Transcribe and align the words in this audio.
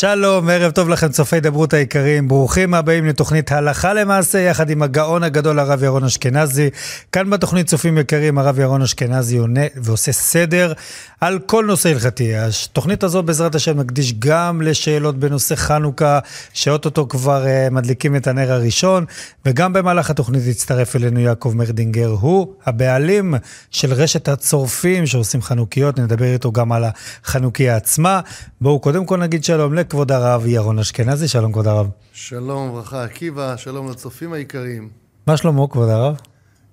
שלום, 0.00 0.48
ערב 0.48 0.72
טוב 0.72 0.88
לכם 0.88 1.08
צופי 1.08 1.40
דברות 1.40 1.72
היקרים, 1.72 2.28
ברוכים 2.28 2.74
הבאים 2.74 3.06
לתוכנית 3.06 3.52
הלכה 3.52 3.94
למעשה, 3.94 4.38
יחד 4.38 4.70
עם 4.70 4.82
הגאון 4.82 5.22
הגדול 5.22 5.58
הרב 5.58 5.82
ירון 5.82 6.04
אשכנזי. 6.04 6.70
כאן 7.12 7.30
בתוכנית 7.30 7.66
צופים 7.66 7.98
יקרים, 7.98 8.38
הרב 8.38 8.58
ירון 8.58 8.82
אשכנזי 8.82 9.38
עונה 9.38 9.60
ועושה 9.76 10.12
סדר 10.12 10.72
על 11.20 11.38
כל 11.38 11.64
נושא 11.64 11.88
הלכתי. 11.88 12.32
התוכנית 12.36 13.02
הזו 13.02 13.22
בעזרת 13.22 13.54
השם 13.54 13.80
נקדיש 13.80 14.14
גם 14.18 14.62
לשאלות 14.62 15.18
בנושא 15.18 15.54
חנוכה, 15.54 16.18
שאו-טו-טו 16.52 17.08
כבר 17.08 17.44
uh, 17.44 17.74
מדליקים 17.74 18.16
את 18.16 18.26
הנר 18.26 18.52
הראשון, 18.52 19.04
וגם 19.46 19.72
במהלך 19.72 20.10
התוכנית 20.10 20.46
יצטרף 20.46 20.96
אלינו 20.96 21.20
יעקב 21.20 21.52
מרדינגר, 21.56 22.08
הוא 22.20 22.54
הבעלים 22.66 23.34
של 23.70 23.92
רשת 23.92 24.28
הצורפים 24.28 25.06
שעושים 25.06 25.42
חנוכיות, 25.42 25.98
נדבר 25.98 26.32
איתו 26.32 26.52
גם 26.52 26.72
על 26.72 26.84
החנוכיה 27.24 27.76
עצמה. 27.76 28.20
בואו 28.60 28.80
קודם 28.80 29.06
כל 29.06 29.16
נגיד 29.16 29.44
שלום 29.44 29.74
לכבוד 29.90 30.12
הרב 30.12 30.46
ירון 30.46 30.78
אשכנזי, 30.78 31.28
שלום 31.28 31.52
כבוד 31.52 31.66
הרב. 31.66 31.88
שלום 32.12 32.70
וברכה 32.70 33.04
עקיבא, 33.04 33.56
שלום 33.56 33.90
לצופים 33.90 34.32
היקרים. 34.32 34.88
מה 35.26 35.36
שלמה 35.36 35.68
כבוד 35.70 35.88
הרב? 35.88 36.16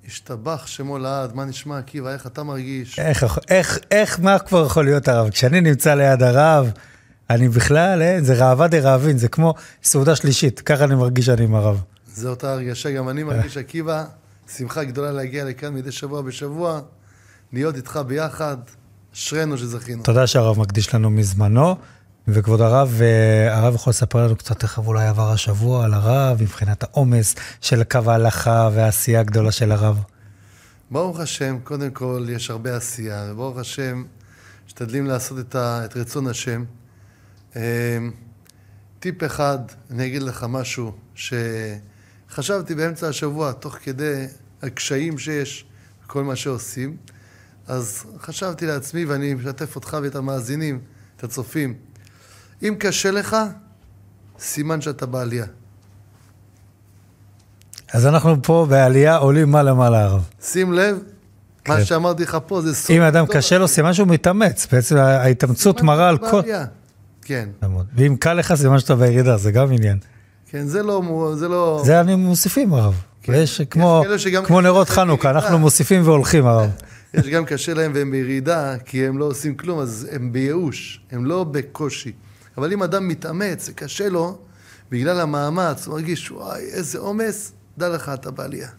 השתבח 0.08 0.68
שמו 0.68 0.98
לעד, 0.98 1.36
מה 1.36 1.46
נשמע 1.46 1.78
עקיבא, 1.78 2.14
איך 2.14 2.28
אתה 2.28 2.44
מרגיש? 2.44 3.00
איך, 3.00 3.40
איך, 3.50 3.80
איך, 3.92 4.20
מה 4.20 4.40
כבר 4.40 4.66
יכול 4.66 4.86
להיות 4.86 5.08
הרב? 5.08 5.30
כשאני 5.30 5.62
נמצא 5.62 5.94
ליד 5.94 6.24
הרב, 6.24 6.72
אני 7.30 7.50
בכלל, 7.50 8.02
אין, 8.02 8.24
זה 8.24 8.46
ראווה 8.46 8.68
דה 8.68 8.80
רעבין, 8.80 9.18
זה 9.18 9.28
כמו 9.28 9.54
סעודה 9.84 10.16
שלישית, 10.16 10.60
ככה 10.60 10.84
אני 10.84 10.96
מרגיש 10.96 11.26
שאני 11.26 11.44
עם 11.44 11.56
הרב. 11.56 11.82
זה 12.08 12.30
אותה 12.30 12.52
הרגשה, 12.52 12.92
גם 12.92 13.10
אני 13.10 13.24
מרגיש 13.24 13.58
עקיבא, 13.58 14.06
שמחה 14.58 14.84
גדולה 14.84 15.12
להגיע 15.12 15.46
לכאן 15.46 15.74
מדי 15.74 15.92
שבוע 15.92 16.22
בשבוע, 16.22 16.80
להיות 17.54 17.76
איתך 17.76 18.00
ביחד, 18.08 18.58
אשרינו 19.14 19.58
שזכינו. 19.58 20.04
תודה 20.04 20.28
שהרב 20.28 20.60
מקדיש 20.60 20.96
לנו 20.96 21.10
מזמנו. 21.10 21.76
וכבוד 22.30 22.62
הרב, 22.62 23.02
אה, 23.02 23.58
הרב 23.58 23.76
יכול 23.76 23.92
לספר 23.92 24.26
לנו 24.26 24.36
קצת 24.36 24.64
איך 24.64 24.78
אולי 24.78 25.08
עבר 25.08 25.32
השבוע 25.32 25.86
על 25.86 25.94
הרב, 25.94 26.42
מבחינת 26.42 26.84
העומס 26.84 27.36
של 27.62 27.84
קו 27.84 28.00
ההלכה 28.08 28.70
והעשייה 28.74 29.20
הגדולה 29.20 29.52
של 29.52 29.72
הרב. 29.72 30.04
ברוך 30.92 31.20
השם, 31.20 31.58
קודם 31.64 31.92
כל 31.92 32.26
יש 32.30 32.50
הרבה 32.50 32.76
עשייה, 32.76 33.28
וברוך 33.32 33.58
השם, 33.58 34.04
משתדלים 34.66 35.06
לעשות 35.06 35.40
את, 35.40 35.56
ה, 35.56 35.86
את 35.86 35.98
רצון 35.98 36.28
השם. 36.28 36.64
אה, 37.56 37.98
טיפ 39.00 39.24
אחד, 39.24 39.60
אני 39.92 40.06
אגיד 40.06 40.22
לך 40.22 40.46
משהו, 40.50 40.92
שחשבתי 41.16 42.76
באמצע 42.76 43.08
השבוע, 43.08 43.52
תוך 43.52 43.78
כדי 43.84 44.26
הקשיים 44.62 45.18
שיש, 45.18 45.66
כל 46.08 46.24
מה 46.24 46.36
שעושים, 46.36 46.98
אז 47.68 48.04
חשבתי 48.20 48.66
לעצמי, 48.66 49.06
ואני 49.06 49.34
משתף 49.34 49.76
אותך 49.76 49.98
ואת 50.04 50.16
המאזינים, 50.16 50.80
את 51.18 51.24
הצופים, 51.24 51.74
אם 52.64 52.76
קשה 52.80 53.12
לך, 53.12 53.38
סימן 54.40 54.82
שאתה 54.82 55.06
בעלייה. 55.06 55.46
אז 57.94 58.06
אנחנו 58.06 58.36
פה 58.44 58.66
בעלייה 58.70 59.16
עולים 59.16 59.52
מעלה 59.52 59.74
מעלה 59.74 60.04
הרב. 60.04 60.24
שים 60.42 60.74
לב, 60.74 61.00
כן. 61.64 61.74
מה 61.74 61.86
שאמרתי 61.86 62.24
לך 62.24 62.38
פה 62.48 62.62
זה 62.62 62.76
סוף. 62.76 62.92
אם 62.92 63.02
אדם 63.02 63.26
קשה 63.26 63.58
לו, 63.58 63.68
סימן 63.68 63.94
שהוא 63.94 64.08
מתאמץ. 64.08 64.68
בעצם 64.72 64.98
ההתאמצות 64.98 65.82
מראה 65.82 66.10
על 66.10 66.18
כל... 66.18 66.42
כן. 67.22 67.50
ואם 67.96 68.16
קל 68.20 68.34
לך, 68.34 68.54
סימן 68.56 68.80
שאתה 68.80 68.96
בירידה, 68.96 69.38
זה 69.38 69.52
גם 69.52 69.72
עניין. 69.72 69.98
כן, 70.50 70.68
זה 70.68 70.84
לא... 70.84 71.34
זה 71.36 71.48
לא... 71.48 71.82
זה 71.86 72.00
אני 72.00 72.16
מוסיפים 72.16 72.74
הרב. 72.74 73.02
כן. 73.24 73.34
ויש 73.34 73.62
כמו, 73.62 74.04
כמו 74.44 74.62
נרות 74.62 74.90
חנוכה, 74.90 75.30
אנחנו 75.30 75.60
מוסיפים 75.60 76.02
והולכים 76.06 76.48
הרב. 76.48 76.70
יש 77.14 77.28
גם 77.28 77.46
קשה 77.46 77.74
להם 77.74 77.92
והם 77.96 78.12
בירידה, 78.12 78.78
כי 78.86 79.08
הם 79.08 79.18
לא 79.18 79.26
עושים 79.26 79.56
כלום, 79.56 79.80
אז 79.80 80.08
הם 80.12 80.32
בייאוש, 80.32 81.02
הם 81.12 81.26
לא 81.26 81.44
בקושי. 81.44 82.12
אבל 82.58 82.74
אם 82.74 82.84
אדם 82.84 83.08
מתאמץ, 83.08 83.66
זה 83.66 83.74
קשה 83.74 84.10
לו, 84.10 84.38
בגלל 84.92 85.20
המאמץ, 85.20 85.88
הוא 85.88 85.96
מרגיש, 85.96 86.32
וואי, 86.32 86.62
איזה 86.62 87.00
עומס, 87.00 87.52
דע 87.78 87.90
לך, 87.90 88.12
אתה 88.14 88.32
בעלייה. 88.32 88.70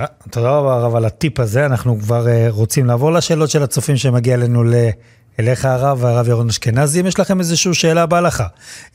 אה, 0.00 0.06
תודה 0.30 0.50
רבה 0.50 0.74
הרב 0.74 0.94
על 0.94 1.04
הטיפ 1.04 1.40
הזה, 1.40 1.66
אנחנו 1.66 1.98
כבר 1.98 2.28
אה, 2.28 2.46
רוצים 2.48 2.86
לעבור 2.86 3.12
לשאלות 3.12 3.50
של 3.50 3.62
הצופים 3.62 3.96
שמגיע 3.96 4.34
אלינו 4.34 4.64
ל... 4.64 4.74
אליך 5.40 5.64
הרב 5.64 5.98
והרב 6.00 6.28
ירון 6.28 6.48
אשכנזי, 6.48 7.00
אם 7.00 7.06
יש 7.06 7.20
לכם 7.20 7.38
איזושהי 7.38 7.74
שאלה 7.74 8.06
בהלכה, 8.06 8.46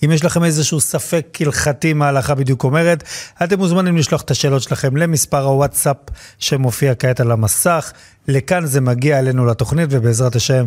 אם 0.06 0.12
יש 0.12 0.26
לכם 0.26 0.44
איזשהו 0.44 0.80
ספק 0.80 1.38
הלכתי 1.42 1.94
מה 1.94 2.06
ההלכה 2.06 2.36
בדיוק 2.36 2.64
אומרת, 2.64 3.04
אתם 3.44 3.58
מוזמנים 3.58 3.98
לשלוח 3.98 4.22
את 4.22 4.32
השאלות 4.32 4.62
שלכם 4.62 4.98
למספר 4.98 5.44
הוואטסאפ 5.44 5.98
שמופיע 6.40 6.96
כעת 6.96 7.20
על 7.20 7.32
המסך. 7.32 7.92
לכאן 8.28 8.66
זה 8.66 8.82
מגיע 8.82 9.20
אלינו 9.20 9.46
לתוכנית, 9.46 9.88
ובעזרת 9.92 10.36
השם 10.36 10.66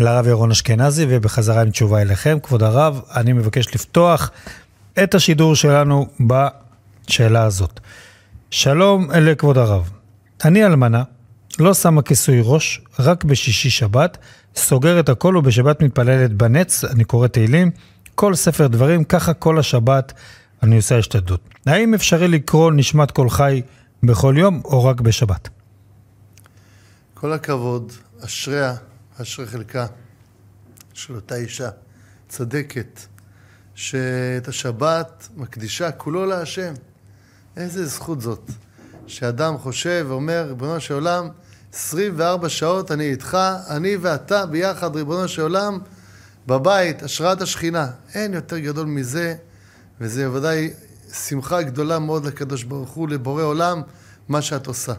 לרב 0.00 0.26
ירון 0.26 0.50
אשכנזי, 0.50 1.06
ובחזרה 1.08 1.62
עם 1.62 1.70
תשובה 1.70 2.02
אליכם. 2.02 2.38
כבוד 2.42 2.62
הרב, 2.62 3.00
אני 3.14 3.32
מבקש 3.32 3.74
לפתוח 3.74 4.30
את 5.02 5.14
השידור 5.14 5.54
שלנו 5.56 6.06
בשאלה 6.20 7.42
הזאת. 7.44 7.80
שלום 8.50 9.10
לכבוד 9.10 9.58
הרב. 9.58 9.90
אני 10.44 10.66
אלמנה, 10.66 11.02
לא 11.58 11.74
שמה 11.74 12.02
כיסוי 12.02 12.40
ראש, 12.44 12.80
רק 12.98 13.24
בשישי 13.24 13.70
שבת, 13.70 14.18
סוגרת 14.56 15.08
הכל 15.08 15.36
ובשבת 15.36 15.82
מתפללת 15.82 16.32
בנץ, 16.32 16.84
אני 16.84 17.04
קורא 17.04 17.26
תהילים, 17.26 17.70
כל 18.14 18.34
ספר 18.34 18.66
דברים, 18.66 19.04
ככה 19.04 19.34
כל 19.34 19.58
השבת 19.58 20.12
אני 20.62 20.76
עושה 20.76 20.98
השתדלות. 20.98 21.40
האם 21.66 21.94
אפשרי 21.94 22.28
לקרוא 22.28 22.72
נשמת 22.72 23.10
כל 23.10 23.30
חי 23.30 23.62
בכל 24.02 24.34
יום 24.38 24.60
או 24.64 24.84
רק 24.84 25.00
בשבת? 25.00 25.48
כל 27.14 27.32
הכבוד, 27.32 27.92
אשריה 28.24 28.74
אשרי 29.22 29.46
חלקה 29.46 29.86
של 30.94 31.14
אותה 31.14 31.34
אישה 31.34 31.70
צדקת, 32.28 33.00
שאת 33.74 34.48
השבת 34.48 35.28
מקדישה 35.36 35.92
כולו 35.92 36.26
להשם. 36.26 36.74
איזה 37.56 37.86
זכות 37.86 38.20
זאת, 38.20 38.50
שאדם 39.06 39.58
חושב 39.58 40.06
ואומר, 40.08 40.46
ריבונו 40.48 40.80
של 40.80 40.94
עולם, 40.94 41.28
24 41.72 42.48
שעות 42.48 42.90
אני 42.90 43.10
איתך, 43.10 43.38
אני 43.70 43.96
ואתה 43.96 44.46
ביחד, 44.46 44.96
ריבונו 44.96 45.28
של 45.28 45.42
עולם, 45.42 45.78
בבית, 46.46 47.02
השראת 47.02 47.40
השכינה. 47.40 47.90
אין 48.14 48.34
יותר 48.34 48.58
גדול 48.58 48.86
מזה, 48.86 49.34
וזה 50.00 50.28
בוודאי 50.28 50.70
שמחה 51.12 51.62
גדולה 51.62 51.98
מאוד 51.98 52.26
לקדוש 52.26 52.62
ברוך 52.62 52.90
הוא, 52.90 53.08
לבורא 53.08 53.42
עולם, 53.42 53.82
מה 54.28 54.42
שאת 54.42 54.66
עושה. 54.66 54.92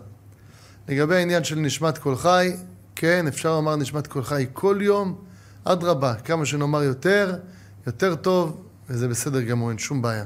לגבי 0.87 1.15
העניין 1.15 1.43
של 1.43 1.55
נשמת 1.55 1.97
כל 1.97 2.15
חי, 2.15 2.55
כן, 3.01 3.27
אפשר 3.27 3.51
לומר 3.51 3.75
נשמת 3.75 4.07
כל 4.07 4.23
חי 4.23 4.45
כל 4.53 4.77
יום, 4.81 5.15
אדרבה, 5.63 6.13
כמה 6.13 6.45
שנאמר 6.45 6.83
יותר, 6.83 7.35
יותר 7.87 8.15
טוב, 8.15 8.61
וזה 8.89 9.07
בסדר 9.07 9.41
גמור, 9.41 9.69
אין 9.69 9.77
שום 9.77 10.01
בעיה. 10.01 10.23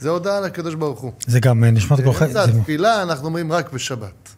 זה 0.00 0.10
הודעה 0.10 0.40
לקדוש 0.40 0.74
ברוך 0.74 1.00
הוא. 1.00 1.12
זה 1.26 1.40
גם 1.40 1.64
אה, 1.64 1.70
נשמת 1.70 2.04
כל 2.04 2.12
חי. 2.12 2.24
באמצע 2.24 2.44
התפילה 2.44 3.02
אנחנו 3.02 3.26
אומרים 3.26 3.52
רק 3.52 3.72
בשבת. 3.72 4.28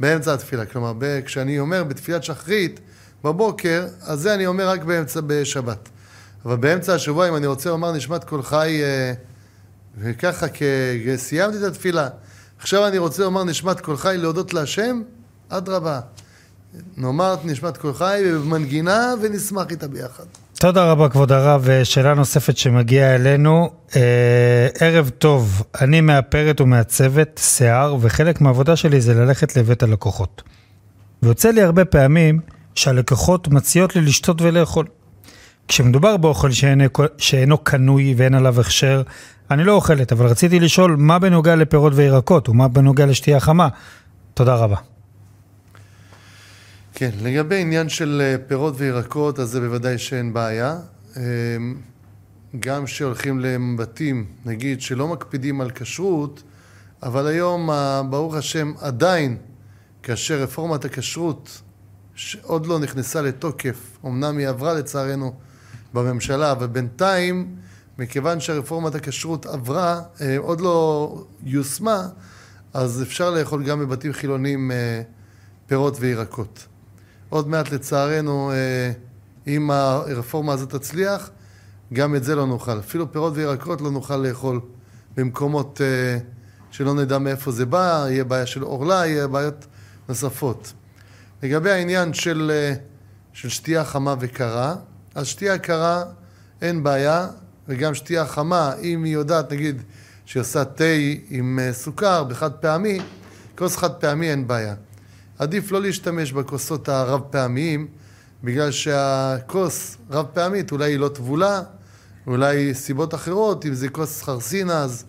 באמצע 0.00 0.34
התפילה, 0.34 0.66
כלומר, 0.66 0.92
כשאני 1.24 1.58
אומר 1.58 1.84
בתפילת 1.84 2.24
שחרית, 2.24 2.80
בבוקר, 3.24 3.86
אז 4.02 4.20
זה 4.20 4.34
אני 4.34 4.46
אומר 4.46 4.68
רק 4.68 4.84
באמצע, 4.84 5.20
בשבת. 5.26 5.88
אבל 6.44 6.56
באמצע 6.56 6.94
השבוע, 6.94 7.28
אם 7.28 7.36
אני 7.36 7.46
רוצה 7.46 7.70
לומר 7.70 7.92
נשמת 7.92 8.24
כל 8.24 8.42
חי, 8.42 8.80
אה, 8.82 9.12
וככה 9.98 10.46
סיימתי 11.16 11.58
את 11.58 11.62
התפילה, 11.62 12.08
עכשיו 12.58 12.86
אני 12.86 12.98
רוצה 12.98 13.22
לומר 13.22 13.44
נשמת 13.44 13.80
כל 13.80 13.96
חי 13.96 14.14
להודות 14.18 14.54
להשם, 14.54 15.02
אדרבה. 15.48 16.00
נאמר 16.96 17.34
את 17.34 17.44
נשמת 17.44 17.76
כל 17.76 17.94
חי 17.94 18.22
במנגינה 18.34 19.14
ונשמח 19.22 19.66
איתה 19.70 19.88
ביחד. 19.88 20.24
תודה 20.58 20.90
רבה 20.90 21.08
כבוד 21.08 21.32
הרב. 21.32 21.68
שאלה 21.84 22.14
נוספת 22.14 22.56
שמגיעה 22.56 23.14
אלינו, 23.14 23.70
אה, 23.96 24.68
ערב 24.80 25.08
טוב, 25.08 25.62
אני 25.80 26.00
מאפרת 26.00 26.60
ומעצבת 26.60 27.40
שיער 27.44 27.96
וחלק 28.00 28.40
מהעבודה 28.40 28.76
שלי 28.76 29.00
זה 29.00 29.14
ללכת 29.14 29.56
לבית 29.56 29.82
הלקוחות. 29.82 30.42
ויוצא 31.22 31.50
לי 31.50 31.62
הרבה 31.62 31.84
פעמים 31.84 32.40
שהלקוחות 32.74 33.48
מציעות 33.48 33.96
לי 33.96 34.02
לשתות 34.02 34.42
ולאכול. 34.42 34.86
כשמדובר 35.68 36.16
באוכל 36.16 36.50
שאינו, 36.50 36.84
שאינו 37.18 37.58
קנוי 37.58 38.14
ואין 38.16 38.34
עליו 38.34 38.60
הכשר, 38.60 39.02
אני 39.50 39.64
לא 39.64 39.72
אוכלת, 39.72 40.12
אבל 40.12 40.26
רציתי 40.26 40.60
לשאול 40.60 40.96
מה 40.98 41.18
בנוגע 41.18 41.56
לפירות 41.56 41.92
וירקות 41.96 42.48
ומה 42.48 42.68
בנוגע 42.68 43.06
לשתייה 43.06 43.40
חמה. 43.40 43.68
תודה 44.34 44.54
רבה. 44.54 44.93
כן, 46.96 47.10
לגבי 47.22 47.60
עניין 47.60 47.88
של 47.88 48.22
אה, 48.24 48.36
פירות 48.48 48.74
וירקות, 48.76 49.38
אז 49.38 49.48
זה 49.48 49.60
בוודאי 49.60 49.98
שאין 49.98 50.32
בעיה. 50.32 50.78
אמ, 51.16 51.22
גם 52.60 52.84
כשהולכים 52.84 53.40
לבתים, 53.40 54.26
נגיד, 54.44 54.80
שלא 54.80 55.08
מקפידים 55.08 55.60
על 55.60 55.70
כשרות, 55.70 56.42
אבל 57.02 57.26
היום, 57.26 57.70
ברוך 58.10 58.34
השם, 58.34 58.72
עדיין, 58.80 59.36
כאשר 60.02 60.42
רפורמת 60.42 60.84
הכשרות 60.84 61.62
שעוד 62.14 62.66
לא 62.66 62.78
נכנסה 62.78 63.22
לתוקף, 63.22 63.98
אמנם 64.04 64.38
היא 64.38 64.48
עברה 64.48 64.74
לצערנו 64.74 65.34
בממשלה, 65.94 66.52
אבל 66.52 66.66
בינתיים, 66.66 67.56
מכיוון 67.98 68.40
שרפורמת 68.40 68.94
הכשרות 68.94 69.46
עברה, 69.46 70.02
אה, 70.20 70.38
עוד 70.38 70.60
לא 70.60 71.24
יושמה, 71.42 72.08
אז 72.74 73.02
אפשר 73.02 73.30
לאכול 73.30 73.64
גם 73.64 73.80
בבתים 73.80 74.12
חילוניים 74.12 74.70
אה, 74.70 75.02
פירות 75.66 75.96
וירקות. 76.00 76.66
עוד 77.28 77.48
מעט 77.48 77.70
לצערנו, 77.70 78.52
אה, 78.52 78.92
אם 79.46 79.70
הרפורמה 79.70 80.52
הזאת 80.52 80.74
תצליח, 80.74 81.30
גם 81.92 82.14
את 82.14 82.24
זה 82.24 82.34
לא 82.34 82.46
נוכל. 82.46 82.78
אפילו 82.78 83.12
פירות 83.12 83.32
וירקות 83.36 83.80
לא 83.80 83.90
נוכל 83.90 84.16
לאכול 84.16 84.60
במקומות 85.16 85.80
אה, 85.80 86.18
שלא 86.70 86.94
נדע 86.94 87.18
מאיפה 87.18 87.50
זה 87.50 87.66
בא, 87.66 88.06
יהיה 88.08 88.24
בעיה 88.24 88.46
של 88.46 88.62
עורלה, 88.62 89.06
יהיה 89.06 89.26
בעיות 89.26 89.66
נוספות. 90.08 90.72
לגבי 91.42 91.70
העניין 91.70 92.14
של, 92.14 92.50
אה, 92.54 92.74
של 93.32 93.48
שתייה 93.48 93.84
חמה 93.84 94.14
וקרה, 94.20 94.74
אז 95.14 95.26
שתייה 95.26 95.58
קרה 95.58 96.04
אין 96.62 96.82
בעיה, 96.82 97.28
וגם 97.68 97.94
שתייה 97.94 98.26
חמה, 98.26 98.72
אם 98.82 99.04
היא 99.04 99.14
יודעת, 99.14 99.52
נגיד, 99.52 99.82
שהיא 100.24 100.40
עושה 100.40 100.64
תה 100.64 100.84
עם 101.30 101.58
סוכר 101.72 102.24
בחד 102.24 102.52
פעמי, 102.52 103.00
כוס 103.58 103.76
חד 103.76 103.92
פעמי 103.92 104.30
אין 104.30 104.46
בעיה. 104.46 104.74
עדיף 105.38 105.72
לא 105.72 105.82
להשתמש 105.82 106.32
בכוסות 106.32 106.88
הרב 106.88 107.20
פעמיים, 107.30 107.86
בגלל 108.44 108.70
שהכוס 108.70 109.96
רב 110.10 110.26
פעמית 110.32 110.72
אולי 110.72 110.92
היא 110.92 110.98
לא 110.98 111.08
טבולה, 111.08 111.62
אולי 112.26 112.74
סיבות 112.74 113.14
אחרות, 113.14 113.66
אם 113.66 113.74
זה 113.74 113.88
כוס 113.88 114.22
חרסינה 114.22 114.82
אז 114.82 115.04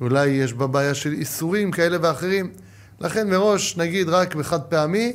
אולי 0.00 0.26
יש 0.26 0.52
בה 0.52 0.66
בעיה 0.66 0.94
של 0.94 1.12
איסורים 1.12 1.70
כאלה 1.70 1.96
ואחרים. 2.02 2.52
לכן 3.00 3.30
מראש 3.30 3.76
נגיד 3.76 4.08
רק 4.08 4.34
בחד 4.34 4.60
פעמי, 4.60 5.12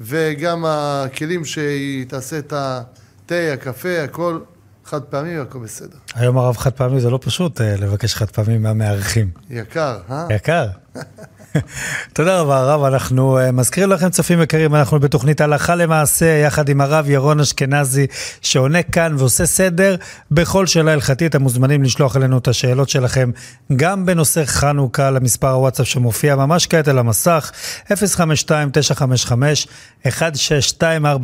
וגם 0.00 0.64
הכלים 0.68 1.44
שהיא 1.44 2.06
תעשה 2.06 2.38
את 2.38 2.52
התה, 2.56 3.52
הקפה, 3.52 4.02
הכל 4.04 4.40
חד 4.84 5.02
פעמי 5.02 5.38
והכל 5.38 5.58
בסדר. 5.58 5.96
היום 6.14 6.38
הרב 6.38 6.56
חד 6.56 6.72
פעמי 6.72 7.00
זה 7.00 7.10
לא 7.10 7.18
פשוט 7.22 7.60
אה, 7.60 7.76
לבקש 7.76 8.14
חד 8.14 8.30
פעמי 8.30 8.58
מהמארחים. 8.58 9.30
יקר, 9.50 9.98
אה? 10.10 10.26
יקר. 10.30 10.66
תודה 12.14 12.40
רבה, 12.40 12.58
הרב. 12.58 12.84
אנחנו 12.84 13.38
uh, 13.38 13.52
מזכירים 13.52 13.90
לכם, 13.90 14.10
צופים 14.10 14.42
יקרים, 14.42 14.74
אנחנו 14.74 15.00
בתוכנית 15.00 15.40
הלכה 15.40 15.74
למעשה, 15.74 16.26
יחד 16.26 16.68
עם 16.68 16.80
הרב 16.80 17.10
ירון 17.10 17.40
אשכנזי, 17.40 18.06
שעונה 18.40 18.82
כאן 18.82 19.14
ועושה 19.18 19.46
סדר 19.46 19.96
בכל 20.30 20.66
שאלה 20.66 20.92
הלכתית. 20.92 21.30
אתם 21.30 21.42
מוזמנים 21.42 21.82
לשלוח 21.82 22.16
אלינו 22.16 22.38
את 22.38 22.48
השאלות 22.48 22.88
שלכם, 22.88 23.30
גם 23.76 24.06
בנושא 24.06 24.44
חנוכה, 24.44 25.10
למספר 25.10 25.50
הוואטסאפ 25.50 25.86
שמופיע 25.86 26.36
ממש 26.36 26.66
כעת 26.66 26.88
על 26.88 26.98
המסך, 26.98 27.52
052-955-1624, 27.88 27.92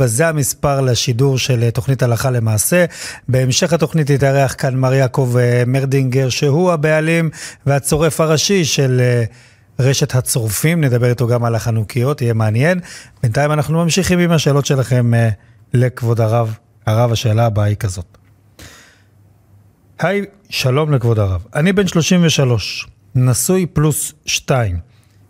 זה 0.04 0.28
המספר 0.28 0.80
לשידור 0.80 1.38
של 1.38 1.62
אה, 1.62 1.70
תוכנית 1.70 2.02
הלכה 2.02 2.30
למעשה. 2.30 2.84
בהמשך 3.28 3.72
התוכנית 3.72 4.10
יתארח 4.10 4.54
כאן 4.58 4.76
מר 4.76 4.94
יעקב 4.94 5.34
אה, 5.38 5.62
מרדינגר, 5.66 6.28
שהוא 6.28 6.72
הבעלים 6.72 7.30
והצורף 7.66 8.20
הראשי 8.20 8.64
של... 8.64 9.00
רשת 9.78 10.14
הצורפים, 10.14 10.84
נדבר 10.84 11.10
איתו 11.10 11.26
גם 11.26 11.44
על 11.44 11.54
החנוכיות, 11.54 12.22
יהיה 12.22 12.34
מעניין. 12.34 12.80
בינתיים 13.22 13.52
אנחנו 13.52 13.84
ממשיכים 13.84 14.18
עם 14.18 14.30
השאלות 14.30 14.66
שלכם 14.66 15.12
uh, 15.14 15.34
לכבוד 15.74 16.20
הרב. 16.20 16.56
הרב, 16.86 17.12
השאלה 17.12 17.46
הבאה 17.46 17.64
היא 17.64 17.76
כזאת. 17.76 18.18
היי, 19.98 20.24
שלום 20.50 20.92
לכבוד 20.92 21.18
הרב. 21.18 21.44
אני 21.54 21.72
בן 21.72 21.86
33, 21.86 22.86
נשוי 23.14 23.66
פלוס 23.66 24.12
2. 24.26 24.78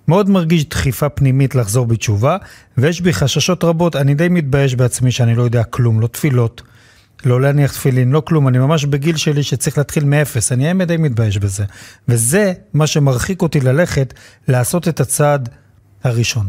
מאוד 0.09 0.31
מרגיש 0.31 0.65
דחיפה 0.65 1.09
פנימית 1.09 1.55
לחזור 1.55 1.87
בתשובה, 1.87 2.37
ויש 2.79 3.01
בי 3.01 3.13
חששות 3.13 3.65
רבות, 3.65 3.97
אני 3.97 4.15
די 4.15 4.29
מתבייש 4.29 4.75
בעצמי 4.75 5.13
שאני 5.13 5.35
לא 5.35 5.43
יודע 5.43 5.65
כלום, 5.65 6.01
לא 6.01 6.07
תפילות, 6.07 6.63
לא 7.25 7.41
להניח 7.41 7.73
תפילין, 7.73 8.11
לא 8.11 8.21
כלום, 8.21 8.49
אני 8.49 8.59
ממש 8.59 8.85
בגיל 8.85 9.17
שלי 9.17 9.43
שצריך 9.43 9.79
להתחיל 9.79 10.05
מאפס, 10.05 10.53
אני 10.53 10.69
האמת 10.69 10.89
די 10.89 10.97
מתבייש 10.97 11.39
בזה. 11.39 11.65
וזה 12.09 12.53
מה 12.75 12.87
שמרחיק 12.87 13.43
אותי 13.43 13.61
ללכת 13.61 14.15
לעשות 14.49 14.89
את 14.89 15.01
הצעד 15.01 15.49
הראשון. 16.05 16.49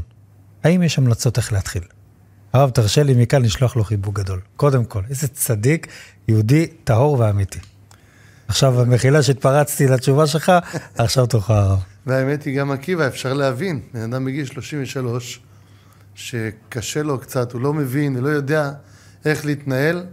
האם 0.64 0.84
יש 0.84 0.98
המלצות 0.98 1.38
איך 1.38 1.54
להתחיל? 1.54 1.84
הרב, 2.54 2.70
תרשה 2.70 3.04
לי 3.04 3.14
מכאן 3.22 3.42
לשלוח 3.42 3.76
לו 3.76 3.84
חיבוק 3.84 4.20
גדול. 4.20 4.40
קודם 4.56 4.86
כל, 4.86 5.02
איזה 5.10 5.28
צדיק, 5.28 5.88
יהודי 6.28 6.68
טהור 6.84 7.20
ואמיתי. 7.20 7.60
עכשיו, 8.48 8.82
המחילה 8.82 9.24
שהתפרצתי 9.24 9.88
לתשובה 9.88 10.28
שלך, 10.28 10.52
עכשיו 10.98 11.26
תורך 11.26 11.50
הרב. 11.50 11.80
והאמת 12.06 12.44
היא, 12.44 12.60
גם 12.60 12.72
עקיבא, 12.72 13.08
אפשר 13.08 13.34
להבין. 13.34 13.82
בן 13.94 14.02
אדם 14.02 14.26
בגיל 14.26 14.46
33, 14.46 15.40
שקשה 16.16 17.04
לו 17.04 17.20
קצת, 17.20 17.52
הוא 17.52 17.62
לא 17.62 17.74
מבין, 17.74 18.16
הוא 18.16 18.24
לא 18.24 18.30
יודע 18.30 18.72
איך 19.26 19.46
להתנהל, 19.46 20.04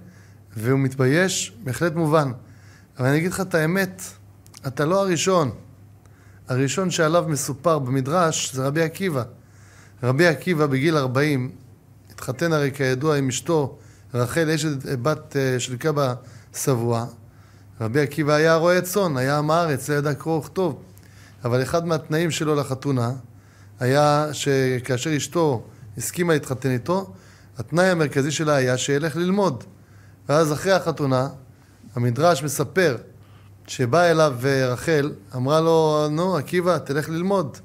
והוא 0.56 0.78
מתבייש, 0.78 1.52
בהחלט 1.64 1.94
מובן. 1.94 2.32
אבל 2.98 3.08
אני 3.08 3.18
אגיד 3.18 3.32
לך 3.32 3.40
את 3.40 3.54
האמת, 3.54 4.02
אתה 4.66 4.84
לא 4.84 5.00
הראשון. 5.00 5.50
הראשון 6.48 6.90
שעליו 6.90 7.24
מסופר 7.28 7.78
במדרש 7.78 8.54
זה 8.54 8.66
רבי 8.66 8.82
עקיבא. 8.82 9.22
רבי 10.02 10.26
עקיבא 10.26 10.66
בגיל 10.66 10.96
40 10.96 11.50
התחתן 12.10 12.52
הרי 12.52 12.70
כידוע 12.72 13.16
עם 13.16 13.28
אשתו 13.28 13.78
רחל, 14.14 14.50
אשת 14.50 14.68
בת 15.02 15.36
אה, 15.36 15.60
של 15.60 15.76
קבא 15.76 16.14
שבוע. 16.54 17.06
רבי 17.80 18.00
עקיבא 18.00 18.32
היה 18.32 18.54
רועה 18.54 18.80
צאן, 18.80 19.16
היה 19.16 19.38
עם 19.38 19.50
הארץ, 19.50 19.88
לא 19.88 19.94
ידע 19.94 20.14
קרוא 20.14 20.38
וכתוב. 20.38 20.82
אבל 21.44 21.62
אחד 21.62 21.86
מהתנאים 21.86 22.30
שלו 22.30 22.54
לחתונה 22.54 23.12
היה 23.80 24.28
שכאשר 24.32 25.16
אשתו 25.16 25.66
הסכימה 25.98 26.32
להתחתן 26.32 26.70
איתו, 26.70 27.14
התנאי 27.58 27.90
המרכזי 27.90 28.30
שלה 28.30 28.54
היה 28.54 28.78
שילך 28.78 29.16
ללמוד. 29.16 29.64
ואז 30.28 30.52
אחרי 30.52 30.72
החתונה, 30.72 31.28
המדרש 31.94 32.42
מספר 32.42 32.96
שבאה 33.66 34.10
אליו 34.10 34.34
אה, 34.44 34.72
רחל, 34.72 35.12
אמרה 35.36 35.60
לו, 35.60 36.08
נו, 36.10 36.36
עקיבא, 36.36 36.78
תלך 36.78 37.08
ללמוד. 37.08 37.56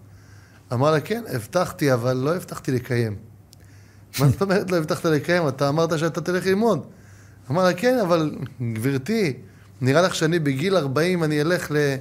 אמר 0.74 0.92
לה, 0.92 1.00
כן, 1.00 1.24
הבטחתי, 1.34 1.94
אבל 1.94 2.18
לא 2.18 2.36
הבטחתי 2.36 2.72
לקיים. 2.72 3.16
מה 4.20 4.28
זאת 4.28 4.42
אומרת 4.42 4.72
לא 4.72 4.78
הבטחת 4.78 5.06
לקיים? 5.06 5.48
אתה 5.48 5.70
אמרת 5.70 6.00
שאתה 6.00 6.22
תלך 6.22 6.46
ללמוד. 6.46 6.86
אמר 7.52 7.64
לה, 7.64 7.74
כן, 7.74 8.00
אבל 8.00 8.36
גברתי, 8.74 9.34
נראה 9.82 10.02
לך 10.02 10.16
שאני 10.16 10.40
בגיל 10.40 10.78
40 10.78 11.24
אני 11.24 11.42
אלך 11.42 11.72
ל, 11.72 11.96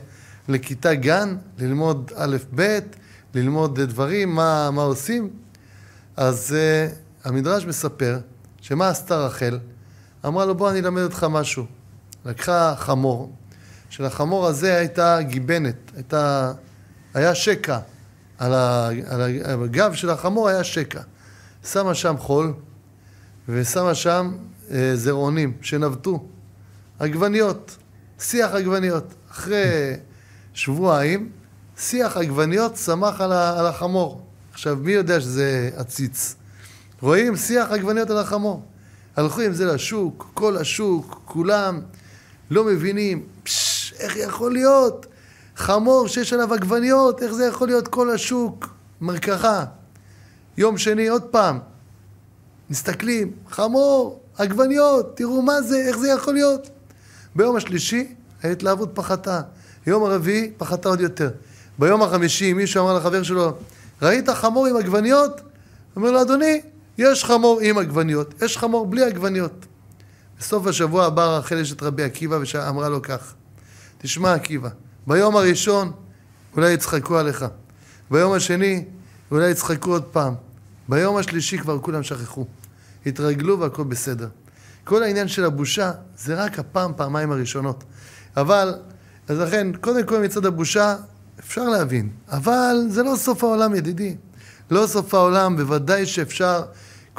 לכיתה 0.49 0.95
גן, 0.95 1.37
ללמוד 1.59 2.11
א'-ב', 2.17 2.63
ללמוד 3.35 3.81
דברים, 3.81 4.35
מה, 4.35 4.71
מה 4.71 4.83
עושים? 4.83 5.31
אז 6.17 6.57
uh, 6.57 7.29
המדרש 7.29 7.65
מספר 7.65 8.19
שמה 8.61 8.89
עשתה 8.89 9.17
רחל? 9.27 9.59
אמרה 10.27 10.45
לו, 10.45 10.55
בוא 10.55 10.71
אני 10.71 10.79
אלמד 10.79 11.03
אותך 11.03 11.27
משהו. 11.31 11.67
לקחה 12.25 12.75
חמור, 12.79 13.33
שלחמור 13.91 14.47
הזה 14.47 14.77
הייתה 14.77 15.23
גיבנת, 15.23 15.77
הייתה, 15.97 16.53
היה 17.15 17.35
שקע, 17.35 17.79
על, 18.39 18.55
ה, 18.55 18.89
על 19.09 19.63
הגב 19.65 19.95
של 19.95 20.11
החמור 20.11 20.49
היה 20.49 20.65
שקע. 20.65 21.01
שמה 21.65 21.95
שם 21.95 22.15
חול, 22.19 22.53
ושמה 23.49 23.95
שם 23.95 24.37
אה, 24.71 24.93
זרעונים 24.95 25.53
שנבטו, 25.63 26.25
עגבניות, 26.99 27.77
שיח 28.19 28.51
עגבניות. 28.51 29.15
אחרי 29.31 29.97
שבועיים, 30.55 31.31
שיח 31.79 32.17
עגבניות 32.17 32.75
צמח 32.75 33.21
על, 33.21 33.33
ה, 33.33 33.61
על 33.61 33.67
החמור. 33.67 34.27
עכשיו, 34.53 34.77
מי 34.77 34.93
יודע 34.93 35.21
שזה 35.21 35.71
עציץ? 35.77 36.35
רואים 37.01 37.37
שיח 37.37 37.71
עגבניות 37.71 38.11
על 38.11 38.19
החמור. 38.19 38.63
הלכו 39.17 39.41
עם 39.41 39.53
זה 39.53 39.65
לשוק, 39.67 40.31
כל 40.35 40.57
השוק, 40.57 41.21
כולם 41.25 41.81
לא 42.51 42.65
מבינים, 42.65 43.27
פשש, 43.43 43.93
איך 43.93 44.17
יכול 44.17 44.53
להיות? 44.53 45.07
חמור 45.57 46.09
שיש 46.09 46.33
עליו 46.33 46.55
עגבניות, 46.55 47.23
איך 47.23 47.33
זה 47.33 47.47
יכול 47.47 47.69
להיות 47.69 47.89
כל 47.89 48.11
השוק? 48.11 48.67
מרקחה. 49.01 49.65
יום 50.57 50.79
שני 50.79 51.09
עוד 51.09 51.23
פעם, 51.23 51.59
מסתכלים, 52.71 53.33
חמור, 53.51 54.21
עגבניות, 54.39 55.17
תראו 55.17 55.43
מה 55.43 55.63
זה, 55.63 55.77
איך 55.89 55.99
זה 55.99 56.09
יכול 56.09 56.35
להיות? 56.35 56.71
ביום 57.37 57.57
השלישי 57.57 58.15
ההתלהבות 58.43 58.91
פחתה, 58.95 59.41
יום 59.87 60.05
הרביעי 60.05 60.51
פחתה 60.59 60.89
עוד 60.89 61.01
יותר. 61.01 61.31
ביום 61.79 62.03
החמישי 62.03 62.53
מישהו 62.53 62.83
אמר 62.85 62.97
לחבר 62.99 63.23
שלו, 63.23 63.53
ראית 64.03 64.29
חמור 64.29 64.67
עם 64.67 64.77
עגבניות? 64.77 65.41
אומר 65.97 66.11
לו, 66.11 66.23
אדוני, 66.23 66.61
יש 67.01 67.25
חמור 67.25 67.61
עם 67.61 67.79
עגבניות, 67.79 68.43
יש 68.43 68.59
חמור 68.59 68.87
בלי 68.87 69.05
עגבניות. 69.05 69.67
בסוף 70.39 70.67
השבוע 70.67 71.05
הבא 71.05 71.37
רחל 71.37 71.59
אשת 71.59 71.83
רבי 71.83 72.03
עקיבא 72.03 72.39
ואמרה 72.55 72.89
לו 72.89 73.03
כך, 73.03 73.35
תשמע 73.99 74.35
עקיבא, 74.35 74.69
ביום 75.07 75.37
הראשון 75.37 75.93
אולי 76.57 76.73
יצחקו 76.73 77.19
עליך, 77.19 77.45
ביום 78.11 78.33
השני 78.33 78.85
אולי 79.31 79.51
יצחקו 79.51 79.91
עוד 79.91 80.05
פעם, 80.05 80.35
ביום 80.89 81.17
השלישי 81.17 81.59
כבר 81.59 81.79
כולם 81.79 82.03
שכחו, 82.03 82.47
התרגלו 83.07 83.61
והכל 83.61 83.85
בסדר. 83.85 84.29
כל 84.85 85.03
העניין 85.03 85.29
של 85.29 85.45
הבושה 85.45 85.93
זה 86.17 86.45
רק 86.45 86.59
הפעם, 86.59 86.93
פעמיים 86.97 87.33
הראשונות. 87.33 87.85
אבל, 88.37 88.75
אז 89.29 89.39
לכן, 89.39 89.73
קודם 89.81 90.07
כל 90.07 90.21
מצד 90.21 90.47
הבושה 90.47 90.97
אפשר 91.41 91.65
להבין, 91.65 92.09
אבל 92.29 92.77
זה 92.89 93.03
לא 93.03 93.17
סוף 93.17 93.45
העולם 93.45 93.75
ידידי. 93.75 94.17
לא 94.71 94.87
סוף 94.87 95.15
העולם, 95.15 95.57
בוודאי 95.57 96.07
שאפשר 96.07 96.63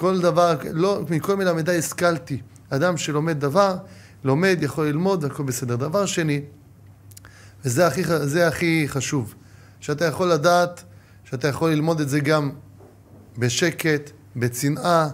כל 0.01 0.22
דבר, 0.22 0.58
לא, 0.74 1.01
מכל 1.10 1.36
מלמדי 1.36 1.77
השכלתי. 1.77 2.41
אדם 2.70 2.98
שלומד 2.98 3.39
דבר, 3.39 3.77
לומד, 4.24 4.58
יכול 4.62 4.88
ללמוד, 4.88 5.25
הכל 5.25 5.43
בסדר. 5.43 5.75
דבר 5.75 6.05
שני, 6.05 6.41
וזה 7.65 7.88
הכי, 7.88 8.03
הכי 8.48 8.86
חשוב, 8.88 9.34
שאתה 9.79 10.05
יכול 10.05 10.31
לדעת, 10.31 10.84
שאתה 11.24 11.48
יכול 11.48 11.72
ללמוד 11.72 12.00
את 12.00 12.10
זה 12.10 12.20
גם 12.20 12.51
בשקט, 13.38 14.12
בצנעה, 14.36 15.10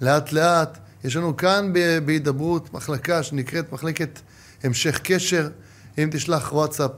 לאט 0.00 0.32
לאט. 0.32 0.78
יש 1.04 1.16
לנו 1.16 1.36
כאן 1.36 1.72
בהידברות 2.04 2.74
מחלקה 2.74 3.22
שנקראת 3.22 3.72
מחלקת 3.72 4.20
המשך 4.64 5.00
קשר. 5.02 5.48
אם 5.98 6.08
תשלח 6.12 6.52
וואטסאפ 6.52 6.90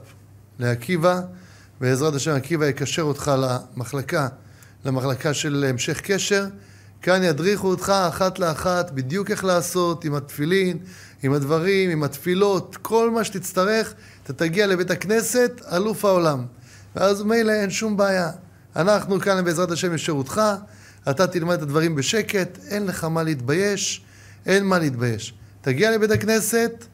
לעקיבא, 0.59 1.21
בעזרת 1.79 2.13
השם 2.13 2.31
עקיבא 2.31 2.65
יקשר 2.65 3.01
אותך 3.01 3.31
למחלקה, 3.37 4.27
למחלקה 4.85 5.33
של 5.33 5.65
המשך 5.69 6.01
קשר. 6.01 6.45
כאן 7.01 7.23
ידריכו 7.23 7.67
אותך 7.67 7.89
אחת 7.89 8.39
לאחת 8.39 8.91
בדיוק 8.91 9.31
איך 9.31 9.43
לעשות 9.43 10.05
עם 10.05 10.15
התפילין, 10.15 10.77
עם 11.23 11.33
הדברים, 11.33 11.89
עם 11.89 12.03
התפילות, 12.03 12.77
כל 12.81 13.11
מה 13.11 13.23
שתצטרך, 13.23 13.93
אתה 14.23 14.33
תגיע 14.33 14.67
לבית 14.67 14.91
הכנסת, 14.91 15.61
אלוף 15.71 16.05
העולם. 16.05 16.45
ואז 16.95 17.23
מילא 17.23 17.51
אין 17.51 17.69
שום 17.69 17.97
בעיה. 17.97 18.31
אנחנו 18.75 19.19
כאן 19.19 19.45
בעזרת 19.45 19.71
השם 19.71 19.93
לשירותך, 19.93 20.41
אתה 21.09 21.27
תלמד 21.27 21.53
את 21.53 21.61
הדברים 21.61 21.95
בשקט, 21.95 22.59
אין 22.67 22.85
לך 22.85 23.03
מה 23.03 23.23
להתבייש, 23.23 24.05
אין 24.45 24.65
מה 24.65 24.79
להתבייש. 24.79 25.33
תגיע 25.61 25.91
לבית 25.91 26.11
הכנסת, 26.11 26.85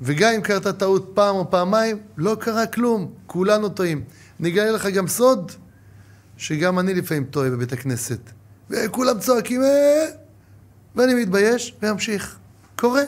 וגם 0.00 0.32
אם 0.34 0.40
קרתה 0.40 0.72
טעות 0.72 1.10
פעם 1.14 1.36
או 1.36 1.50
פעמיים, 1.50 1.98
לא 2.16 2.36
קרה 2.40 2.66
כלום, 2.66 3.12
כולנו 3.26 3.68
טועים. 3.68 4.04
אני 4.40 4.48
אגלה 4.48 4.70
לך 4.70 4.86
גם 4.86 5.08
סוד, 5.08 5.52
שגם 6.36 6.78
אני 6.78 6.94
לפעמים 6.94 7.24
טועה 7.24 7.50
בבית 7.50 7.72
הכנסת. 7.72 8.37
וכולם 8.70 9.18
צועקים, 9.18 9.62
אה... 9.62 10.06
ואני 10.96 11.14
מתבייש, 11.14 11.74
ואמשיך. 11.82 12.36
קורה. 12.76 13.02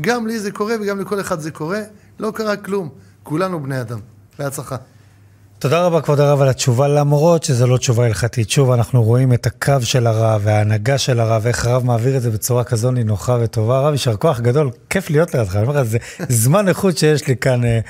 גם 0.00 0.26
לי 0.26 0.38
זה 0.38 0.50
קורה 0.50 0.74
וגם 0.80 1.00
לכל 1.00 1.20
אחד 1.20 1.40
זה 1.40 1.50
קורה, 1.50 1.80
לא 2.18 2.30
קרה 2.30 2.56
כלום. 2.56 2.88
כולנו 3.22 3.62
בני 3.62 3.80
אדם. 3.80 3.98
בהצלחה. 4.38 4.76
תודה 5.58 5.86
רבה, 5.86 6.00
כבוד 6.00 6.20
הרב, 6.20 6.40
על 6.40 6.48
התשובה, 6.48 6.88
למרות 6.88 7.42
שזו 7.42 7.66
לא 7.66 7.76
תשובה 7.76 8.06
הלכתית. 8.06 8.50
שוב, 8.50 8.70
אנחנו 8.70 9.02
רואים 9.02 9.32
את 9.32 9.46
הקו 9.46 9.82
של 9.82 10.06
הרב 10.06 10.40
וההנהגה 10.44 10.98
של 10.98 11.20
הרב, 11.20 11.42
ואיך 11.44 11.66
הרב 11.66 11.84
מעביר 11.84 12.16
את 12.16 12.22
זה 12.22 12.30
בצורה 12.30 12.64
כזו 12.64 12.90
נינוחה 12.90 13.38
וטובה. 13.40 13.78
הרב, 13.78 13.92
יישר 13.92 14.16
כוח 14.16 14.40
גדול, 14.40 14.70
כיף 14.90 15.10
להיות 15.10 15.34
לידך. 15.34 15.56
אני 15.56 15.62
אומר 15.62 15.80
לך, 15.80 15.86
זה 15.88 15.98
זמן 16.28 16.68
איכות 16.68 16.98
שיש 16.98 17.26
לי 17.26 17.36
כאן 17.36 17.64
אה, 17.64 17.80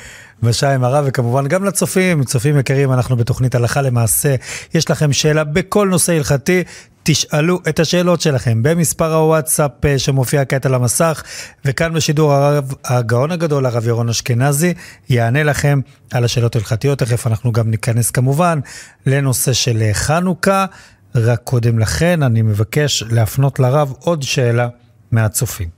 בשעה 0.43 0.75
עם 0.75 0.85
הרב, 0.85 1.05
וכמובן 1.09 1.49
גם 1.49 1.65
לצופים, 1.65 2.25
צופים 2.25 2.59
יקרים, 2.59 2.93
אנחנו 2.93 3.17
בתוכנית 3.17 3.55
הלכה 3.55 3.83
למעשה. 3.83 4.35
יש 4.75 4.91
לכם 4.91 5.13
שאלה 5.13 5.45
בכל 5.45 5.89
נושא 5.89 6.13
הלכתי, 6.13 6.65
תשאלו 7.09 7.61
את 7.69 7.81
השאלות 7.81 8.21
שלכם 8.21 8.63
במספר 8.63 9.15
הוואטסאפ 9.15 9.71
אה, 9.85 9.99
שמופיע 9.99 10.45
כעת 10.45 10.67
על 10.67 10.75
המסך, 10.75 11.23
וכאן 11.65 11.95
בשידור 11.95 12.33
הרב, 12.33 12.73
הגאון 12.85 13.33
הגדול, 13.33 13.67
הרב 13.67 13.87
ירון 13.87 14.09
אשכנזי, 14.09 14.75
יענה 15.09 15.43
לכם 15.43 15.81
על 16.13 16.25
השאלות 16.25 16.57
ההלכתיות. 16.57 16.99
תכף 16.99 17.27
אנחנו 17.27 17.53
גם 17.53 17.71
ניכנס 17.71 18.11
כמובן 18.11 18.61
לנושא 19.07 19.53
של 19.53 19.83
אה, 19.83 19.95
חנוכה. 19.95 20.67
רק 21.15 21.41
קודם 21.45 21.79
לכן 21.79 22.23
אני 22.23 22.43
מבקש 22.43 23.03
להפנות 23.11 23.59
לרב 23.59 23.93
עוד 23.99 24.23
שאלה 24.23 24.69
מהצופים. 25.11 25.69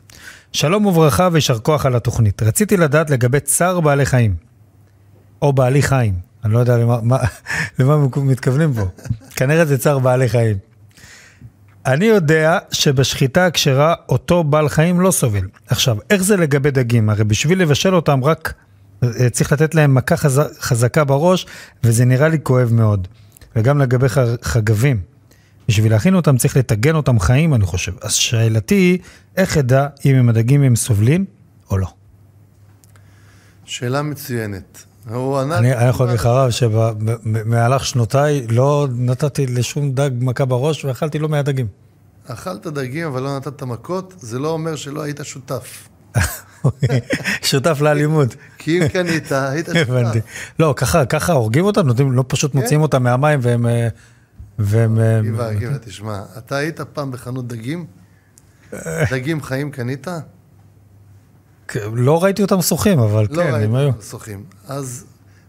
שלום 0.53 0.87
וברכה 0.87 1.29
ויישר 1.33 1.59
כוח 1.59 1.87
על 1.87 1.97
התוכנית. 1.97 2.43
רציתי 2.43 2.77
לדעת 2.77 3.11
לגבי 3.11 3.41
צער 3.41 3.81
בעלי 3.81 4.07
חיים, 4.07 4.35
או 5.43 5.53
בעלי 5.53 5.83
חיים, 5.83 6.15
אני 6.45 6.53
לא 6.53 6.59
יודע 6.59 6.77
למה, 6.77 6.99
מה, 7.03 7.19
למה 7.79 7.97
מתכוונים 8.17 8.75
פה. 8.75 8.87
כנראה 9.37 9.65
זה 9.65 9.79
צער 9.79 9.99
בעלי 9.99 10.29
חיים. 10.29 10.68
אני 11.87 12.05
יודע 12.05 12.59
שבשחיטה 12.71 13.47
הכשרה 13.47 13.95
אותו 14.09 14.45
בעל 14.45 14.69
חיים 14.69 15.01
לא 15.01 15.11
סובל. 15.11 15.49
עכשיו, 15.67 15.97
איך 16.11 16.23
זה 16.23 16.37
לגבי 16.37 16.71
דגים? 16.71 17.11
הרי 17.11 17.25
בשביל 17.25 17.63
לבשל 17.63 17.95
אותם 17.95 18.25
רק 18.25 18.55
אה, 19.03 19.31
צריך 19.31 19.53
לתת 19.53 19.75
להם 19.75 19.95
מכה 19.95 20.17
חז... 20.17 20.43
חזקה 20.61 21.05
בראש, 21.05 21.47
וזה 21.85 22.05
נראה 22.05 22.29
לי 22.29 22.39
כואב 22.43 22.73
מאוד. 22.73 23.09
וגם 23.57 23.79
לגבי. 23.79 24.07
חגבים. 24.43 25.01
בשביל 25.69 25.93
להכין 25.93 26.15
אותם 26.15 26.37
צריך 26.37 26.57
לטגן 26.57 26.95
אותם 26.95 27.21
חיים, 27.21 27.55
אני 27.55 27.65
חושב. 27.65 27.93
אז 28.03 28.13
שאלתי 28.13 28.75
היא, 28.75 28.99
איך 29.37 29.57
אדע 29.57 29.87
אם 30.05 30.15
הם 30.15 30.29
הדגים 30.29 30.63
הם 30.63 30.77
סובלים 30.77 31.25
או 31.71 31.79
לא? 31.79 31.87
שאלה 33.65 34.03
מצוינת. 34.03 34.85
אני 35.53 35.88
יכול 35.88 36.07
להגיד 36.07 36.21
לך 36.21 36.27
רב 36.27 36.50
שבמהלך 36.50 37.85
שנותיי 37.85 38.47
לא 38.47 38.88
נתתי 38.91 39.47
לשום 39.47 39.93
דג 39.93 40.11
מכה 40.21 40.45
בראש 40.45 40.85
ואכלתי 40.85 41.19
לא 41.19 41.29
מהדגים. 41.29 41.67
אכלת 42.27 42.67
דגים 42.67 43.07
אבל 43.07 43.23
לא 43.23 43.37
נתת 43.37 43.62
מכות, 43.62 44.15
זה 44.19 44.38
לא 44.38 44.49
אומר 44.49 44.77
שלא 44.77 45.03
היית 45.03 45.21
שותף. 45.23 45.88
שותף 47.50 47.81
לאלימות. 47.81 48.35
כי 48.59 48.79
אם 48.79 48.88
קנית, 48.88 49.33
היית 49.33 49.67
שותף. 49.67 49.88
לא, 50.59 50.75
ככה 51.09 51.33
הורגים 51.33 51.65
אותם? 51.65 51.87
נותנים, 51.87 52.12
לא 52.12 52.25
פשוט 52.29 52.53
כן. 52.53 52.59
מוציאים 52.59 52.83
אותם 52.83 53.03
מהמים 53.03 53.38
והם... 53.43 53.67
אה, 53.67 53.88
והם... 54.59 54.99
גיבה, 55.23 55.53
גיבה, 55.55 55.79
תשמע, 55.79 56.23
אתה 56.38 56.57
היית 56.57 56.81
פעם 56.81 57.11
בחנות 57.11 57.49
דגים? 57.49 57.87
דגים 59.11 59.43
חיים 59.43 59.71
קנית? 59.71 60.07
לא 61.93 62.25
ראיתי 62.25 62.43
אותם 62.43 62.63
שוחים, 62.63 62.99
אבל 62.99 63.27
לא 63.31 63.37
כן, 63.37 63.41
הם 63.41 63.55
היו. 63.55 63.65
לא 63.65 63.77
ראיתי 63.77 63.89
אותם 63.89 64.03
שוחים. 64.03 64.45
אז 64.69 65.05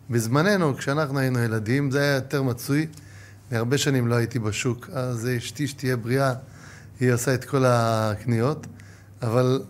בזמננו, 0.10 0.78
כשאנחנו 0.78 1.20
היינו 1.20 1.40
ילדים, 1.40 1.92
זה 1.92 2.00
היה 2.00 2.16
יותר 2.16 2.44
מצוי. 2.44 2.88
הרבה 3.52 3.78
שנים 3.78 4.08
לא 4.08 4.16
הייתי 4.16 4.40
בשוק, 4.40 4.90
אז 4.94 5.28
אשתי, 5.38 5.68
שתהיה 5.68 5.98
בריאה, 5.98 6.34
היא 7.00 7.14
עושה 7.14 7.34
את 7.34 7.46
כל 7.46 7.64
הקניות. 7.68 8.68
אבל 9.22 9.62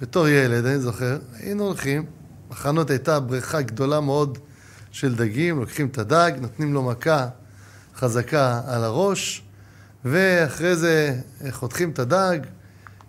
בתור 0.00 0.28
ילד, 0.28 0.66
אני 0.66 0.78
זוכר, 0.78 1.18
היינו 1.32 1.64
הולכים, 1.64 2.04
בחנות 2.48 2.90
הייתה 2.90 3.20
בריכה 3.20 3.62
גדולה 3.62 4.00
מאוד 4.00 4.38
של 4.90 5.14
דגים, 5.14 5.60
לוקחים 5.60 5.86
את 5.86 5.98
הדג, 5.98 6.32
נותנים 6.40 6.74
לו 6.74 6.82
מכה 6.82 7.26
חזקה 7.96 8.60
על 8.66 8.84
הראש, 8.84 9.42
ואחרי 10.04 10.76
זה 10.76 11.20
חותכים 11.50 11.90
את 11.90 11.98
הדג, 11.98 12.38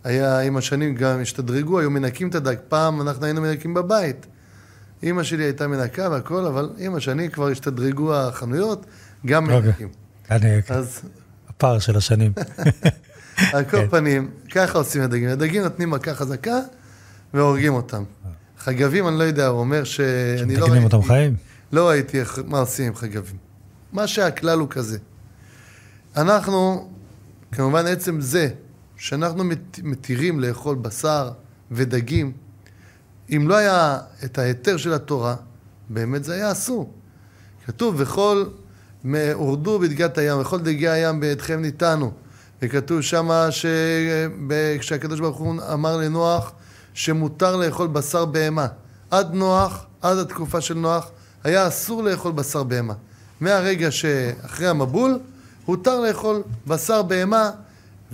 היה 0.06 0.40
עם 0.40 0.58
השנים 0.58 0.96
גם 0.96 1.22
השתדרגו, 1.22 1.80
היו 1.80 1.92
מנקים 1.92 2.30
את 2.30 2.36
הדג. 2.36 2.56
פעם 2.70 3.02
אנחנו 3.02 3.26
היינו 3.26 3.42
מנקים 3.42 3.74
בבית. 3.74 4.26
אימא 5.04 5.24
שלי 5.24 5.44
הייתה 5.44 5.68
מנקה 5.68 6.10
והכל, 6.12 6.46
אבל 6.46 6.70
עם 6.78 6.96
השנים 6.96 7.32
כבר 7.32 7.48
השתדרגו 7.48 8.16
החנויות, 8.16 8.86
גם. 9.26 9.50
אוקיי. 9.50 9.60
מנקים. 9.62 9.88
אני, 10.32 10.62
אז... 10.70 11.02
הפער 11.50 11.80
של 11.80 11.98
השנים. 11.98 12.32
על 13.54 13.64
כל 13.64 13.78
כן. 13.78 13.88
פנים, 13.90 14.30
ככה 14.52 14.78
עושים 14.78 15.02
הדגים. 15.02 15.30
הדגים 15.30 15.64
נותנים 15.64 15.90
מכה 15.90 16.14
חזקה 16.14 16.60
והורגים 17.34 17.74
אותם. 17.74 18.04
חגבים, 18.60 19.08
אני 19.08 19.20
לא 19.20 19.24
יודע, 19.24 19.48
הוא 19.48 19.60
אומר 19.60 19.84
שאני 19.84 20.56
לא 20.56 20.66
ראיתי... 20.66 20.84
אותם 20.84 21.04
חיים? 21.04 21.36
לא 21.72 21.90
ראיתי 21.90 22.18
מה 22.46 22.60
עושים 22.60 22.86
עם 22.86 22.96
חגבים. 22.96 23.38
מה 23.94 24.08
שהכלל 24.08 24.60
הוא 24.60 24.70
כזה. 24.70 24.98
אנחנו, 26.18 26.90
כמובן 27.52 27.88
עצם 27.88 28.22
זה 28.22 28.50
שאנחנו 28.98 29.44
מתירים 29.84 30.40
לאכול 30.40 30.76
בשר 30.76 31.32
ודגים, 31.72 32.32
אם 33.30 33.48
לא 33.48 33.56
היה 33.56 34.00
את 34.26 34.38
ההיתר 34.38 34.78
של 34.78 34.94
התורה, 34.94 35.36
באמת 35.90 36.24
זה 36.24 36.34
היה 36.34 36.52
אסור. 36.52 36.94
כתוב, 37.66 37.96
וכל 37.98 38.46
הורדו 39.34 39.80
בדגת 39.80 40.18
הים, 40.18 40.42
וכל 40.42 40.60
דגי 40.60 40.90
הים 40.90 41.20
בידכם 41.20 41.62
ניתנו. 41.62 42.12
וכתוב 42.62 43.02
שמה 43.02 43.48
כשהקדוש 44.80 45.20
ברוך 45.20 45.38
הוא 45.38 45.56
אמר 45.74 45.98
לנוח 45.98 46.52
שמותר 46.94 47.56
לאכול 47.56 47.88
בשר 47.88 48.26
בהמה. 48.26 48.68
עד 49.12 49.34
נוח, 49.34 49.86
עד 50.02 50.18
התקופה 50.18 50.62
של 50.62 50.74
נוח, 50.74 51.12
היה 51.44 51.68
אסור 51.68 52.04
לאכול 52.04 52.32
בשר 52.32 52.64
בהמה. 52.64 52.94
מהרגע 53.42 53.92
שאחרי 53.92 54.68
המבול, 54.68 55.20
הותר 55.66 56.00
לאכול 56.00 56.44
בשר 56.68 57.02
בהמה 57.02 57.52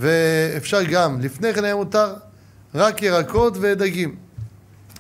ואפשר 0.01 0.83
גם, 0.83 1.21
לפני 1.21 1.53
כן 1.53 1.63
היה 1.63 1.75
מותר 1.75 2.13
רק 2.75 3.01
ירקות 3.01 3.57
ודגים. 3.61 4.15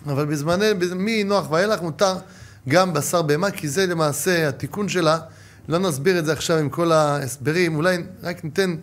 אבל 0.05 0.25
בזמני, 0.25 0.65
מנוח 0.95 1.51
ואילך 1.51 1.81
מותר 1.81 2.15
גם 2.69 2.93
בשר 2.93 3.21
בהמה, 3.21 3.51
כי 3.51 3.67
זה 3.67 3.85
למעשה 3.85 4.49
התיקון 4.49 4.89
שלה. 4.89 5.19
לא 5.67 5.79
נסביר 5.79 6.19
את 6.19 6.25
זה 6.25 6.33
עכשיו 6.33 6.57
עם 6.57 6.69
כל 6.69 6.91
ההסברים, 6.91 7.75
אולי 7.75 7.97
רק 8.23 8.43
ניתן 8.43 8.75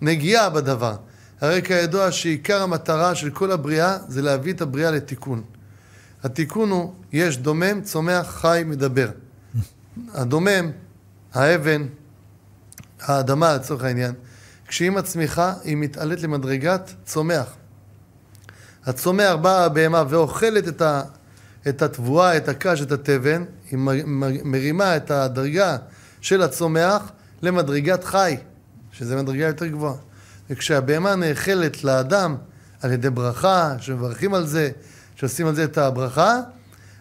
נגיעה 0.00 0.50
בדבר. 0.50 0.96
הרי 1.40 1.62
כידוע 1.62 2.12
שעיקר 2.12 2.62
המטרה 2.62 3.14
של 3.14 3.30
כל 3.30 3.52
הבריאה 3.52 3.96
זה 4.08 4.22
להביא 4.22 4.52
את 4.52 4.60
הבריאה 4.60 4.90
לתיקון. 4.90 5.42
התיקון 6.22 6.70
הוא, 6.70 6.92
יש 7.12 7.38
דומם, 7.38 7.80
צומח, 7.82 8.26
חי, 8.40 8.62
מדבר. 8.66 9.08
הדומם, 10.14 10.70
האבן, 11.34 11.86
האדמה 13.00 13.54
לצורך 13.54 13.84
העניין, 13.84 14.12
כשהיא 14.68 14.90
מצמיחה, 14.90 15.54
היא 15.64 15.76
מתעלית 15.76 16.22
למדרגת 16.22 16.92
צומח. 17.04 17.46
הצומח 18.86 19.34
באה 19.34 19.64
הבהמה 19.64 20.04
ואוכלת 20.08 20.68
את, 20.68 20.82
ה, 20.82 21.02
את 21.68 21.82
התבואה, 21.82 22.36
את 22.36 22.48
הקש, 22.48 22.82
את 22.82 22.92
התבן, 22.92 23.44
היא 23.70 23.78
מרימה 24.44 24.96
את 24.96 25.10
הדרגה 25.10 25.76
של 26.20 26.42
הצומח 26.42 27.02
למדרגת 27.42 28.04
חי, 28.04 28.36
שזה 28.92 29.16
מדרגה 29.16 29.46
יותר 29.46 29.66
גבוהה. 29.66 29.94
וכשהבהמה 30.50 31.14
נאכלת 31.14 31.84
לאדם 31.84 32.36
על 32.82 32.92
ידי 32.92 33.10
ברכה, 33.10 33.74
שמברכים 33.80 34.34
על 34.34 34.46
זה, 34.46 34.70
שעושים 35.14 35.46
על 35.46 35.54
זה 35.54 35.64
את 35.64 35.78
הברכה, 35.78 36.40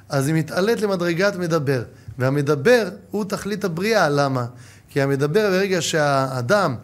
אז 0.10 0.28
היא 0.28 0.36
מתעלית 0.36 0.82
למדרגת 0.82 1.36
מדבר. 1.36 1.84
והמדבר 2.18 2.90
הוא 3.12 3.26
תכלית 3.26 3.64
הבריאה, 3.64 4.10
למה? 4.10 4.46
כי 4.90 5.02
המדבר 5.02 5.50
ברגע 5.50 5.82
שהאדם 5.82 6.76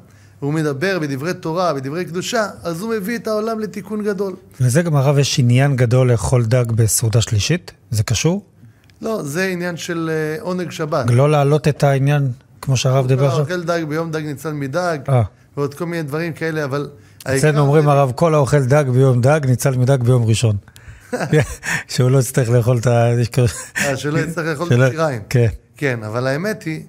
והוא 0.44 0.54
מדבר 0.54 1.00
בדברי 1.00 1.34
תורה, 1.34 1.74
בדברי 1.74 2.06
קדושה, 2.06 2.48
אז 2.64 2.82
הוא 2.82 2.96
מביא 2.96 3.16
את 3.16 3.28
העולם 3.28 3.60
לתיקון 3.60 4.04
גדול. 4.04 4.36
לזה 4.60 4.82
גם 4.82 4.96
הרב 4.96 5.18
יש 5.18 5.40
עניין 5.40 5.76
גדול 5.76 6.12
לאכול 6.12 6.46
דג 6.46 6.72
בסעודה 6.72 7.22
שלישית? 7.22 7.72
זה 7.92 8.04
קשור? 8.04 8.46
לא, 9.02 9.24
זה 9.24 9.46
עניין 9.46 9.78
של 9.78 10.10
אה, 10.14 10.42
עונג 10.42 10.72
שבת. 10.72 11.06
לא 11.10 11.30
להעלות 11.30 11.68
את 11.68 11.84
העניין, 11.84 12.32
כמו 12.62 12.78
שהרב 12.78 13.08
דיבר 13.08 13.26
אתה 13.26 13.32
עכשיו? 13.32 13.46
אוכל 13.46 13.64
דג 13.64 13.84
ביום 13.90 14.12
דג 14.12 14.22
ניצל 14.22 14.54
מדג, 14.54 14.98
אה. 15.10 15.22
ועוד 15.58 15.74
כל 15.74 15.86
מיני 15.86 16.04
דברים 16.04 16.34
כאלה, 16.34 16.64
אבל... 16.64 16.90
אצלנו 17.24 17.60
אומרים 17.60 17.90
הרב, 17.90 18.12
כל 18.16 18.34
האוכל 18.34 18.66
דג 18.66 18.86
ביום 18.94 19.22
דג, 19.22 19.40
ניצל 19.46 19.78
מדג 19.78 20.04
ביום 20.04 20.26
ראשון. 20.26 20.56
שהוא 21.88 22.12
לא 22.12 22.20
יצטרך 22.20 22.50
לאכול 22.50 22.78
את 22.78 22.88
ה... 22.88 23.10
אה, 23.86 23.98
שלא 23.98 24.20
יצטרך 24.20 24.46
לאכול 24.46 24.68
את 24.68 24.80
השיריים. 24.80 25.22
כן. 25.30 25.48
כן, 25.78 26.04
אבל 26.04 26.28
האמת 26.28 26.64
היא 26.64 26.84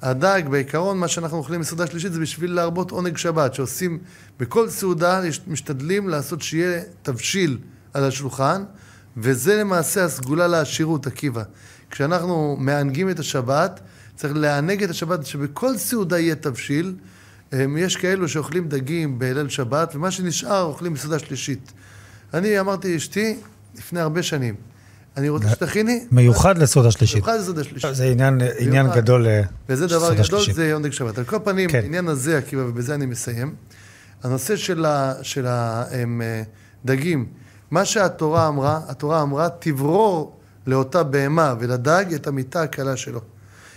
שהדג, 0.00 0.42
בעיקרון, 0.50 0.98
מה 0.98 1.08
שאנחנו 1.08 1.36
אוכלים 1.38 1.60
בסעודה 1.60 1.86
שלישית 1.86 2.12
זה 2.12 2.20
בשביל 2.20 2.52
להרבות 2.52 2.90
עונג 2.90 3.16
שבת, 3.16 3.54
שעושים 3.54 3.98
בכל 4.40 4.70
סעודה, 4.70 5.20
משתדלים 5.46 6.08
לעשות 6.08 6.42
שיהיה 6.42 6.82
תבשיל 7.02 7.58
על 7.94 8.04
השולחן, 8.04 8.64
וזה 9.16 9.56
למעשה 9.56 10.04
הסגולה 10.04 10.46
לעשירות, 10.48 11.06
עקיבא. 11.06 11.42
כשאנחנו 11.90 12.56
מענגים 12.60 13.10
את 13.10 13.18
השבת, 13.18 13.80
צריך 14.16 14.32
לענג 14.36 14.82
את 14.82 14.90
השבת, 14.90 15.26
שבכל 15.26 15.76
סעודה 15.76 16.18
יהיה 16.18 16.34
תבשיל. 16.34 16.94
הם, 17.52 17.76
יש 17.76 17.96
כאלו 17.96 18.28
שאוכלים 18.28 18.68
דגים 18.68 19.18
בליל 19.18 19.48
שבת, 19.48 19.94
ומה 19.94 20.10
שנשאר 20.10 20.62
אוכלים 20.62 20.94
בסעודה 20.94 21.18
שלישית. 21.18 21.72
אני 22.34 22.60
אמרתי 22.60 22.94
לאשתי, 22.94 23.36
לפני 23.78 24.00
הרבה 24.00 24.22
שנים, 24.22 24.54
אני 25.16 25.28
רוצה 25.28 25.48
שתכיני... 25.48 26.04
מיוחד 26.10 26.58
לסעודה 26.58 26.90
שלישית. 26.90 27.16
במיוחד 27.22 27.38
לסעודה 27.40 27.64
שלישית. 27.64 27.94
זה 27.94 28.04
עניין- 28.04 28.40
עניין 28.58 28.86
מיוחד. 28.86 29.00
גדול 29.00 29.26
אה, 29.26 29.42
וזה 29.68 29.86
דבר 29.86 30.14
גדול. 30.14 30.52
זה 30.52 30.72
עונג 30.74 30.90
שבת. 30.92 31.18
על 31.18 31.24
כל 31.24 31.36
פנים, 31.44 31.70
כן. 31.70 31.78
העניין 31.78 32.08
הזה, 32.08 32.38
עקיבא, 32.38 32.62
ובזה 32.62 32.94
אני 32.94 33.06
מסיים, 33.06 33.54
הנושא 34.22 34.56
של 35.22 35.46
הדגים, 36.84 37.26
מה 37.70 37.84
שהתורה 37.84 38.48
אמרה, 38.48 38.80
התורה 38.88 39.22
אמרה, 39.22 39.48
תברור 39.58 40.36
לאותה 40.66 41.02
בהמה 41.02 41.54
ולדג 41.60 42.04
את 42.14 42.26
המיטה 42.26 42.62
הקלה 42.62 42.96
שלו. 42.96 43.20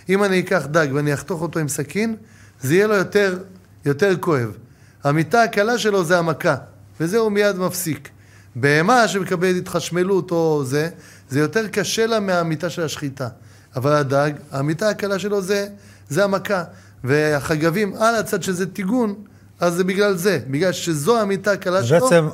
אם 0.08 0.24
אני 0.24 0.40
אקח 0.40 0.66
דג 0.70 0.86
ואני 0.94 1.14
אחתוך 1.14 1.42
אותו 1.42 1.58
עם 1.60 1.68
סכין, 1.68 2.16
זה 2.60 2.74
יהיה 2.74 2.86
לו 2.86 2.94
יותר, 2.94 3.38
יותר 3.84 4.16
כואב. 4.20 4.56
המיטה 5.04 5.42
הקלה 5.42 5.78
שלו 5.78 6.04
זה 6.04 6.18
המכה, 6.18 6.54
וזה 7.00 7.18
הוא 7.18 7.30
מיד 7.32 7.56
מפסיק. 7.56 8.08
בהמה 8.56 9.08
שמקבלת 9.08 9.56
התחשמלות 9.56 10.30
או 10.30 10.62
זה, 10.64 10.88
זה 11.28 11.40
יותר 11.40 11.68
קשה 11.68 12.06
לה 12.06 12.20
מהמיטה 12.20 12.70
של 12.70 12.82
השחיטה. 12.82 13.28
אבל 13.76 13.92
הדג, 13.92 14.30
המיטה 14.52 14.88
הקלה 14.88 15.18
שלו 15.18 15.42
זה, 15.42 15.66
זה 16.08 16.24
המכה. 16.24 16.64
והחגבים 17.04 17.94
על 17.94 18.14
הצד 18.14 18.42
שזה 18.42 18.66
טיגון, 18.66 19.14
אז 19.60 19.74
זה 19.74 19.84
בגלל 19.84 20.14
זה. 20.14 20.38
בגלל 20.50 20.72
שזו 20.72 21.20
המיטה 21.20 21.52
הקלה 21.52 21.84
שלו, 21.84 22.00
בעצם. 22.00 22.28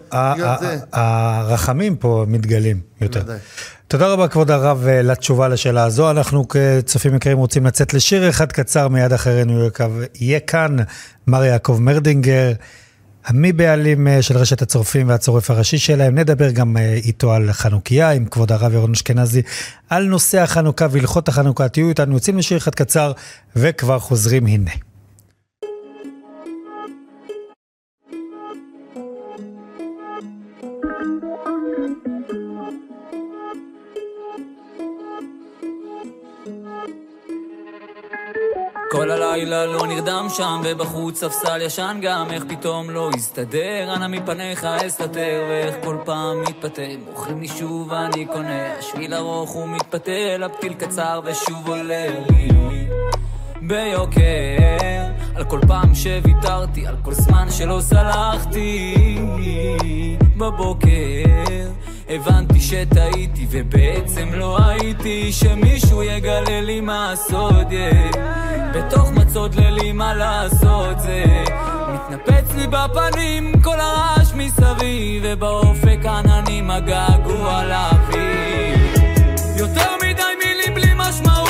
הרחמים 0.93 1.97
פה 1.97 2.25
מתגלים 2.29 2.81
יותר. 3.01 3.21
בוודאי. 3.21 3.39
תודה 3.89 4.09
רבה, 4.09 4.29
כבוד 4.29 4.51
הרב, 4.51 4.87
אה, 4.89 5.03
לתשובה 5.03 5.49
לשאלה 5.49 5.85
הזו. 5.85 6.11
אנחנו 6.11 6.49
כצופים 6.49 7.15
יקרים 7.15 7.39
רוצים 7.39 7.67
לצאת 7.67 7.95
לשיר 7.95 8.29
אחד 8.29 8.53
קצר, 8.53 8.89
מיד 8.89 9.13
אחרינו 9.13 9.69
יהיה 10.15 10.41
כאן 10.41 10.77
מר 11.27 11.45
יעקב 11.45 11.79
מרדינגר, 11.81 12.53
המי 13.31 13.53
בעלים 13.53 14.09
אה, 14.09 14.23
של 14.23 14.37
רשת 14.37 14.63
הצורפים 14.63 15.09
והצורף 15.09 15.51
הראשי 15.51 15.79
שלהם. 15.79 16.19
נדבר 16.19 16.51
גם 16.51 16.77
אה, 16.77 16.95
איתו 16.95 17.33
על 17.33 17.53
חנוכיה 17.53 18.11
עם 18.11 18.25
כבוד 18.25 18.53
הרב 18.53 18.75
ירון 18.75 18.91
אשכנזי, 18.93 19.43
על 19.91 20.05
נושא 20.05 20.41
החנוכה 20.41 20.87
והלכות 20.91 21.29
החנוכה. 21.29 21.69
תהיו 21.69 21.89
איתנו, 21.89 22.15
יוצאים 22.15 22.39
לשיר 22.39 22.59
אחד 22.59 22.75
קצר 22.75 23.13
וכבר 23.57 23.99
חוזרים 23.99 24.47
הנה. 24.47 24.90
כל 38.91 39.11
הלילה 39.11 39.67
לא 39.67 39.87
נרדם 39.87 40.27
שם, 40.29 40.61
ובחוץ 40.65 41.21
ספסל 41.21 41.61
ישן 41.63 41.99
גם, 42.03 42.31
איך 42.31 42.45
פתאום 42.49 42.91
לא 42.91 43.11
הסתדר, 43.17 43.95
אנא 43.97 44.07
מפניך 44.07 44.65
אסתתר, 44.65 45.45
ואיך 45.49 45.75
כל 45.85 45.97
פעם 46.05 46.43
מתפתה, 46.43 46.83
מוכרים 47.07 47.41
לי 47.41 47.49
שוב 47.49 47.93
אני 47.93 48.27
קונה, 48.27 48.79
השביל 48.79 49.15
ארוך 49.15 49.57
ומתפתל, 49.57 50.43
הפתיל 50.45 50.75
קצר 50.75 51.21
ושוב 51.25 51.69
עולה. 51.69 52.07
לי 52.31 53.00
ביוקר, 53.71 55.07
על 55.35 55.45
כל 55.45 55.61
פעם 55.67 55.95
שוויתרתי, 55.95 56.87
על 56.87 56.97
כל 57.03 57.15
זמן 57.15 57.47
שלא 57.51 57.81
סלחתי 57.81 58.95
בבוקר. 60.37 61.71
הבנתי 62.09 62.61
שטעיתי 62.61 63.47
ובעצם 63.51 64.29
לא 64.33 64.59
הייתי 64.69 65.33
שמישהו 65.33 66.03
יגלה 66.03 66.61
לי 66.61 66.81
מה 66.81 67.13
הסוד, 67.13 67.71
yeah. 67.71 68.17
בתוך 68.75 69.11
מצוד 69.13 69.55
לילי 69.55 69.93
מה 69.93 70.15
לעשות 70.15 71.01
זה 71.01 71.25
מתנפץ 71.95 72.55
לי 72.57 72.67
בפנים 72.67 73.53
כל 73.63 73.81
הרעש 73.81 74.33
מסביב 74.35 75.23
ובאופק 75.27 75.99
עננים 76.07 76.71
הגעגוע 76.71 77.65
לאוויר 77.65 78.79
יותר 79.57 79.91
מדי 80.03 80.23
מילים 80.45 80.75
בלי 80.75 80.93
משמעות 80.97 81.50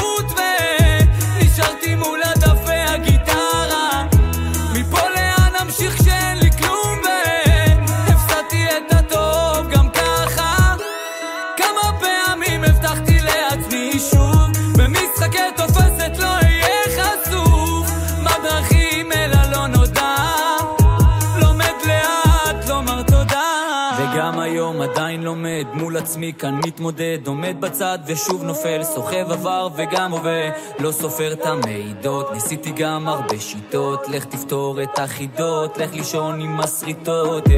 עצמי 26.01 26.33
כאן 26.39 26.61
מתמודד 26.67 27.19
עומד 27.27 27.57
בצד 27.61 27.99
ושוב 28.07 28.45
נופל 28.45 28.83
סוחב 28.83 29.31
עבר 29.31 29.69
וגם 29.77 30.13
הווה 30.13 30.51
לא 30.79 30.93
סופר 30.93 31.33
את 31.33 31.47
המעידות 31.47 32.33
ניסיתי 32.33 32.73
גם 32.77 33.09
הרבה 33.09 33.41
שיטות 33.41 34.09
לך 34.09 34.25
תפתור 34.25 34.83
את 34.83 34.99
החידות 34.99 35.79
לך 35.79 35.95
לישון 35.95 36.41
עם 36.41 36.57
מסריטות 36.57 37.47
yeah. 37.47 37.51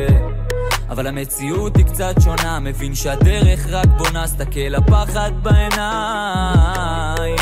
אבל 0.90 1.06
המציאות 1.06 1.76
היא 1.76 1.84
קצת 1.84 2.14
שונה, 2.24 2.60
מבין 2.60 2.94
שהדרך 2.94 3.66
רק 3.70 3.86
בונה, 3.98 4.26
סתכל 4.26 4.74
הפחד 4.74 5.30
בעיניים. 5.42 7.36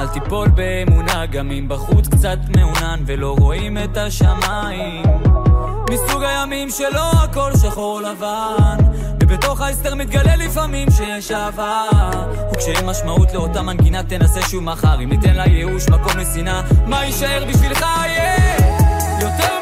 אל 0.00 0.08
תיפול 0.08 0.48
באמונה, 0.48 1.26
גם 1.26 1.50
אם 1.50 1.68
בחוץ 1.68 2.08
קצת 2.08 2.38
מעונן 2.56 3.02
ולא 3.06 3.36
רואים 3.38 3.78
את 3.78 3.96
השמיים. 3.96 5.02
מסוג 5.90 6.22
הימים 6.22 6.70
שלא 6.70 7.10
הכל 7.12 7.50
שחור 7.62 8.00
לבן, 8.00 8.76
ובתוך 9.28 9.60
ההסתר 9.60 9.94
מתגלה 9.94 10.36
לפעמים 10.36 10.88
שיש 10.90 11.30
אהבה. 11.30 11.84
וכשאין 12.52 12.86
משמעות 12.86 13.32
לאותה 13.32 13.62
מנגינה 13.62 14.02
תנסה 14.02 14.42
שוב 14.42 14.64
מחר, 14.64 15.00
אם 15.02 15.08
ניתן 15.08 15.36
לייאוש 15.36 15.88
מקום 15.88 16.18
לשנאה, 16.18 16.62
מה 16.86 17.04
יישאר 17.04 17.44
בשבילך 17.48 17.80
יהיה? 17.80 18.56
יותר 19.20 19.55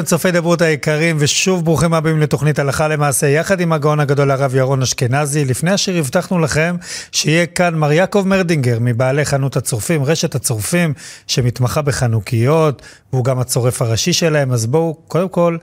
אליכם 0.00 0.10
צופי 0.10 0.30
דברות 0.30 0.62
היקרים, 0.62 1.16
ושוב 1.18 1.64
ברוכים 1.64 1.94
הבאים 1.94 2.18
לתוכנית 2.20 2.58
הלכה 2.58 2.88
למעשה, 2.88 3.26
יחד 3.26 3.60
עם 3.60 3.72
הגאון 3.72 4.00
הגדול 4.00 4.30
הרב 4.30 4.54
ירון 4.54 4.82
אשכנזי. 4.82 5.44
לפני 5.44 5.74
אשר 5.74 5.92
הבטחנו 5.94 6.38
לכם 6.38 6.76
שיהיה 7.12 7.46
כאן 7.46 7.74
מר 7.74 7.92
יעקב 7.92 8.24
מרדינגר, 8.26 8.78
מבעלי 8.80 9.24
חנות 9.24 9.56
הצורפים, 9.56 10.04
רשת 10.04 10.34
הצורפים, 10.34 10.94
שמתמחה 11.26 11.82
בחנוכיות, 11.82 12.82
והוא 13.12 13.24
גם 13.24 13.38
הצורף 13.38 13.82
הראשי 13.82 14.12
שלהם, 14.12 14.52
אז 14.52 14.66
בואו, 14.66 14.94
קודם 15.08 15.28
כל, 15.28 15.56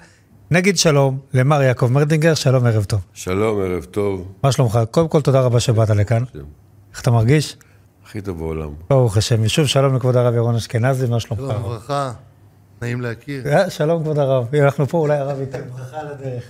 נגיד 0.52 0.78
שלום 0.78 1.20
למר 1.34 1.62
יעקב 1.62 1.88
מרדינגר, 1.92 2.34
שלום, 2.34 2.66
ערב 2.66 2.84
טוב. 2.84 3.00
שלום, 3.14 3.62
ערב 3.62 3.84
טוב. 3.84 4.28
מה 4.44 4.52
שלומך? 4.52 4.80
קודם 4.92 5.08
כל, 5.08 5.22
תודה 5.22 5.42
רבה 5.42 5.60
שבאת 5.60 5.90
לכאן. 5.90 6.24
איך 6.94 7.02
אתה 7.02 7.12
מרגיש? 7.12 7.58
הכי 8.06 8.22
טוב 8.22 8.38
בעולם. 8.38 8.70
ברוך 8.90 9.18
השם, 9.18 9.42
ושוב 9.42 9.68
שלום 9.68 9.96
לכבוד 9.96 10.16
הרב 10.16 10.36
ירון 10.36 10.56
אשכנזי, 10.56 11.08
מה 11.08 11.20
שלומך? 11.20 11.42
שלום 11.52 11.64
וברכה, 11.64 12.12
נעים 12.82 13.02
להכיר. 13.02 13.48
אה, 13.48 13.70
שלום 13.70 14.04
כבוד 14.04 14.18
הרב, 14.20 14.56
אנחנו 14.56 14.88
פה, 14.88 14.98
אולי 14.98 15.18
הרב 15.18 15.40
ייתן 15.40 15.62
ברכה 15.76 16.00
על 16.00 16.08
הדרך. 16.08 16.44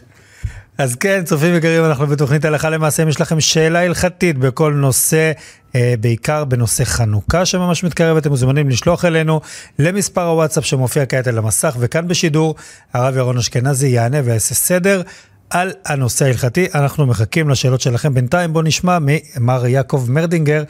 אז 0.78 0.96
כן, 0.96 1.24
צופים 1.26 1.56
יקרים, 1.56 1.86
אנחנו 1.86 2.08
בתוכנית 2.08 2.46
הלכה 2.46 2.70
למעשה, 2.70 3.04
אם 3.04 3.10
יש 3.10 3.22
לכם 3.22 3.40
שאלה 3.40 3.86
הלכתית 3.86 4.38
בכל 4.38 4.74
נושא, 4.74 5.32
אה, 5.76 5.94
בעיקר 6.00 6.46
בנושא 6.46 6.84
חנוכה 6.84 7.46
שממש 7.46 7.84
מתקרב, 7.84 8.18
אתם 8.18 8.30
מוזמנים 8.30 8.70
לשלוח 8.70 9.06
אלינו 9.06 9.42
למספר 9.80 10.24
הוואטסאפ 10.24 10.66
שמופיע 10.66 11.06
כעת 11.06 11.28
על 11.28 11.38
המסך, 11.38 11.76
וכאן 11.80 12.08
בשידור, 12.08 12.56
הרב 12.94 13.18
ירון 13.18 13.38
אשכנזי 13.38 13.88
יענה 13.88 14.18
ויעשה 14.24 14.56
סדר 14.56 15.02
על 15.50 15.72
הנושא 15.86 16.26
ההלכתי. 16.26 16.68
אנחנו 16.76 17.06
מחכים 17.06 17.50
לשאלות 17.50 17.82
שלכם. 17.82 18.14
בינתיים 18.14 18.54
בואו 18.54 18.64
נשמע 18.64 18.98
ממר 19.02 19.68
יעקב 19.68 20.06
מרדינגר, 20.10 20.64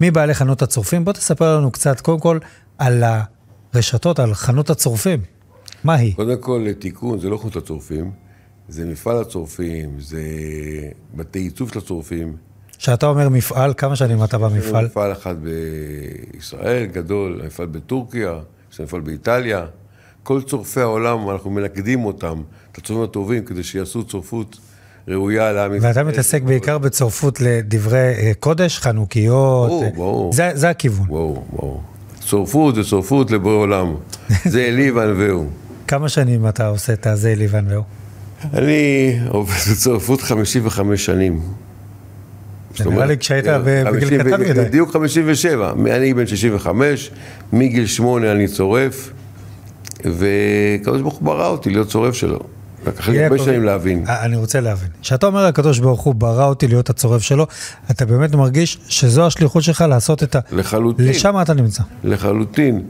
מבעלי 0.00 0.34
חנות 0.34 0.62
הצורפים. 0.62 1.04
בוא 1.04 1.12
תספר 1.12 1.56
לנו 1.58 1.70
קצת, 1.70 2.00
קודם 2.00 2.20
כל, 2.20 2.38
על 2.78 3.04
הרשתות, 3.74 4.18
על 4.18 4.34
חנות 4.34 4.70
הצורפים. 4.70 5.20
מה 5.84 5.94
היא? 5.94 6.14
קודם 6.14 6.38
כל, 6.38 6.66
תיקון, 6.78 7.18
זה 7.18 7.28
לא 7.28 7.36
חנות 7.36 7.56
הצורפים, 7.56 8.10
זה 8.68 8.84
מפעל 8.84 9.20
הצורפים, 9.20 10.00
זה 10.00 10.22
בתי 11.14 11.38
עיצוב 11.38 11.72
של 11.72 11.78
הצורפים. 11.78 12.36
כשאתה 12.78 13.06
אומר 13.06 13.28
מפעל, 13.28 13.74
כמה 13.76 13.96
שנים 13.96 14.24
אתה 14.24 14.38
במפעל? 14.38 14.84
מפעל 14.84 15.12
אחד 15.12 15.34
בישראל, 16.32 16.84
גדול, 16.84 17.42
מפעל 17.46 17.66
בטורקיה, 17.66 18.38
יש 18.72 18.80
מפעל 18.80 19.00
באיטליה. 19.00 19.66
כל 20.22 20.42
צורפי 20.42 20.80
העולם, 20.80 21.30
אנחנו 21.30 21.50
מנקדים 21.50 22.04
אותם, 22.04 22.42
את 22.72 22.78
הצורפים 22.78 23.04
הטובים, 23.04 23.44
כדי 23.44 23.62
שיעשו 23.62 24.04
צורפות 24.04 24.58
ראויה 25.08 25.52
לעם 25.52 25.74
ישראל. 25.74 25.88
ואתה 25.88 26.04
מתעסק 26.04 26.42
בעיקר 26.42 26.78
בצורפות 26.78 27.40
לדברי 27.40 27.98
אה, 27.98 28.32
קודש, 28.40 28.78
חנוכיות. 28.78 29.68
ברור, 29.68 29.90
ברור. 29.94 30.32
זה, 30.32 30.50
זה 30.54 30.70
הכיוון. 30.70 31.06
ברור, 31.06 31.46
ברור. 31.52 31.82
צורפות 32.26 32.74
זה 32.74 32.84
צורפות 32.84 33.30
לבורא 33.30 33.54
עולם. 33.54 33.94
זה 34.44 34.60
אלי 34.68 34.90
וענווהו. 34.90 35.46
כמה 35.88 36.08
שנים 36.08 36.48
אתה 36.48 36.66
עושה 36.66 36.92
את 36.92 37.06
הזה 37.06 37.32
אלי 37.32 37.46
וענווהו? 37.46 37.82
אני 38.54 39.18
עובד 39.28 39.54
בצורפות 39.72 40.22
55 40.22 41.04
שנים. 41.04 41.40
זה 42.76 42.90
נראה 42.90 43.06
לי 43.06 43.18
כשהיית 43.18 43.44
בגיל 43.46 44.18
קטן 44.22 44.40
מדי. 44.40 44.64
בדיוק 44.64 44.92
57. 44.92 45.72
אני 45.72 46.14
בן 46.14 46.26
65, 46.26 47.10
מגיל 47.52 47.86
8 47.86 48.32
אני 48.32 48.48
צורף, 48.48 49.12
וקדוש 50.00 51.02
ברוך 51.02 51.14
הוא 51.14 51.22
ברא 51.22 51.48
אותי 51.48 51.70
להיות 51.70 51.88
צורף 51.88 52.14
שלו. 52.14 52.40
לקח 52.86 53.08
לי 53.08 53.24
הרבה 53.24 53.38
שנים 53.38 53.64
להבין. 53.64 54.04
אני 54.06 54.36
רוצה 54.36 54.60
להבין. 54.60 54.88
כשאתה 55.02 55.26
אומר 55.26 55.44
הקדוש 55.44 55.78
ברוך 55.78 56.00
הוא 56.00 56.14
ברא 56.14 56.44
אותי 56.44 56.68
להיות 56.68 56.90
הצורף 56.90 57.22
שלו, 57.22 57.46
אתה 57.90 58.06
באמת 58.06 58.34
מרגיש 58.34 58.78
שזו 58.88 59.26
השליחות 59.26 59.62
שלך 59.62 59.84
לעשות 59.88 60.22
את 60.22 60.34
ה... 60.34 60.40
לחלוטין. 60.52 61.08
לשם 61.08 61.34
אתה 61.42 61.54
נמצא. 61.54 61.82
לחלוטין. 62.04 62.82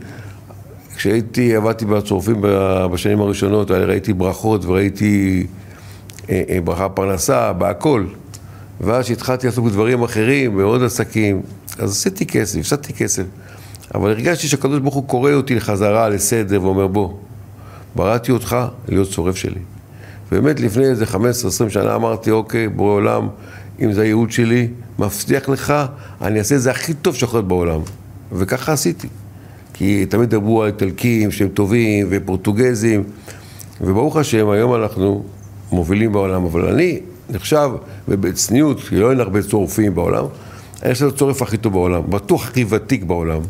כשהייתי, 0.97 1.57
עבדתי 1.57 1.85
בצורפים 1.85 2.37
בשנים 2.93 3.21
הראשונות, 3.21 3.71
ראיתי 3.71 4.13
ברכות 4.13 4.65
וראיתי 4.65 5.47
אה, 6.31 6.43
אה, 6.49 6.59
ברכה 6.65 6.89
פרנסה, 6.89 7.53
בהכל. 7.53 8.07
ואז 8.81 9.05
כשהתחלתי 9.05 9.47
לעסוק 9.47 9.67
בדברים 9.67 10.03
אחרים, 10.03 10.57
בעוד 10.57 10.83
עסקים, 10.83 11.43
אז 11.79 11.91
עשיתי 11.91 12.27
כסף, 12.27 12.59
הפסדתי 12.59 12.93
כסף. 12.93 13.23
אבל 13.95 14.11
הרגשתי 14.11 14.49
שהקדוש 14.49 14.81
ברוך 14.81 14.95
הוא 14.95 15.09
קורא 15.09 15.33
אותי 15.33 15.55
לחזרה, 15.55 16.09
לסדר, 16.09 16.63
ואומר 16.63 16.87
בוא, 16.87 17.15
בראתי 17.97 18.33
אותך 18.33 18.57
להיות 18.89 19.11
צורף 19.11 19.37
שלי. 19.37 19.61
באמת 20.35 20.61
לפני 20.61 20.85
איזה 20.85 21.05
15-20 21.05 21.17
שנה 21.69 21.95
אמרתי, 21.95 22.31
אוקיי, 22.31 22.69
בורא 22.69 22.93
עולם, 22.93 23.29
אם 23.81 23.93
זה 23.93 24.03
הייעוד 24.03 24.31
שלי, 24.31 24.69
מבטיח 24.99 25.49
לך, 25.49 25.75
אני 26.23 26.39
אעשה 26.39 26.55
את 26.55 26.61
זה 26.61 26.71
הכי 26.71 26.95
טוב 26.95 27.15
שיכול 27.15 27.39
להיות 27.39 27.49
בעולם. 27.49 27.81
וככה 28.33 28.73
עשיתי. 28.73 29.09
כי 29.75 30.07
תמיד 30.07 30.31
דיברו 30.31 30.63
על 30.63 30.67
איטלקים 30.67 31.31
שהם 31.31 31.49
טובים 31.49 32.07
ופורטוגזים, 32.11 33.05
וברוך 33.81 34.17
השם, 34.17 34.51
היום 34.51 34.75
אנחנו 34.75 35.25
מובילים 35.73 36.13
בעולם, 36.13 36.45
אבל 36.45 36.69
אני 36.69 37.01
נחשב, 37.31 37.71
ובצניעות, 38.09 38.81
כי 38.81 38.97
לא 38.97 39.11
אין 39.11 39.21
הרבה 39.21 39.43
צורפים 39.43 39.95
בעולם, 39.95 40.25
אני 40.83 40.95
חושב 40.95 41.07
הצורף 41.07 41.43
הכי 41.43 41.57
טוב 41.57 41.73
בעולם, 41.73 42.03
בטוח 42.11 42.49
הכי 42.49 42.65
ותיק 42.69 43.05
בעולם. 43.05 43.41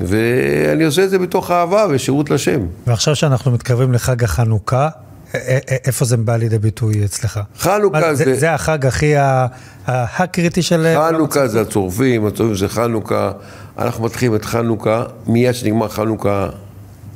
ואני 0.00 0.84
עושה 0.84 1.04
את 1.04 1.10
זה 1.10 1.18
בתוך 1.18 1.50
אהבה 1.50 1.86
ושירות 1.90 2.30
לשם. 2.30 2.60
ועכשיו 2.86 3.16
שאנחנו 3.16 3.50
מתקרבים 3.50 3.92
לחג 3.92 4.24
החנוכה, 4.24 4.88
איפה 5.84 6.04
זה 6.04 6.16
בא 6.16 6.36
לידי 6.36 6.58
ביטוי 6.58 7.04
אצלך? 7.04 7.40
חנוכה 7.58 8.14
זה... 8.14 8.34
זה 8.34 8.54
החג 8.54 8.86
הכי 8.86 9.14
הקריטי 9.86 10.62
של... 10.62 10.94
חנוכה 11.08 11.48
זה 11.48 11.60
הצורפים, 11.60 12.26
הצורפים 12.26 12.56
זה 12.56 12.68
חנוכה. 12.68 13.32
אנחנו 13.78 14.04
מתחילים 14.04 14.34
את 14.34 14.44
חנוכה, 14.44 15.04
מיד 15.26 15.54
שנגמר 15.54 15.88
חנוכה 15.88 16.48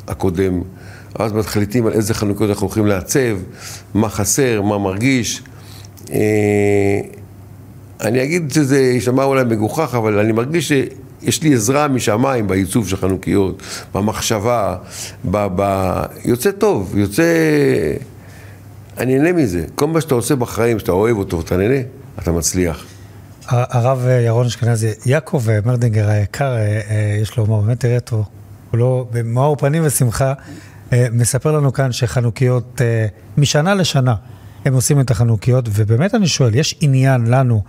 הקודם. 0.09 0.63
אז 1.19 1.33
מחליטים 1.33 1.87
על 1.87 1.93
איזה 1.93 2.15
חנוכיות 2.15 2.51
אנחנו 2.51 2.67
הולכים 2.67 2.87
לעצב, 2.87 3.37
מה 3.95 4.09
חסר, 4.09 4.63
מה 4.63 4.79
מרגיש. 4.79 5.43
אה, 6.13 6.19
אני 8.01 8.23
אגיד 8.23 8.51
שזה 8.51 8.81
יישמע 8.81 9.25
אולי 9.25 9.45
מגוחך, 9.45 9.95
אבל 9.95 10.19
אני 10.19 10.33
מרגיש 10.33 10.73
שיש 11.21 11.43
לי 11.43 11.55
עזרה 11.55 11.89
משמיים 11.89 12.47
בעיצוב 12.47 12.89
של 12.89 12.97
חנוכיות, 12.97 13.63
במחשבה, 13.95 14.77
ב... 15.31 15.47
ב... 15.57 16.03
יוצא 16.25 16.51
טוב, 16.51 16.97
יוצא... 16.97 17.23
אני 18.99 19.19
נהנה 19.19 19.33
מזה. 19.33 19.65
כל 19.75 19.87
מה 19.87 20.01
שאתה 20.01 20.15
עושה 20.15 20.37
בחיים, 20.37 20.79
שאתה 20.79 20.93
אוהב 20.93 21.17
אותו 21.17 21.39
ואתה 21.39 21.57
נהנה, 21.57 21.81
אתה 22.19 22.33
מצליח. 22.33 22.85
הרב 23.49 24.07
ירון 24.27 24.47
אשכנזי, 24.47 24.91
יעקב 25.07 25.43
מרדינגר 25.65 26.09
היקר, 26.09 26.57
אה, 26.57 26.81
אה, 26.91 27.19
יש 27.23 27.37
לו 27.37 27.47
באמת 27.47 27.85
אותו, 27.85 28.25
הוא 28.71 28.79
לא, 28.79 29.07
במאור 29.13 29.57
פנים 29.57 29.83
ושמחה, 29.87 30.33
מספר 30.93 31.53
לנו 31.53 31.73
כאן 31.73 31.93
שחנוכיות, 31.93 32.81
משנה 33.39 33.75
לשנה, 33.75 34.15
הם 34.65 34.75
עושים 34.75 35.01
את 35.01 35.11
החנוכיות, 35.11 35.69
ובאמת 35.73 36.15
אני 36.15 36.27
שואל, 36.27 36.55
יש 36.55 36.75
עניין 36.81 37.27
לנו 37.27 37.63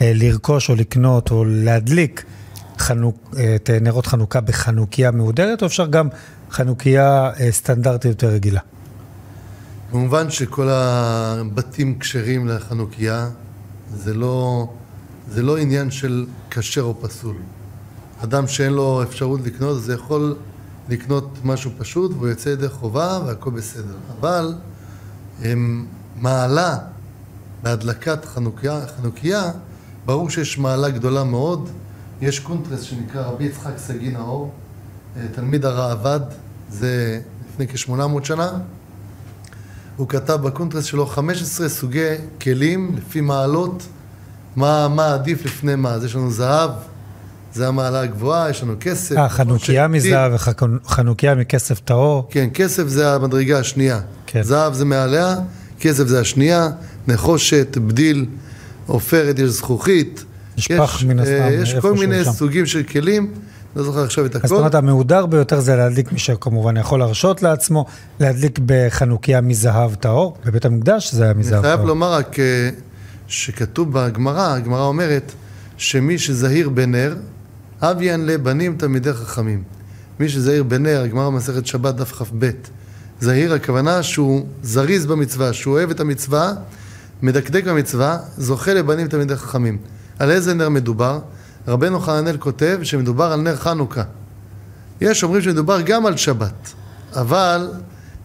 לרכוש 0.00 0.70
או 0.70 0.74
לקנות 0.74 1.30
או 1.30 1.44
להדליק 1.44 2.24
חנוק, 2.78 3.34
את 3.56 3.70
נרות 3.80 4.06
חנוכה 4.06 4.40
בחנוכיה 4.40 5.10
מהודרת, 5.10 5.62
או 5.62 5.66
אפשר 5.66 5.86
גם 5.86 6.08
חנוכיה 6.50 7.30
סטנדרטית 7.50 8.10
יותר 8.10 8.28
רגילה? 8.28 8.60
כמובן 9.90 10.30
שכל 10.30 10.68
הבתים 10.70 11.98
כשרים 11.98 12.48
לחנוכיה, 12.48 13.28
זה 13.94 14.14
לא, 14.14 14.66
זה 15.30 15.42
לא 15.42 15.56
עניין 15.56 15.90
של 15.90 16.26
כשר 16.50 16.82
או 16.82 16.94
פסול. 17.00 17.36
אדם 18.24 18.46
שאין 18.46 18.72
לו 18.72 19.02
אפשרות 19.02 19.40
לקנות, 19.44 19.82
זה 19.82 19.94
יכול 19.94 20.36
לקנות 20.88 21.38
משהו 21.44 21.70
פשוט 21.78 22.12
והוא 22.12 22.28
יוצא 22.28 22.48
ידי 22.48 22.68
חובה 22.68 23.20
והכל 23.26 23.50
בסדר. 23.50 23.94
אבל 24.20 24.54
הם, 25.42 25.86
מעלה 26.16 26.78
בהדלקת 27.62 28.24
חנוכיה, 28.24 28.80
חנוכיה, 28.96 29.50
ברור 30.06 30.30
שיש 30.30 30.58
מעלה 30.58 30.90
גדולה 30.90 31.24
מאוד. 31.24 31.68
יש 32.20 32.40
קונטרס 32.40 32.82
שנקרא 32.82 33.22
רבי 33.22 33.44
יצחק 33.44 33.78
סגי 33.78 34.10
נאור, 34.10 34.52
תלמיד 35.32 35.64
הראב"ד, 35.64 36.20
זה 36.70 37.20
לפני 37.48 37.68
כ-800 37.68 38.24
שנה. 38.24 38.50
הוא 39.96 40.08
כתב 40.08 40.34
בקונטרס 40.42 40.84
שלו 40.84 41.06
15 41.06 41.68
סוגי 41.68 42.14
כלים 42.40 42.96
לפי 42.96 43.20
מעלות, 43.20 43.82
מה, 44.56 44.88
מה 44.88 45.14
עדיף 45.14 45.44
לפני 45.44 45.74
מה. 45.74 45.90
אז 45.90 46.04
יש 46.04 46.14
לנו 46.14 46.30
זהב, 46.30 46.70
זה 47.54 47.68
המעלה 47.68 48.00
הגבוהה, 48.00 48.50
יש 48.50 48.62
לנו 48.62 48.74
כסף. 48.80 49.16
אה, 49.16 49.28
חנוכיה 49.28 49.88
מזהב 49.88 50.32
וחנוכיה 50.34 51.34
מכסף 51.34 51.80
טהור. 51.80 52.28
כן, 52.30 52.48
כסף 52.54 52.86
זה 52.86 53.14
המדרגה 53.14 53.58
השנייה. 53.58 54.00
כן. 54.26 54.42
זהב 54.42 54.72
זה 54.72 54.84
מעליה, 54.84 55.36
כסף 55.80 56.06
זה 56.06 56.20
השנייה, 56.20 56.68
נחושת, 57.08 57.78
בדיל, 57.78 58.26
עופרת, 58.86 59.38
יש 59.38 59.50
זכוכית. 59.50 60.24
יש 60.56 60.68
פח 60.68 61.02
מן 61.04 61.18
הסתם, 61.18 61.32
אה, 61.32 61.52
יש 61.52 61.74
כל 61.74 61.94
מיני 61.94 62.24
שם. 62.24 62.32
סוגים 62.32 62.66
של 62.66 62.82
כלים. 62.82 63.32
לא 63.76 63.82
זוכר 63.82 64.04
עכשיו 64.04 64.26
את 64.26 64.36
הכל. 64.36 64.48
זאת 64.48 64.58
אומרת, 64.58 64.74
המהודר 64.74 65.26
ביותר 65.26 65.60
זה 65.60 65.76
להדליק, 65.76 66.12
מי 66.12 66.18
שכמובן 66.18 66.76
יכול 66.76 66.98
להרשות 66.98 67.42
לעצמו, 67.42 67.86
להדליק 68.20 68.58
בחנוכיה 68.66 69.40
מזהב 69.40 69.94
טהור. 69.94 70.36
בבית 70.44 70.64
המקדש 70.64 71.14
זה 71.14 71.24
היה 71.24 71.34
מזהב 71.34 71.50
טהור. 71.50 71.64
אני 71.66 71.76
חייב 71.76 71.88
לומר 71.88 72.12
רק 72.12 72.38
אה, 72.40 72.70
שכתוב 73.28 73.92
בגמרא, 73.92 74.54
הגמרא 74.54 74.84
אומרת 74.84 75.32
שמי 75.76 76.18
שזהיר 76.18 76.68
בנר, 76.68 77.16
אביאן 77.82 78.26
לבנים 78.26 78.76
תלמידי 78.78 79.12
חכמים. 79.12 79.62
מי 80.20 80.28
שזהיר 80.28 80.62
בנר, 80.62 81.02
הגמרא 81.04 81.30
מסכת 81.30 81.66
שבת 81.66 81.94
דף 81.94 82.12
כ"ב, 82.12 82.50
זהיר, 83.20 83.54
הכוונה 83.54 84.02
שהוא 84.02 84.46
זריז 84.62 85.06
במצווה, 85.06 85.52
שהוא 85.52 85.74
אוהב 85.74 85.90
את 85.90 86.00
המצווה, 86.00 86.52
מדקדק 87.22 87.64
במצווה, 87.64 88.18
זוכה 88.36 88.74
לבנים 88.74 89.08
תלמידי 89.08 89.36
חכמים. 89.36 89.78
על 90.18 90.30
איזה 90.30 90.54
נר 90.54 90.68
מדובר? 90.68 91.18
רבנו 91.68 92.00
חננאל 92.00 92.36
כותב 92.36 92.78
שמדובר 92.82 93.32
על 93.32 93.40
נר 93.40 93.56
חנוכה. 93.56 94.02
יש 95.00 95.24
אומרים 95.24 95.42
שמדובר 95.42 95.80
גם 95.80 96.06
על 96.06 96.16
שבת, 96.16 96.72
אבל 97.12 97.70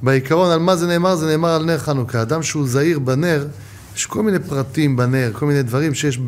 בעיקרון 0.02 0.52
על 0.52 0.60
מה 0.60 0.76
זה 0.76 0.88
נאמר? 0.88 1.16
זה 1.16 1.28
נאמר 1.28 1.50
על 1.50 1.66
נר 1.66 1.78
חנוכה. 1.78 2.22
אדם 2.22 2.44
שהוא 2.44 2.68
זהיר 2.68 3.00
בנר, 3.00 3.48
יש 3.96 4.06
כל 4.06 4.24
מיני 4.24 4.40
פרטים 4.40 4.98
בנר, 4.98 5.32
כל 5.34 5.46
מיני 5.46 5.64
דברים 5.64 5.94
שיש 5.94 6.20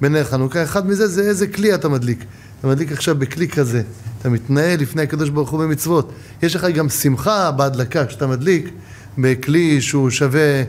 בנר 0.00 0.24
חנוכה. 0.24 0.62
אחד 0.62 0.86
מזה 0.86 1.06
זה 1.06 1.22
איזה 1.22 1.46
כלי 1.46 1.74
אתה 1.74 1.88
מדליק. 1.88 2.24
אתה 2.60 2.68
מדליק 2.68 2.92
עכשיו 2.92 3.14
בכלי 3.14 3.48
כזה, 3.48 3.82
אתה 4.20 4.28
מתנהל 4.28 4.80
לפני 4.80 5.02
הקדוש 5.02 5.28
ברוך 5.28 5.50
הוא 5.50 5.60
במצוות. 5.60 6.12
יש 6.42 6.56
לך 6.56 6.64
גם 6.64 6.88
שמחה 6.88 7.50
בהדלקה 7.50 8.06
כשאתה 8.06 8.26
מדליק 8.26 8.70
בכלי 9.18 9.80
שהוא 9.80 10.10
שווה 10.10 10.62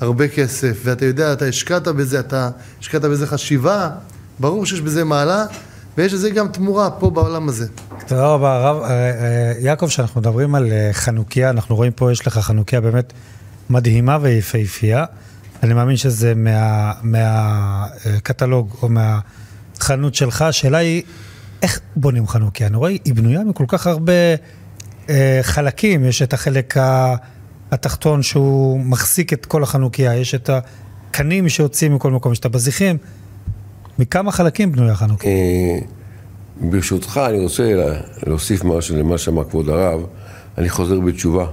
הרבה 0.00 0.28
כסף, 0.28 0.80
ואתה 0.84 1.04
יודע, 1.04 1.32
אתה 1.32 1.44
השקעת 1.44 1.88
בזה, 1.88 2.20
אתה 2.20 2.50
השקעת 2.80 3.02
בזה 3.02 3.26
חשיבה, 3.26 3.90
ברור 4.38 4.66
שיש 4.66 4.80
בזה 4.80 5.04
מעלה, 5.04 5.44
ויש 5.96 6.12
לזה 6.12 6.30
גם 6.30 6.48
תמורה 6.48 6.90
פה 6.90 7.10
בעולם 7.10 7.48
הזה. 7.48 7.66
תודה 8.06 8.26
רבה, 8.26 8.56
הרב. 8.56 8.82
אה, 8.82 8.90
אה, 8.90 9.52
יעקב, 9.58 9.86
כשאנחנו 9.86 10.20
מדברים 10.20 10.54
על 10.54 10.72
אה, 10.72 10.88
חנוכיה, 10.92 11.50
אנחנו 11.50 11.76
רואים 11.76 11.92
פה, 11.92 12.12
יש 12.12 12.26
לך 12.26 12.38
חנוכיה 12.38 12.80
באמת 12.80 13.12
מדהימה 13.70 14.18
ויפהפייה. 14.20 15.04
אני 15.62 15.74
מאמין 15.74 15.96
שזה 15.96 16.34
מה, 16.34 16.92
מהקטלוג 17.02 18.76
או 18.82 18.88
מהחנות 18.88 20.14
שלך. 20.14 20.42
השאלה 20.42 20.78
היא, 20.78 21.02
איך 21.62 21.80
בונים 21.96 22.26
חנוכיה? 22.26 22.66
אני 22.66 22.76
רואה, 22.76 22.90
היא 22.90 23.14
בנויה 23.14 23.44
מכל 23.44 23.64
כך 23.68 23.86
הרבה 23.86 24.12
אה, 25.08 25.38
חלקים. 25.42 26.04
יש 26.04 26.22
את 26.22 26.32
החלק 26.32 26.74
התחתון 27.70 28.22
שהוא 28.22 28.80
מחזיק 28.80 29.32
את 29.32 29.46
כל 29.46 29.62
החנוכיה, 29.62 30.16
יש 30.16 30.34
את 30.34 30.50
הקנים 30.52 31.48
שיוצאים 31.48 31.94
מכל 31.94 32.10
מקום, 32.10 32.32
יש 32.32 32.38
את 32.38 32.44
הבזיחים. 32.44 32.96
מכמה 33.98 34.32
חלקים 34.32 34.72
בנויה 34.72 34.94
חנוכיה? 34.94 35.30
ברשותך, 36.60 37.20
אני 37.28 37.38
רוצה 37.38 37.74
להוסיף 38.26 38.64
משהו 38.64 38.96
למה 38.96 39.18
שאמר 39.18 39.44
כבוד 39.44 39.68
הרב. 39.68 40.00
אני 40.58 40.68
חוזר 40.68 41.00
בתשובה. 41.00 41.46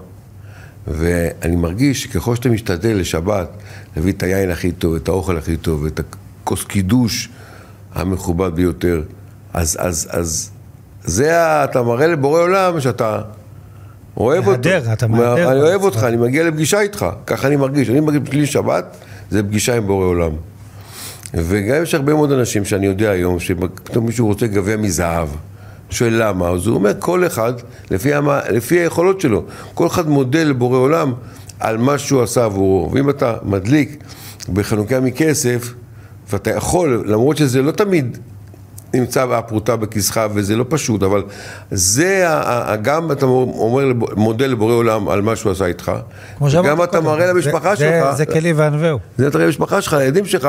ואני 0.88 1.56
מרגיש 1.56 2.04
שככל 2.04 2.36
שאתה 2.36 2.50
משתדל 2.50 2.98
לשבת, 2.98 3.50
להביא 3.96 4.14
את 4.14 4.24
היין 4.24 4.50
הכי 4.50 4.72
טוב, 4.72 4.96
את 4.96 5.08
האוכל 5.08 5.38
הכי 5.38 5.58
טוב, 5.58 5.86
את 5.86 6.00
הכוס 6.00 6.64
קידוש 6.64 7.30
המכובד 7.96 8.56
ביותר, 8.56 9.02
אז, 9.54 9.78
אז, 9.80 10.08
אז 10.12 10.52
זה, 11.04 11.64
אתה 11.64 11.84
מראה 11.84 12.08
לבורא 12.08 12.42
עולם 12.42 12.82
שאתה 12.82 13.22
אוהב 14.18 14.48
אותו. 14.48 14.70
מהדר, 14.70 14.94
אתה 14.94 15.08
מהדר. 15.08 15.52
אני 15.52 15.60
אוהב 15.60 15.84
אותך, 15.84 16.04
אני 16.04 16.18
מגיע 16.18 16.44
לפגישה 16.44 16.80
איתך, 16.82 17.06
ככה 17.28 17.48
אני 17.48 17.56
מרגיש. 17.56 17.90
אני 17.90 18.00
מרגיש 18.00 18.22
בלי 18.30 18.46
שבת, 18.46 18.98
זה 19.30 19.44
פגישה 19.44 19.78
עם 19.78 19.88
בורא 19.88 20.06
עולם. 20.06 20.32
וגם 21.34 21.84
יש 21.84 21.96
הרבה 21.96 22.14
מאוד 22.14 22.32
אנשים 22.32 22.66
שאני 22.66 22.86
יודע 22.86 23.10
היום, 23.10 23.40
שפתאום 23.40 24.06
מישהו 24.06 24.28
רוצה 24.28 24.48
גביע 24.48 24.78
מזהב. 24.78 25.28
שואל 25.90 26.14
למה, 26.18 26.50
אז 26.50 26.68
הוא 26.68 26.76
אומר 26.76 26.92
כל 27.00 27.26
אחד 27.26 27.54
לפי, 27.92 28.14
המה, 28.14 28.40
לפי 28.50 28.80
היכולות 28.80 29.22
שלו, 29.22 29.44
כל 29.74 29.88
אחד 29.88 30.10
מודה 30.10 30.44
לבורא 30.44 30.78
עולם 30.78 31.14
על 31.60 31.78
מה 31.78 31.98
שהוא 31.98 32.24
עשה 32.24 32.46
עבורו, 32.46 32.92
ואם 32.92 33.10
אתה 33.10 33.36
מדליק 33.44 34.04
בחנוכיה 34.54 35.00
מכסף, 35.00 35.74
ואתה 36.30 36.52
יכול, 36.52 37.04
למרות 37.08 37.38
שזה 37.38 37.62
לא 37.62 37.72
תמיד 37.72 38.18
נמצא 39.00 39.24
הפרוטה 39.24 39.76
בכיסך 39.76 40.22
וזה 40.34 40.56
לא 40.56 40.66
פשוט, 40.70 41.04
אבל 41.04 41.24
זה 41.72 42.28
גם 42.82 43.12
אתה 43.12 43.26
אומר, 43.26 43.86
מודה 44.16 44.48
לבורא 44.48 44.74
עולם 44.74 45.10
על 45.10 45.22
מה 45.22 45.36
שהוא 45.36 45.52
עשה 45.52 45.66
איתך, 45.66 45.92
וגם 46.42 46.84
אתה 46.84 47.02
מראה 47.02 47.28
למשפחה 47.28 47.76
זה, 47.76 47.78
שלך, 47.78 48.12
זה, 48.12 48.18
זה 48.18 48.26
כלי 48.26 48.54
וענווהו. 48.54 49.00
זה 49.18 49.28
אתה 49.28 49.38
למשפחה 49.38 49.82
שלך, 49.82 49.94
לילדים 49.94 50.26
שלך, 50.26 50.48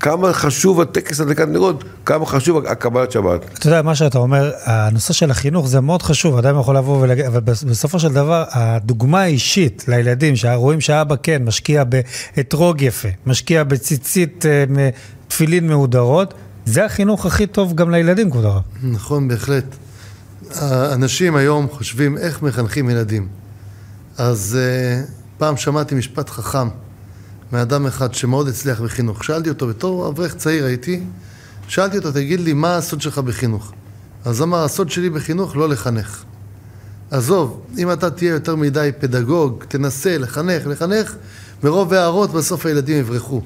כמה 0.00 0.32
חשוב 0.32 0.80
הטקס 0.80 1.20
הדלקת 1.20 1.48
נרות, 1.48 1.84
כמה 2.06 2.26
חשוב 2.26 2.66
הקבלת 2.66 3.12
שבת. 3.12 3.44
אתה 3.58 3.66
יודע, 3.66 3.82
מה 3.82 3.94
שאתה 3.94 4.18
אומר, 4.18 4.50
הנושא 4.64 5.12
של 5.12 5.30
החינוך 5.30 5.68
זה 5.68 5.80
מאוד 5.80 6.02
חשוב, 6.02 6.38
אדם 6.38 6.60
יכול 6.60 6.76
לבוא 6.76 7.02
ולהגיד, 7.02 7.24
אבל 7.24 7.40
בסופו 7.40 7.98
של 7.98 8.12
דבר, 8.12 8.44
הדוגמה 8.52 9.22
האישית 9.22 9.84
לילדים, 9.88 10.36
שרואים 10.36 10.80
שהאבא 10.80 11.14
כן 11.22 11.42
משקיע 11.44 11.84
באתרוג 11.84 12.82
יפה, 12.82 13.08
משקיע 13.26 13.64
בציצית 13.64 14.46
אה, 14.46 14.64
תפילין 15.28 15.68
מהודרות, 15.68 16.34
זה 16.70 16.84
החינוך 16.84 17.26
הכי 17.26 17.46
טוב 17.46 17.74
גם 17.74 17.90
לילדים, 17.90 18.30
כבוד 18.30 18.44
הרב. 18.44 18.62
נכון, 18.82 19.28
בהחלט. 19.28 19.64
האנשים 20.54 21.36
היום 21.36 21.68
חושבים 21.68 22.18
איך 22.18 22.42
מחנכים 22.42 22.90
ילדים. 22.90 23.28
אז 24.18 24.58
uh, 24.58 25.10
פעם 25.38 25.56
שמעתי 25.56 25.94
משפט 25.94 26.30
חכם 26.30 26.68
מאדם 27.52 27.86
אחד 27.86 28.14
שמאוד 28.14 28.48
הצליח 28.48 28.80
בחינוך. 28.80 29.24
שאלתי 29.24 29.48
אותו, 29.48 29.66
בתור 29.66 30.08
אברך 30.08 30.34
צעיר 30.34 30.64
הייתי, 30.64 31.00
שאלתי 31.68 31.98
אותו, 31.98 32.12
תגיד 32.12 32.40
לי, 32.40 32.52
מה 32.52 32.76
הסוד 32.76 33.00
שלך 33.00 33.18
בחינוך? 33.18 33.72
אז 34.24 34.42
אמר, 34.42 34.64
הסוד 34.64 34.90
שלי 34.90 35.10
בחינוך 35.10 35.56
לא 35.56 35.68
לחנך. 35.68 36.24
עזוב, 37.10 37.60
אם 37.78 37.92
אתה 37.92 38.10
תהיה 38.10 38.30
יותר 38.30 38.56
מדי 38.56 38.90
פדגוג, 39.00 39.64
תנסה 39.68 40.18
לחנך, 40.18 40.66
לחנך, 40.66 41.14
מרוב 41.62 41.92
הערות 41.92 42.32
בסוף 42.32 42.66
הילדים 42.66 42.96
יברחו. 42.98 43.42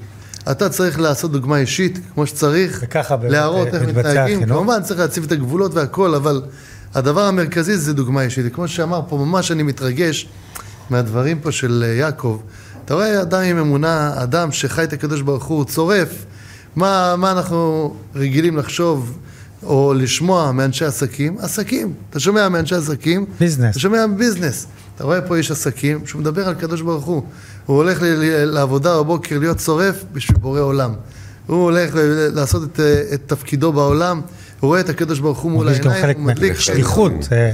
אתה 0.51 0.69
צריך 0.69 0.99
לעשות 0.99 1.31
דוגמה 1.31 1.57
אישית, 1.57 1.99
כמו 2.13 2.27
שצריך, 2.27 2.79
וככה 2.83 3.15
להראות 3.23 3.67
איך 3.67 3.83
מתנהגים. 3.83 4.45
כמובן, 4.45 4.83
צריך 4.83 4.99
להציב 4.99 5.23
את 5.23 5.31
הגבולות 5.31 5.73
והכל, 5.73 6.15
אבל 6.15 6.41
הדבר 6.95 7.21
המרכזי 7.21 7.77
זה 7.77 7.93
דוגמה 7.93 8.21
אישית. 8.21 8.55
כמו 8.55 8.67
שאמר 8.67 9.01
פה, 9.09 9.17
ממש 9.17 9.51
אני 9.51 9.63
מתרגש 9.63 10.27
מהדברים 10.89 11.39
פה 11.39 11.51
של 11.51 11.83
אה, 11.87 11.93
יעקב. 11.93 12.39
אתה 12.85 12.93
רואה 12.93 13.21
אדם 13.21 13.41
עם 13.41 13.57
אמונה, 13.57 14.13
אדם 14.15 14.51
שחי 14.51 14.83
את 14.83 14.93
הקדוש 14.93 15.21
ברוך 15.21 15.45
הוא, 15.45 15.65
צורף. 15.65 16.25
מה, 16.75 17.15
מה 17.17 17.31
אנחנו 17.31 17.93
רגילים 18.15 18.57
לחשוב 18.57 19.17
או 19.63 19.93
לשמוע 19.93 20.51
מאנשי 20.51 20.85
עסקים? 20.85 21.37
עסקים. 21.39 21.93
אתה 22.09 22.19
שומע 22.19 22.49
מאנשי 22.49 22.75
עסקים? 22.75 23.25
ביזנס. 23.39 23.71
אתה 23.71 23.79
שומע 23.79 24.05
ביזנס. 24.17 24.67
אתה 24.95 25.03
רואה 25.03 25.21
פה 25.21 25.35
איש 25.35 25.51
עסקים 25.51 26.05
שהוא 26.05 26.21
מדבר 26.21 26.47
על 26.47 26.53
קדוש 26.53 26.81
ברוך 26.81 27.05
הוא. 27.05 27.23
הוא 27.65 27.77
הולך 27.77 27.99
לעבודה 28.45 28.97
בבוקר 28.97 29.39
להיות 29.39 29.59
שורף 29.59 30.03
בשביל 30.13 30.37
בורא 30.37 30.59
עולם. 30.59 30.93
הוא 31.47 31.63
הולך 31.63 31.91
לעשות 32.33 32.63
את, 32.63 32.79
את 33.13 33.21
תפקידו 33.25 33.73
בעולם, 33.73 34.21
הוא 34.59 34.67
רואה 34.67 34.79
את 34.79 34.89
הקדוש 34.89 35.19
ברוך 35.19 35.39
הוא 35.39 35.51
מול 35.51 35.67
העיניים, 35.67 36.17
הוא 36.17 36.25
מדליק 36.25 36.59
שליחות 36.59 37.11
אה, 37.31 37.51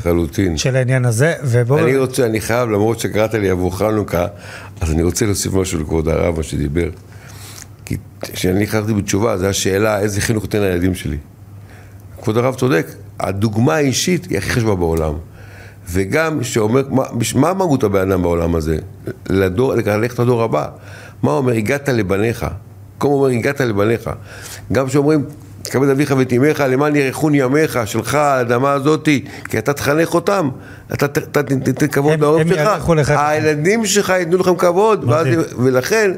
של 0.55 0.75
העניין 0.75 1.05
הזה. 1.05 1.33
ובוא... 1.43 1.79
אני 1.79 1.97
רוצה, 1.97 2.25
אני 2.25 2.41
חייב, 2.41 2.69
למרות 2.69 2.99
שקראת 2.99 3.33
לי 3.33 3.49
עבור 3.49 3.77
חנוכה, 3.77 4.27
אז 4.81 4.91
אני 4.91 5.03
רוצה 5.03 5.25
להוסיף 5.25 5.53
משהו 5.53 5.79
לכבוד 5.79 6.07
הרב, 6.07 6.37
מה 6.37 6.43
שדיבר. 6.43 6.89
כי 7.85 7.97
כשאני 8.21 8.63
נכנסתי 8.63 8.93
בתשובה, 8.93 9.37
זו 9.37 9.45
השאלה, 9.45 9.99
איזה 9.99 10.21
חינוך 10.21 10.43
נותן 10.43 10.61
לילדים 10.61 10.95
שלי. 10.95 11.17
כבוד 12.21 12.37
הרב 12.37 12.55
צודק, 12.55 12.87
הדוגמה 13.19 13.75
האישית 13.75 14.25
היא 14.29 14.37
הכי 14.37 14.49
חשובה 14.49 14.75
בעולם. 14.75 15.13
וגם 15.89 16.43
שאומר, 16.43 16.81
מה, 16.89 17.03
מה 17.35 17.53
מהות 17.53 17.83
הבן 17.83 18.11
אדם 18.11 18.21
בעולם 18.21 18.55
הזה? 18.55 18.77
לדור, 19.29 19.73
ללכת 19.75 20.19
לדור 20.19 20.43
הבא. 20.43 20.67
מה 21.23 21.31
אומר, 21.31 21.53
הגעת 21.53 21.89
לבניך. 21.89 22.45
כמו 22.99 23.13
אומר, 23.13 23.27
הגעת 23.27 23.61
לבניך. 23.61 24.09
גם 24.71 24.89
שאומרים, 24.89 25.25
תקבל 25.61 25.89
אביך 25.89 26.13
ואת 26.17 26.33
אמך, 26.33 26.63
למען 26.69 26.95
ירחון 26.95 27.35
ימיך, 27.35 27.79
שלך, 27.85 28.15
האדמה 28.15 28.71
הזאתי, 28.71 29.25
כי 29.49 29.57
אתה 29.57 29.73
תחנך 29.73 30.13
אותם, 30.13 30.49
אתה 30.93 31.07
תתן 31.07 31.87
כבוד 31.87 32.19
להורים 32.19 32.47
שלך, 32.47 32.89
הילדים 33.17 33.85
שלך 33.85 34.09
ייתנו 34.09 34.37
לכם 34.37 34.55
כבוד, 34.55 35.03
ואז, 35.09 35.27
ולכן 35.57 36.11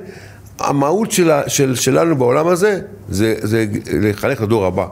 המהות 0.60 1.12
שלה, 1.12 1.42
של, 1.50 1.76
שלנו 1.76 2.16
בעולם 2.16 2.48
הזה, 2.48 2.80
זה, 3.10 3.36
זה 3.42 3.66
לחנך 4.02 4.42
לדור 4.42 4.66
הבא. 4.66 4.86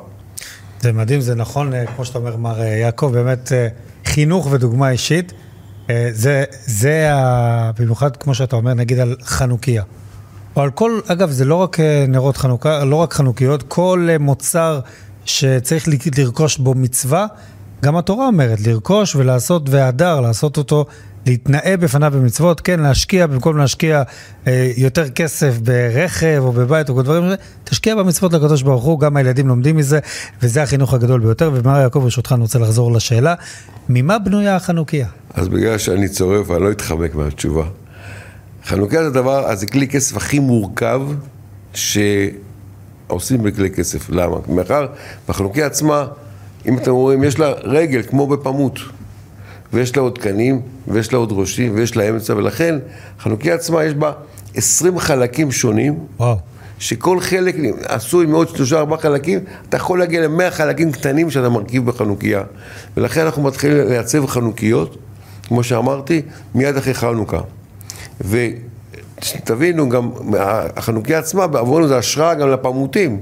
זה 0.79 0.91
מדהים, 0.91 1.21
זה 1.21 1.35
נכון, 1.35 1.73
אה, 1.73 1.85
כמו 1.95 2.05
שאתה 2.05 2.19
אומר, 2.19 2.37
מר 2.37 2.61
אה, 2.61 2.65
יעקב, 2.65 3.11
באמת... 3.13 3.51
חינוך 4.11 4.47
ודוגמה 4.51 4.89
אישית, 4.89 5.33
אה, 5.89 6.09
זה, 6.11 6.43
זה 6.65 7.13
ה... 7.13 7.71
במיוחד 7.79 8.17
כמו 8.17 8.35
שאתה 8.35 8.55
אומר, 8.55 8.73
נגיד 8.73 8.99
על 8.99 9.15
חנוכיה. 9.23 9.83
או 10.55 10.61
על 10.61 10.71
כל, 10.71 10.99
אגב, 11.07 11.29
זה 11.29 11.45
לא 11.45 11.55
רק 11.55 11.79
אה, 11.79 12.05
נרות 12.07 12.37
חנוכה, 12.37 12.83
לא 12.83 12.95
רק 12.95 13.13
חנוכיות, 13.13 13.63
כל 13.63 14.07
אה, 14.09 14.17
מוצר 14.17 14.79
שצריך 15.25 15.87
לרכוש 16.17 16.57
בו 16.57 16.73
מצווה, 16.73 17.25
גם 17.83 17.97
התורה 17.97 18.27
אומרת, 18.27 18.59
לרכוש 18.67 19.15
ולעשות 19.15 19.69
והדר, 19.69 20.21
לעשות 20.21 20.57
אותו 20.57 20.85
להתנאה 21.25 21.75
בפניו 21.79 22.11
במצוות, 22.15 22.61
כן, 22.61 22.79
להשקיע, 22.79 23.27
במקום 23.27 23.57
להשקיע 23.57 24.03
אה, 24.47 24.71
יותר 24.77 25.09
כסף 25.09 25.57
ברכב 25.57 26.39
או 26.39 26.51
בבית 26.51 26.89
או 26.89 27.01
דברים, 27.01 27.23
תשקיע 27.63 27.95
במצוות 27.95 28.33
לקדוש 28.33 28.61
ברוך 28.61 28.83
הוא, 28.83 28.99
גם 28.99 29.17
הילדים 29.17 29.47
לומדים 29.47 29.77
מזה, 29.77 29.99
וזה 30.41 30.63
החינוך 30.63 30.93
הגדול 30.93 31.19
ביותר. 31.19 31.51
ומר 31.53 31.79
יעקב, 31.79 31.99
ברשותך, 31.99 32.31
אני 32.31 32.41
רוצה 32.41 32.59
לחזור 32.59 32.91
לשאלה, 32.91 33.35
ממה 33.89 34.19
בנויה 34.19 34.55
החנוכיה? 34.55 35.07
אז 35.33 35.47
בגלל 35.47 35.77
שאני 35.77 36.09
צורף, 36.09 36.51
אני 36.51 36.63
לא 36.63 36.71
אתחמק 36.71 37.15
מהתשובה. 37.15 37.63
חנוכיה 38.65 39.03
זה 39.03 39.09
דבר, 39.09 39.45
אז 39.45 39.59
זה 39.59 39.67
כלי 39.67 39.87
כסף 39.87 40.17
הכי 40.17 40.39
מורכב 40.39 41.01
שעושים 41.73 43.43
בכלי 43.43 43.69
כסף. 43.69 44.09
למה? 44.09 44.35
מאחר, 44.47 44.87
בחנוכיה 45.29 45.65
עצמה, 45.65 46.07
אם 46.67 46.77
אתם 46.77 46.91
רואים, 46.91 47.23
יש 47.23 47.39
לה 47.39 47.51
רגל 47.51 48.01
כמו 48.03 48.27
בפמות. 48.27 48.79
ויש 49.73 49.95
לה 49.95 50.01
עוד 50.01 50.17
קנים, 50.17 50.61
ויש 50.87 51.13
לה 51.13 51.19
עוד 51.19 51.31
ראשים, 51.31 51.75
ויש 51.75 51.97
לה 51.97 52.09
אמצע, 52.09 52.35
ולכן 52.35 52.75
חנוכיה 53.19 53.55
עצמה 53.55 53.83
יש 53.83 53.93
בה 53.93 54.11
20 54.55 54.99
חלקים 54.99 55.51
שונים. 55.51 55.99
וואו. 56.19 56.37
שכל 56.79 57.19
חלק 57.19 57.55
עשוי 57.83 58.25
מעוד 58.25 58.49
שלושה 58.49 58.79
ארבעה 58.79 58.99
חלקים, 58.99 59.39
אתה 59.69 59.77
יכול 59.77 59.99
להגיע 59.99 60.21
למאה 60.21 60.51
חלקים 60.51 60.91
קטנים 60.91 61.31
שאתה 61.31 61.49
מרכיב 61.49 61.85
בחנוכיה. 61.85 62.43
ולכן 62.97 63.21
אנחנו 63.21 63.43
מתחילים 63.43 63.87
לייצב 63.87 64.27
חנוכיות, 64.27 64.97
כמו 65.47 65.63
שאמרתי, 65.63 66.21
מיד 66.55 66.77
אחרי 66.77 66.93
חנוכה. 66.93 67.41
ותבינו, 68.21 69.89
גם 69.89 70.11
החנוכיה 70.75 71.19
עצמה, 71.19 71.47
בעבורנו 71.47 71.87
זה 71.87 71.97
השראה 71.97 72.33
גם 72.33 72.49
לפמוטים, 72.49 73.19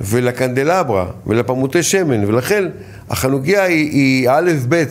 ולקנדלברה, 0.00 1.06
ולפמוטי 1.26 1.82
שמן, 1.82 2.24
ולכן 2.24 2.64
החנוכיה 3.10 3.62
היא, 3.62 3.90
היא 3.90 4.30
א' 4.30 4.52
ב' 4.68 4.84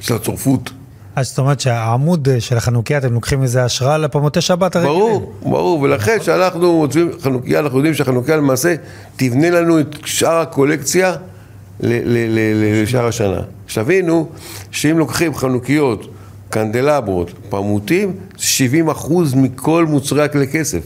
של 0.00 0.14
הצורפות. 0.14 0.70
אז 1.16 1.28
זאת 1.28 1.38
אומרת 1.38 1.60
שהעמוד 1.60 2.28
אה, 2.28 2.40
של 2.40 2.56
החנוכיה, 2.56 2.98
אתם 2.98 3.12
לוקחים 3.12 3.42
איזה 3.42 3.64
השראה 3.64 3.98
לפמוטי 3.98 4.40
שבת 4.40 4.76
הרגילים. 4.76 4.98
ברור, 4.98 5.32
ברור, 5.42 5.80
ולכן 5.80 6.18
כשאנחנו 6.18 6.76
מוצאים 6.76 7.10
חנוכיה, 7.22 7.60
אנחנו 7.60 7.78
יודעים 7.78 7.94
שהחנוכיה 7.94 8.36
למעשה 8.36 8.74
תבנה 9.16 9.50
לנו 9.50 9.80
את 9.80 9.96
שאר 10.04 10.36
הקולקציה 10.40 11.14
לשאר 11.80 13.06
השנה. 13.06 13.40
שתבינו 13.66 14.28
שאם 14.70 14.98
לוקחים 14.98 15.34
חנוכיות, 15.34 16.06
קנדלברות, 16.48 17.30
פמוטים, 17.48 18.12
70 18.36 18.88
אחוז 18.88 19.34
מכל 19.34 19.86
מוצרי 19.86 20.22
הכלי 20.22 20.48
כסף. 20.48 20.80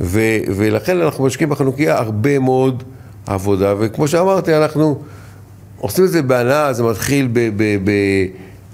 ו- 0.00 0.38
ולכן 0.56 1.00
אנחנו 1.00 1.24
משקיעים 1.24 1.50
בחנוכיה 1.50 1.98
הרבה 1.98 2.38
מאוד 2.38 2.82
עבודה, 3.26 3.74
וכמו 3.78 4.08
שאמרתי, 4.08 4.56
אנחנו 4.56 4.98
עושים 5.78 6.04
את 6.04 6.10
זה 6.10 6.22
בהנאה, 6.22 6.72
זה 6.72 6.82
מתחיל 6.82 7.28
ב... 7.32 7.48
ב-, 7.56 7.78
ב- 7.84 8.26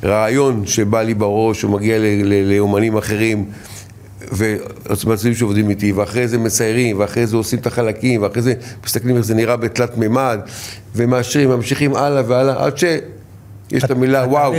רעיון 0.04 0.66
שבא 0.66 1.02
לי 1.02 1.14
בראש, 1.14 1.62
הוא 1.62 1.70
מגיע 1.70 1.98
לאומנים 2.44 2.96
אחרים, 2.96 3.44
ומצבים 4.33 5.35
שעובדים 5.35 5.70
איתי, 5.70 5.92
ואחרי 5.92 6.28
זה 6.28 6.38
מציירים, 6.38 6.98
ואחרי 6.98 7.26
זה 7.26 7.37
עושים 7.37 7.59
את 7.59 7.66
החלקים, 7.66 8.22
ואחרי 8.22 8.42
זה 8.42 8.54
מסתכלים 8.85 9.16
איך 9.16 9.24
זה 9.24 9.35
נראה 9.35 9.56
בתלת 9.56 9.96
מימד, 9.98 10.40
ומאשרים, 10.96 11.48
ממשיכים 11.50 11.94
הלאה 11.94 12.22
והלאה, 12.26 12.64
עד 12.64 12.78
שיש 12.78 13.85
את 13.85 13.90
המילה 13.90 14.26
וואו, 14.28 14.52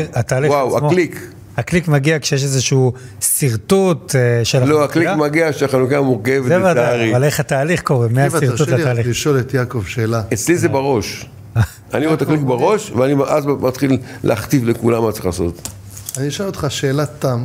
וואו, 0.47 0.78
הקליק. 0.88 1.32
הקליק 1.58 1.88
מגיע 1.88 2.20
כשיש 2.20 2.44
איזשהו 2.44 2.94
שרטוט 3.20 4.16
אה, 4.16 4.46
של 4.46 4.58
החנוכיה? 4.58 4.80
לא, 4.80 4.84
הקליק 4.84 5.10
מגיע 5.18 5.52
כשהחנוכיה 5.52 6.02
מורכבת, 6.02 6.46
לצערי. 6.46 6.64
זה 6.64 6.72
ודאי, 6.72 7.12
אבל 7.12 7.24
איך 7.24 7.40
התהליך 7.40 7.82
קורה, 7.82 8.08
מהשרטוט 8.08 8.60
לתהליך? 8.60 8.86
תרשה 8.86 8.94
לי 8.94 9.10
לשאול 9.10 9.40
את 9.40 9.54
יעקב 9.54 9.84
שאלה. 9.86 10.22
אצלי 10.34 10.58
זה 10.58 10.70
בראש. 10.70 11.26
אני 11.94 12.06
רואה 12.06 12.18
את 12.18 12.22
הקליק 12.22 12.42
בראש, 12.42 12.92
ואני 12.92 13.16
אז 13.28 13.46
מתחיל 13.46 13.98
להכתיב 14.24 14.66
לכולם 14.66 15.04
מה 15.04 15.12
צריך 15.12 15.26
לעשות. 15.26 15.70
אני 16.18 16.28
אשאל 16.28 16.46
אותך 16.46 16.66
שאלת 16.70 17.10
תם, 17.20 17.44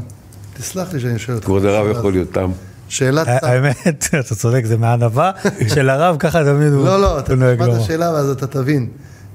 תסלח 0.58 0.92
לי 0.92 1.00
שאני 1.00 1.18
שואל 1.18 1.36
אותך. 1.36 1.46
כבוד 1.46 1.64
הרב 1.64 1.86
יכול 1.90 2.12
להיות 2.12 2.32
תם. 2.32 2.50
שאלת 2.88 3.26
תם. 3.26 3.46
האמת, 3.46 4.06
אתה 4.20 4.34
צודק, 4.34 4.64
זה 4.64 4.76
מהענווה 4.76 5.30
של 5.74 5.90
הרב, 5.90 6.16
ככה 6.18 6.44
תמיד 6.44 6.72
הוא 6.72 6.84
לא, 6.84 7.00
לא, 7.00 7.18
אתה 7.18 7.34
תשמע 7.34 7.52
את 7.52 7.82
השאלה 7.82 8.12
ואז 8.12 8.30
אתה 8.30 8.46
תבין 8.46 8.88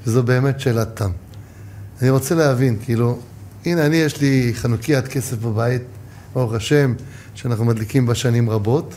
שזו 0.06 0.24
באמת 0.24 0.60
שאלת 0.60 0.96
תם. 0.96 1.10
אני 2.02 2.10
רוצה 2.10 2.36
להבין, 2.36 2.78
כאילו, 2.84 3.20
הנה, 3.66 3.86
אני 3.86 3.96
יש 3.96 4.22
לי 4.22 4.52
חנוקיית 4.54 5.08
כסף 5.08 5.38
בבית, 5.38 5.82
ברוך 6.34 6.54
השם, 6.54 6.94
שאנחנו 7.36 7.66
מדליקים 7.66 8.06
בה 8.06 8.16
שנים 8.16 8.50
רבות, 8.50 8.94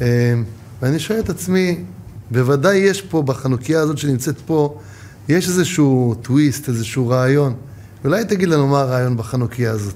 אמ, 0.00 0.06
ואני 0.82 0.98
שואל 0.98 1.20
את 1.20 1.30
עצמי, 1.30 1.76
בוודאי 2.30 2.76
יש 2.76 3.02
פה, 3.02 3.22
בחנוכיה 3.22 3.80
הזאת 3.80 3.98
שנמצאת 3.98 4.40
פה, 4.46 4.78
יש 5.28 5.48
איזשהו 5.48 6.14
טוויסט, 6.22 6.68
איזשהו 6.68 7.08
רעיון. 7.08 7.54
אולי 8.04 8.24
תגיד 8.24 8.48
לנו 8.48 8.66
מה 8.66 8.80
הרעיון 8.80 9.16
בחנוכיה 9.16 9.70
הזאת. 9.70 9.94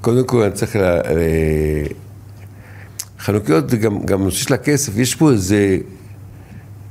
קודם 0.00 0.24
כל, 0.24 0.42
אני 0.42 0.52
צריך 0.52 0.76
ל... 0.76 0.80
חנוכיות 3.20 3.70
זה 3.70 3.76
גם, 3.76 4.04
גם 4.04 4.22
נושא 4.22 4.36
של 4.36 4.54
הכסף, 4.54 4.96
יש 4.96 5.14
פה 5.14 5.32
איזה 5.32 5.78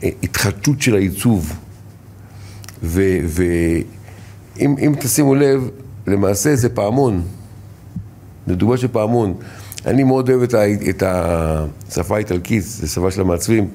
אה, 0.03 0.09
התחדשות 0.23 0.81
של 0.81 0.95
העיצוב. 0.95 1.53
ואם 2.83 4.93
תשימו 4.99 5.35
לב, 5.35 5.69
למעשה 6.07 6.55
זה 6.55 6.69
פעמון. 6.69 7.21
זה 8.47 8.55
דוגמה 8.55 8.77
של 8.77 8.87
פעמון. 8.87 9.33
אני 9.85 10.03
מאוד 10.03 10.29
אוהב 10.29 10.41
את, 10.41 10.53
ה, 10.53 10.63
את 10.89 11.03
השפה 11.05 12.15
האיטלקית, 12.15 12.63
זו 12.63 12.87
שפה 12.87 13.11
של 13.11 13.21
המעצבים. 13.21 13.67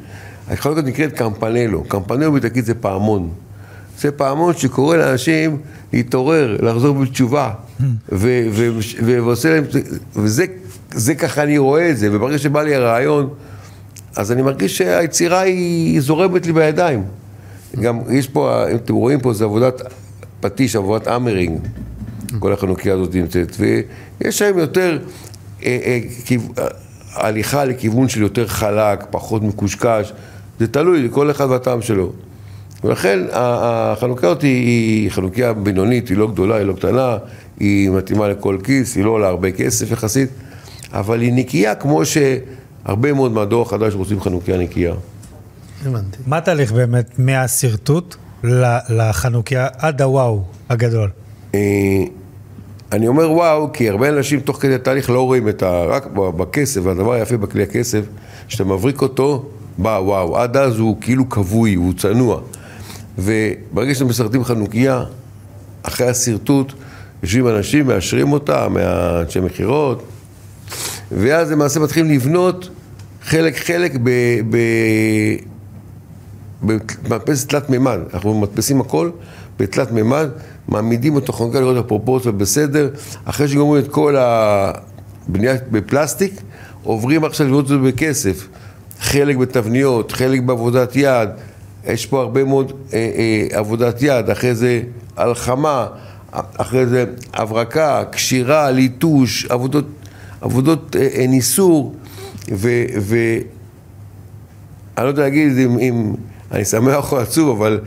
החנוכיות 0.50 0.86
נקראת 0.86 1.12
קמפנלו. 1.12 1.84
קמפנלו 1.84 2.32
באיטלקית 2.32 2.64
זה 2.64 2.74
פעמון. 2.74 3.30
זה 3.98 4.12
פעמון 4.12 4.54
שקורא 4.56 4.96
לאנשים 4.96 5.58
להתעורר, 5.92 6.56
לחזור 6.62 6.94
בתשובה, 6.94 7.50
ועושה 9.02 9.50
להם, 9.50 9.64
וזה 10.16 10.44
זה 10.94 11.14
ככה 11.14 11.42
אני 11.42 11.58
רואה 11.58 11.90
את 11.90 11.98
זה, 11.98 12.08
וברגע 12.12 12.38
שבא 12.38 12.62
לי 12.62 12.74
הרעיון, 12.74 13.28
אז 14.16 14.32
אני 14.32 14.42
מרגיש 14.42 14.78
שהיצירה 14.78 15.40
היא 15.40 16.00
זורמת 16.00 16.46
לי 16.46 16.52
בידיים. 16.52 17.04
גם 17.80 18.00
יש 18.10 18.28
פה, 18.28 18.70
אם 18.70 18.76
אתם 18.76 18.94
רואים 18.94 19.20
פה, 19.20 19.32
זה 19.32 19.44
עבודת 19.44 19.82
פטיש, 20.40 20.76
עבודת 20.76 21.08
אמרינג, 21.08 21.60
כל 22.38 22.52
החנוכיה 22.52 22.94
הזאת 22.94 23.14
נמצאת, 23.14 23.56
ויש 24.20 24.42
להם 24.42 24.58
יותר 24.58 24.98
אה, 25.64 25.78
אה, 25.84 26.00
כיו, 26.24 26.40
הליכה 27.14 27.64
לכיוון 27.64 28.08
של 28.08 28.22
יותר 28.22 28.46
חלק, 28.46 29.06
פחות 29.10 29.42
מקושקש, 29.42 30.12
זה 30.58 30.66
תלוי, 30.66 31.02
לכל 31.02 31.30
אחד 31.30 31.46
והטעם 31.50 31.82
שלו. 31.82 32.12
ולכן 32.84 33.18
החנוכיה 33.32 34.28
הזאת 34.28 34.42
היא 34.42 35.10
חנוכיה 35.10 35.52
בינונית, 35.52 36.08
היא 36.08 36.16
לא 36.16 36.30
גדולה, 36.30 36.56
היא 36.56 36.64
לא 36.64 36.72
קטנה, 36.72 37.16
היא 37.60 37.90
מתאימה 37.90 38.28
לכל 38.28 38.58
כיס, 38.64 38.96
היא 38.96 39.04
לא 39.04 39.10
עולה 39.10 39.28
הרבה 39.28 39.50
כסף 39.50 39.90
יחסית, 39.90 40.28
אבל 40.92 41.20
היא 41.20 41.32
נקייה 41.32 41.74
כמו 41.74 42.02
שהרבה 42.04 43.12
מאוד 43.12 43.32
מהדור 43.32 43.62
החדש 43.62 43.94
רוצים 43.94 44.20
חנוכיה 44.20 44.58
נקייה. 44.58 44.94
הבנתי. 45.86 46.16
מה 46.26 46.36
התהליך 46.36 46.72
באמת 46.72 47.18
מהשרטוט 47.18 48.16
לחנוכיה 48.88 49.68
עד 49.78 50.02
הוואו 50.02 50.44
הגדול? 50.68 51.10
אני 52.92 53.08
אומר 53.08 53.30
וואו, 53.30 53.72
כי 53.72 53.88
הרבה 53.88 54.08
אנשים 54.08 54.40
תוך 54.40 54.56
כדי 54.60 54.78
תהליך 54.78 55.10
לא 55.10 55.22
רואים 55.22 55.48
את 55.48 55.62
ה... 55.62 55.84
רק 55.84 56.06
בכסף, 56.14 56.80
והדבר 56.84 57.12
היפה 57.12 57.36
בכלי 57.36 57.62
הכסף, 57.62 58.04
שאתה 58.48 58.64
מבריק 58.64 59.02
אותו, 59.02 59.50
בא 59.78 59.98
וואו. 60.02 60.38
עד 60.38 60.56
אז 60.56 60.78
הוא 60.78 60.96
כאילו 61.00 61.28
כבוי, 61.28 61.74
הוא 61.74 61.92
צנוע. 61.96 62.40
וברגע 63.18 63.94
שאתם 63.94 64.08
מסרטים 64.08 64.44
חנוכיה, 64.44 65.04
אחרי 65.82 66.06
השרטוט, 66.06 66.72
יושבים 67.22 67.48
אנשים, 67.48 67.86
מאשרים 67.86 68.32
אותה, 68.32 68.68
מאנשי 68.68 69.40
מכירות, 69.40 70.02
ואז 71.12 71.50
למעשה 71.50 71.80
מתחילים 71.80 72.10
לבנות 72.10 72.68
חלק 73.22 73.56
חלק 73.56 73.92
במדפסת 76.62 77.48
תלת 77.48 77.70
מימד. 77.70 77.98
אנחנו 78.14 78.40
מדפסים 78.40 78.80
הכל 78.80 79.10
בתלת 79.58 79.92
מימד, 79.92 80.28
מעמידים 80.68 81.14
אותו 81.14 81.32
חנוכיה 81.32 81.60
לראות 81.60 81.76
את 81.78 81.84
הפרופורציות 81.84 82.38
בסדר, 82.38 82.90
אחרי 83.24 83.48
שגומרים 83.48 83.84
את 83.84 83.88
כל 83.88 84.16
הבנייה 84.18 85.54
בפלסטיק, 85.70 86.42
עוברים 86.82 87.24
עכשיו 87.24 87.46
לראות 87.46 87.64
את 87.64 87.68
זה 87.68 87.78
בכסף. 87.78 88.48
חלק 89.00 89.36
בתבניות, 89.36 90.12
חלק 90.12 90.40
בעבודת 90.40 90.96
יד, 90.96 91.28
יש 91.84 92.06
פה 92.06 92.20
הרבה 92.20 92.44
מאוד 92.44 92.72
אה, 92.92 92.98
אה, 92.98 93.58
עבודת 93.58 94.02
יד, 94.02 94.30
אחרי 94.30 94.54
זה 94.54 94.82
הלחמה, 95.16 95.86
אחרי 96.32 96.86
זה 96.86 97.04
הברקה, 97.34 98.04
קשירה, 98.10 98.70
ליטוש, 98.70 99.46
עבודות, 99.46 99.84
עבודות 100.40 100.96
אה, 100.96 101.08
אה, 101.18 101.26
ניסור, 101.26 101.94
ואני 102.48 103.44
לא 104.98 105.06
יודע 105.06 105.22
להגיד 105.22 105.58
אם, 105.58 105.78
אם 105.78 106.14
אני 106.52 106.64
שמח 106.64 107.12
או 107.12 107.18
עצוב, 107.18 107.62
אבל 107.62 107.80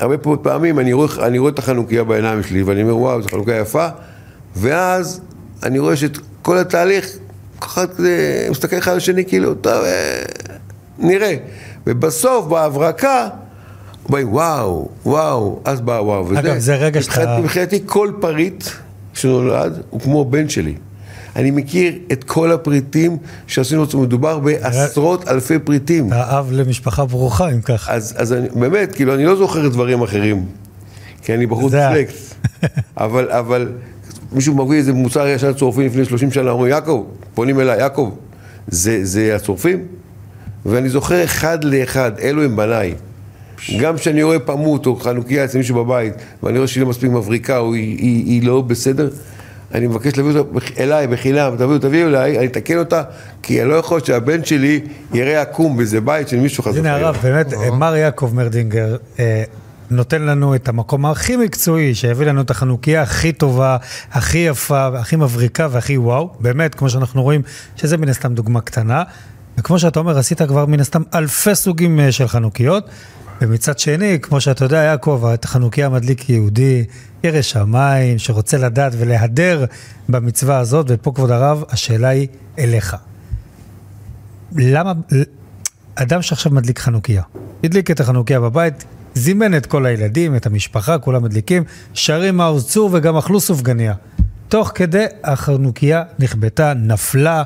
הרבה 0.00 0.18
פעמים 0.42 0.78
אני 0.78 0.92
רואה, 0.92 1.08
אני 1.26 1.38
רואה 1.38 1.50
את 1.50 1.58
החנוכיה 1.58 2.04
בעיניים 2.04 2.42
שלי, 2.42 2.62
ואני 2.62 2.82
אומר, 2.82 2.96
וואו, 2.96 3.22
זו 3.22 3.28
חנוכיה 3.28 3.56
יפה, 3.56 3.88
ואז 4.56 5.20
אני 5.62 5.78
רואה 5.78 5.96
שאת 5.96 6.18
כל 6.42 6.58
התהליך, 6.58 7.18
ככה 7.60 7.86
כזה, 7.86 8.46
מסתכל 8.50 8.78
אחד 8.78 8.90
על 8.90 8.96
השני, 8.96 9.24
כאילו, 9.24 9.54
טוב, 9.54 9.72
אה, 9.72 10.22
נראה. 10.98 11.36
ובסוף, 11.86 12.46
בהברקה, 12.46 13.28
אומרים, 14.04 14.32
וואו, 14.32 14.88
וואו, 15.06 15.60
אז 15.64 15.80
בא 15.80 15.92
וואו. 15.92 16.26
וזה, 16.26 16.38
אגב, 16.38 16.58
זה 16.58 16.76
רגע 16.76 17.02
שאתה... 17.02 17.38
מבחינתי 17.38 17.80
כל 17.86 18.12
פריט 18.20 18.64
שנולד 19.14 19.82
הוא 19.90 20.00
כמו 20.00 20.24
בן 20.24 20.48
שלי. 20.48 20.74
אני 21.36 21.50
מכיר 21.50 21.98
את 22.12 22.24
כל 22.24 22.52
הפריטים 22.52 23.16
שעשינו, 23.46 23.84
מדובר 23.94 24.38
בעשרות 24.38 25.28
אלפי 25.28 25.58
פריטים. 25.58 26.08
אתה 26.08 26.38
אב 26.38 26.52
למשפחה 26.52 27.04
ברוכה, 27.04 27.50
אם 27.50 27.60
ככה. 27.60 27.92
אז, 27.92 28.14
אז 28.16 28.32
אני, 28.32 28.48
באמת, 28.54 28.94
כאילו, 28.94 29.14
אני 29.14 29.24
לא 29.24 29.36
זוכר 29.36 29.68
דברים 29.68 30.02
אחרים, 30.02 30.46
כי 31.22 31.34
אני 31.34 31.46
בחוץ 31.46 31.72
פלקס. 31.72 32.34
אבל, 32.96 33.30
אבל 33.30 33.72
מישהו 34.32 34.54
מביא 34.66 34.78
איזה 34.78 34.92
מוצר 34.92 35.26
ישן 35.26 35.52
צורפים 35.52 35.86
לפני 35.86 36.04
30 36.04 36.30
שנה, 36.30 36.50
אומרים, 36.50 36.70
יעקב, 36.70 37.04
פונים 37.34 37.60
אליי, 37.60 37.78
יעקב, 37.78 38.10
זה, 38.68 39.04
זה 39.04 39.36
הצורפים? 39.36 39.84
ואני 40.66 40.88
זוכר 40.88 41.24
אחד 41.24 41.64
לאחד, 41.64 42.12
אלו 42.22 42.42
הם 42.42 42.56
בניי. 42.56 42.94
גם 43.80 43.96
כשאני 43.96 44.22
רואה 44.22 44.38
פמות 44.38 44.86
או 44.86 44.96
חנוכיה 44.96 45.44
אצל 45.44 45.58
מישהו 45.58 45.84
בבית, 45.84 46.14
ואני 46.42 46.58
רואה 46.58 46.68
שהיא 46.68 46.82
לא 46.82 46.88
מספיק 46.88 47.10
מבריקה 47.10 47.58
או 47.58 47.74
היא, 47.74 47.98
היא, 47.98 48.24
היא 48.26 48.46
לא 48.46 48.60
בסדר, 48.60 49.10
אני 49.74 49.86
מבקש 49.86 50.16
להביא 50.16 50.40
אותה 50.40 50.58
אליי 50.78 51.06
בחינם, 51.06 51.54
תביאו, 51.58 51.78
תביאו 51.78 52.08
אליי, 52.08 52.38
אני 52.38 52.46
אתקן 52.46 52.78
אותה, 52.78 53.02
כי 53.42 53.62
אני 53.62 53.70
לא 53.70 53.74
יכול 53.74 54.00
שהבן 54.04 54.44
שלי 54.44 54.80
יראה 55.12 55.40
עקום 55.40 55.76
באיזה 55.76 56.00
בית 56.00 56.28
של 56.28 56.36
מישהו 56.36 56.62
חס 56.62 56.76
הנה 56.76 56.96
הרב, 56.96 57.18
באמת, 57.22 57.46
מר 57.72 57.96
יעקב 57.96 58.30
מרדינגר 58.34 58.96
אה, 59.18 59.44
נותן 59.90 60.22
לנו 60.22 60.54
את 60.54 60.68
המקום 60.68 61.06
הכי 61.06 61.36
מקצועי, 61.36 61.94
שהביא 61.94 62.26
לנו 62.26 62.40
את 62.40 62.50
החנוכיה 62.50 63.02
הכי 63.02 63.32
טובה, 63.32 63.76
הכי 64.12 64.38
יפה, 64.38 64.86
הכי 64.86 65.16
מבריקה 65.16 65.68
והכי 65.70 65.98
וואו. 65.98 66.30
באמת, 66.40 66.74
כמו 66.74 66.90
שאנחנו 66.90 67.22
רואים, 67.22 67.42
שזה 67.76 67.96
מן 67.96 68.08
הסתם 68.08 68.34
דוגמה 68.34 68.60
קטנה. 68.60 69.02
וכמו 69.58 69.78
שאתה 69.78 70.00
אומר, 70.00 70.18
עשית 70.18 70.42
כבר 70.42 70.66
מן 70.66 70.80
הסתם 70.80 71.02
אלפי 71.14 71.54
סוגים 71.54 72.00
אה, 72.00 72.12
של 72.12 72.28
חנוכיות. 72.28 72.88
ומצד 73.40 73.78
שני, 73.78 74.18
כמו 74.22 74.40
שאתה 74.40 74.64
יודע, 74.64 74.76
יעקב, 74.76 75.30
את 75.34 75.44
החנוכיה 75.44 75.88
מדליק 75.88 76.30
יהודי, 76.30 76.84
ירא 77.24 77.42
שמיים, 77.42 78.18
שרוצה 78.18 78.58
לדעת 78.58 78.92
ולהדר 78.98 79.64
במצווה 80.08 80.58
הזאת, 80.58 80.86
ופה, 80.88 81.12
כבוד 81.14 81.30
הרב, 81.30 81.64
השאלה 81.68 82.08
היא 82.08 82.28
אליך. 82.58 82.96
למה, 84.56 84.92
אדם 85.94 86.22
שעכשיו 86.22 86.52
מדליק 86.52 86.78
חנוכיה, 86.78 87.22
הדליק 87.64 87.90
את 87.90 88.00
החנוכיה 88.00 88.40
בבית, 88.40 88.84
זימן 89.14 89.56
את 89.56 89.66
כל 89.66 89.86
הילדים, 89.86 90.36
את 90.36 90.46
המשפחה, 90.46 90.98
כולם 90.98 91.22
מדליקים, 91.22 91.64
שרים 91.94 92.36
מעוז 92.36 92.66
צור 92.66 92.90
וגם 92.92 93.16
אכלו 93.16 93.40
סופגניה. 93.40 93.94
תוך 94.48 94.72
כדי 94.74 95.04
החנוכיה 95.24 96.02
נכבתה, 96.18 96.74
נפלה, 96.74 97.42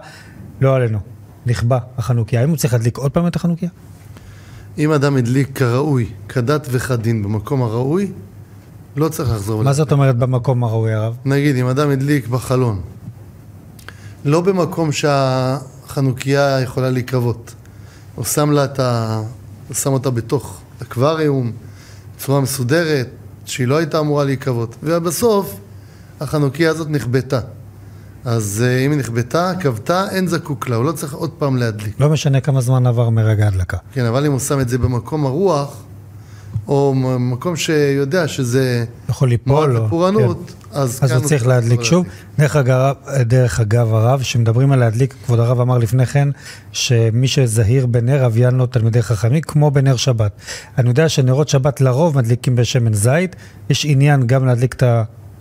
לא 0.61 0.77
עלינו, 0.77 0.99
נכבה 1.47 1.79
החנוכיה. 1.99 2.41
האם 2.41 2.49
הוא 2.49 2.57
צריך 2.57 2.73
להדליק 2.73 2.99
עוד 2.99 3.11
פעם 3.13 3.27
את 3.27 3.37
החנוכיה? 3.37 3.69
אם 4.79 4.93
אדם 4.93 5.17
הדליק 5.17 5.59
כראוי, 5.59 6.07
כדת 6.29 6.67
וכדין 6.71 7.23
במקום 7.23 7.63
הראוי, 7.63 8.13
לא 8.97 9.09
צריך 9.09 9.31
לחזור. 9.31 9.63
מה 9.63 9.73
זאת 9.73 9.93
אומרת 9.93 10.17
במקום 10.17 10.65
הראוי, 10.65 10.93
הרב? 10.93 11.17
נגיד, 11.25 11.57
אם 11.57 11.67
אדם 11.67 11.91
הדליק 11.91 12.29
בחלון, 12.29 12.81
לא 14.25 14.41
במקום 14.41 14.93
שהחנוכיה 14.93 16.61
יכולה 16.61 16.91
להיקוות. 16.91 17.55
הוא 18.15 18.25
שם 18.25 18.51
לה 18.51 18.65
את 18.65 18.81
ה... 18.81 19.21
הוא 19.69 19.75
שם 19.75 19.93
אותה 19.93 20.11
בתוך 20.11 20.61
אקווריום, 20.83 21.53
בצורה 22.17 22.41
מסודרת, 22.41 23.09
שהיא 23.45 23.67
לא 23.67 23.77
הייתה 23.77 23.99
אמורה 24.01 24.25
להיקוות. 24.25 24.77
ובסוף, 24.83 25.55
החנוכיה 26.21 26.71
הזאת 26.71 26.89
נכבתה. 26.91 27.41
אז 28.25 28.65
אה, 28.67 28.79
אם 28.79 28.91
היא 28.91 28.99
נכבתה, 28.99 29.53
כבתה, 29.61 30.07
אין 30.11 30.29
זקוק 30.29 30.69
לה, 30.69 30.77
הוא 30.77 30.85
לא 30.85 30.93
צריך 30.93 31.15
עוד 31.15 31.31
פעם 31.31 31.57
להדליק. 31.57 32.01
לא 32.01 32.09
משנה 32.09 32.41
כמה 32.41 32.61
זמן 32.61 32.87
עבר 32.87 33.11
מרגע 33.11 33.45
ההדלקה. 33.45 33.77
כן, 33.93 34.05
אבל 34.05 34.27
אם 34.27 34.33
הוא 34.33 34.41
שם 34.41 34.61
את 34.61 34.69
זה 34.69 34.79
במקום 34.79 35.27
הרוח, 35.27 35.83
או 36.69 36.95
מקום 37.19 37.57
שיודע 37.57 38.29
שזה... 38.29 38.85
יכול 39.09 39.29
ליפול. 39.29 39.77
או- 39.77 39.85
לפורענות, 39.87 40.39
כן. 40.47 40.55
אז 40.73 40.99
אז 41.03 41.13
הוא 41.13 41.25
צריך 41.25 41.47
להדליק 41.47 41.83
שוב. 41.83 42.07
דרך 42.39 42.57
אגב, 42.57 42.95
דרך 43.21 43.61
אגב, 43.61 43.95
הרב, 43.95 44.21
כשמדברים 44.21 44.73
על 44.73 44.79
להדליק, 44.79 45.15
כבוד 45.25 45.41
הרב 45.41 45.61
אמר 45.61 45.79
לפני 45.79 46.07
כן, 46.07 46.29
שמי 46.73 47.29
שזהיר 47.29 47.87
בנר, 47.87 48.27
אביין 48.27 48.55
לו 48.55 48.67
תלמידי 48.67 49.03
חכמים, 49.03 49.41
כמו 49.41 49.71
בנר 49.71 49.97
שבת. 49.97 50.33
אני 50.79 50.89
יודע 50.89 51.09
שנרות 51.09 51.49
שבת 51.49 51.81
לרוב 51.81 52.17
מדליקים 52.17 52.57
בשמן 52.57 52.95
זית, 52.95 53.37
יש 53.71 53.87
עניין 53.89 54.27
גם 54.27 54.47
להדליק 54.47 54.75
את 54.75 54.83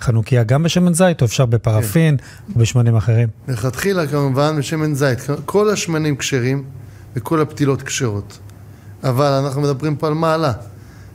החנוכיה 0.02 0.44
גם 0.44 0.64
בשמן 0.64 0.94
זית, 0.94 1.22
או 1.22 1.26
אפשר 1.26 1.46
בפרפין, 1.46 2.18
או 2.56 2.60
בשמנים 2.60 2.96
אחרים. 2.96 3.28
מלכתחילה 3.48 4.08
כמובן 4.08 4.56
בשמן 4.58 4.94
זית, 4.94 5.20
כל 5.46 5.70
השמנים 5.70 6.16
כשרים 6.16 6.64
וכל 7.16 7.42
הפתילות 7.42 7.82
כשרות. 7.82 8.40
אבל 9.04 9.32
אנחנו 9.32 9.62
מדברים 9.62 9.96
פה 9.96 10.08
על 10.08 10.14
מעלה. 10.14 10.54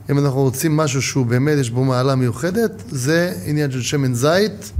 אם 0.09 0.19
אנחנו 0.19 0.41
רוצים 0.41 0.77
משהו 0.77 1.01
שהוא 1.01 1.25
באמת 1.25 1.57
יש 1.57 1.69
בו 1.69 1.83
מעלה 1.83 2.15
מיוחדת, 2.15 2.83
זה 2.89 3.33
עניין 3.45 3.71
של 3.71 3.81
שמן 3.81 4.13
זית. 4.13 4.71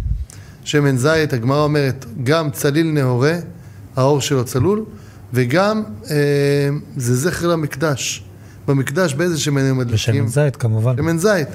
שמן 0.63 0.97
זית, 0.97 1.33
הגמרא 1.33 1.63
אומרת, 1.63 2.05
גם 2.23 2.51
צליל 2.51 2.91
נהורה, 2.91 3.33
האור 3.95 4.21
שלו 4.21 4.45
צלול, 4.45 4.85
וגם 5.33 5.83
אה, 6.09 6.15
זה 6.97 7.15
זכר 7.15 7.47
למקדש. 7.47 8.23
במקדש 8.67 9.13
באיזה 9.13 9.39
שמנים 9.39 9.77
מדליקים? 9.77 10.25
בשמן 10.25 10.27
זית 10.27 10.55
כמובן. 10.55 10.95
שמן 10.97 11.17
זית. 11.17 11.47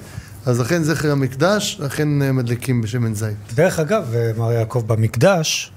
אז 0.47 0.61
לכן 0.61 0.83
זכר 0.83 1.13
המקדש, 1.13 1.79
לכן 1.81 2.23
אה, 2.23 2.33
מדליקים 2.33 2.83
בשמן 2.83 3.15
זית. 3.15 3.37
דרך 3.55 3.79
אגב, 3.79 4.15
מר 4.37 4.53
יעקב, 4.53 4.85
במקדש, 4.87 5.73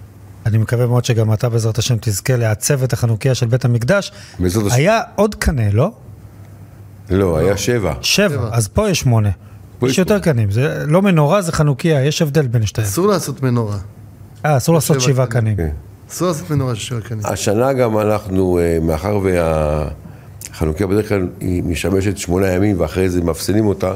אני 0.46 0.58
מקווה 0.58 0.88
מאוד 0.88 1.06
שגם 1.06 1.34
אתה 1.34 1.50
בעזרת 1.50 1.78
השם 1.78 1.96
תזכה 2.02 2.36
לעצב 2.36 2.84
את 2.84 2.94
החנוכיה 2.94 3.36
של 3.36 3.46
בית 3.46 3.66
המקדש. 3.66 4.12
היה 4.72 5.02
עוד 5.16 5.36
קנה, 5.36 5.72
לא? 5.72 5.92
לא, 7.10 7.38
היה 7.38 7.58
שבע. 7.58 7.94
שבע, 8.02 8.30
שבע. 8.30 8.50
אז 8.52 8.68
פה 8.68 8.90
יש 8.90 9.00
שמונה. 9.00 9.30
פה 9.80 9.90
יש 9.90 9.98
יותר 9.98 10.20
קנים, 10.20 10.52
זה 10.52 10.84
לא 10.88 11.02
מנורה, 11.02 11.42
זה 11.42 11.52
חנוכיה, 11.52 12.06
יש 12.06 12.22
הבדל 12.22 12.48
בין 12.48 12.66
שתיהם. 12.66 12.88
אסור 12.88 13.08
לעשות 13.08 13.44
מנורה. 13.44 13.78
אה, 14.46 14.58
אסור 14.58 14.76
לעשות 14.76 15.02
שבע 15.02 15.14
שבעה 15.14 15.28
קנים. 15.28 15.58
כן. 15.58 15.70
אסור 16.10 16.28
לעשות 16.28 16.50
מנורה 16.50 16.76
של 16.76 16.82
שבע 16.82 17.02
קנים. 17.02 17.22
השנה 17.26 17.74
גם 17.74 17.98
אנחנו, 17.98 18.60
אה, 18.60 18.78
מאחר 18.82 19.20
והחנוכיה 20.52 20.88
בדרך 20.88 21.10
כלל 21.10 21.28
היא 21.40 21.64
משמשת 21.64 22.18
שמונה 22.18 22.48
ימים 22.48 22.80
ואחרי 22.80 23.10
זה 23.10 23.22
מאפסנים 23.22 23.66
אותה, 23.66 23.94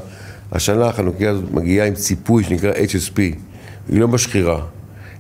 השנה 0.52 0.88
החנוכיה 0.88 1.30
הזאת 1.30 1.52
מגיעה 1.52 1.88
עם 1.88 1.94
ציפוי 1.94 2.44
שנקרא 2.44 2.72
HSP, 2.74 3.18
היא 3.90 4.00
לא 4.00 4.08
משחירה. 4.08 4.62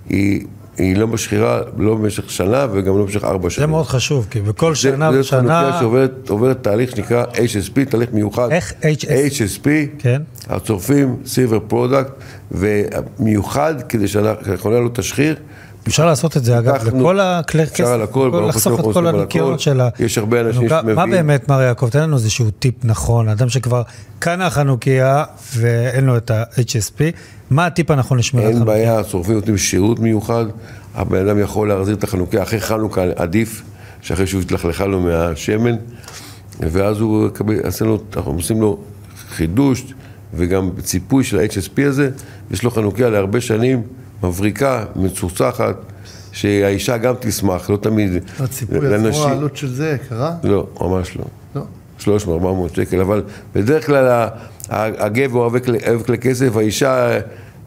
היא, 0.09 0.45
היא 0.77 0.97
לא 0.97 1.07
משחירה 1.07 1.61
לא 1.77 1.95
במשך 1.95 2.30
שנה 2.32 2.67
וגם 2.71 2.97
לא 2.97 3.03
במשך 3.03 3.23
ארבע 3.23 3.49
זה 3.49 3.55
שנים. 3.55 3.69
מאוד 3.69 3.86
חשוב, 3.86 4.27
כי 4.32 4.41
בכל 4.41 4.75
שנה 4.75 5.11
זה 5.11 5.19
ושנה... 5.19 5.39
חנוכיה 5.39 5.80
שעוברת 5.80 6.30
עוברת 6.30 6.63
תהליך 6.63 6.91
שנקרא 6.91 7.23
HSP, 7.25 7.89
תהליך 7.89 8.09
מיוחד. 8.13 8.51
איך 8.51 8.73
HS? 8.82 9.05
HSP, 9.32 9.67
כן. 9.99 10.21
הצורפים 10.47 11.15
silver 11.25 11.59
protect, 11.67 12.11
ומיוחד 12.51 13.75
כדי 13.89 14.07
שהחנוכיה 14.07 14.80
לא 14.80 14.89
תשחיר. 14.93 15.36
אפשר 15.88 16.05
לעשות 16.05 16.38
את 16.38 16.45
זה, 16.45 16.59
אגב, 16.59 16.88
לכל 16.88 17.19
הכלי 17.19 17.63
אפשר 17.63 17.88
על 17.88 18.01
הכל, 18.01 18.43
לחסוך 18.49 18.80
השם, 18.80 18.89
את 18.89 18.93
כל 18.93 19.07
הכל. 19.07 19.57
של 19.57 19.82
ה... 19.82 19.89
יש 19.99 20.17
הרבה 20.17 20.41
אנשים 20.41 20.61
חנוכה. 20.61 20.82
מה 20.82 20.91
שמביאים- 20.91 21.09
באמת, 21.27 21.49
מר 21.49 21.61
יעקב, 21.61 21.89
תן 21.89 21.99
לנו 22.01 22.15
איזשהו 22.15 22.51
טיפ 22.51 22.75
נכון, 22.84 23.30
אדם 23.30 23.49
שכבר 23.49 23.82
קנה 24.19 24.49
חנוכיה 24.49 25.23
ואין 25.55 26.05
לו 26.05 26.17
את 26.17 26.32
ה-HSP, 26.32 27.01
מה 27.49 27.65
הטיפ 27.65 27.91
הנכון 27.91 28.17
לשמירת 28.17 28.47
אין 28.47 28.55
חנוכיה? 28.55 28.73
בעיה, 28.73 28.99
השורפים 28.99 29.34
נותנים 29.36 29.57
שירות 29.57 29.99
מיוחד, 29.99 30.45
הבן 30.95 31.27
אדם 31.27 31.39
יכול 31.39 31.69
להחזיר 31.69 31.95
את 31.95 32.03
החנוכיה 32.03 32.43
אחרי 32.43 32.59
חנוכה, 32.61 33.01
עדיף 33.15 33.61
שאחרי 34.01 34.27
שהוא 34.27 34.41
התלכלכה 34.41 34.86
לו 34.86 34.99
מהשמן, 34.99 35.75
ואז 36.59 36.99
הוא 36.99 37.30
עושה 37.65 37.86
לו, 37.86 37.99
אנחנו 38.17 38.32
עושים 38.32 38.61
לו 38.61 38.77
חידוש 39.30 39.93
וגם 40.34 40.69
ציפוי 40.84 41.23
של 41.23 41.39
ה-HSP 41.39 41.82
הזה, 41.88 42.09
יש 42.51 42.63
לו 42.63 42.71
חנוכיה 42.71 43.09
להרבה 43.09 43.41
שנים, 43.41 43.82
מבריקה, 44.24 44.86
מצוחצחת, 44.95 45.76
שהאישה 46.32 46.97
גם 46.97 47.13
תשמח, 47.20 47.70
לא 47.70 47.78
תמיד... 47.78 48.11
הציפוי 48.39 48.95
עצמו, 48.95 49.26
העלות 49.28 49.57
של 49.57 49.74
זה 49.74 49.97
יקרה? 50.05 50.36
לא, 50.43 50.67
ממש 50.82 51.17
לא. 51.17 51.26
לא. 51.55 52.17
300-400 52.72 52.76
שקל, 52.76 53.01
אבל 53.01 53.24
בדרך 53.55 53.86
כלל 53.86 54.28
הגבר 54.70 55.39
אוהב 55.39 55.59
כלי- 55.59 55.80
אוהב 55.88 56.01
כלי 56.01 56.17
כסף, 56.17 56.55
האישה 56.55 57.20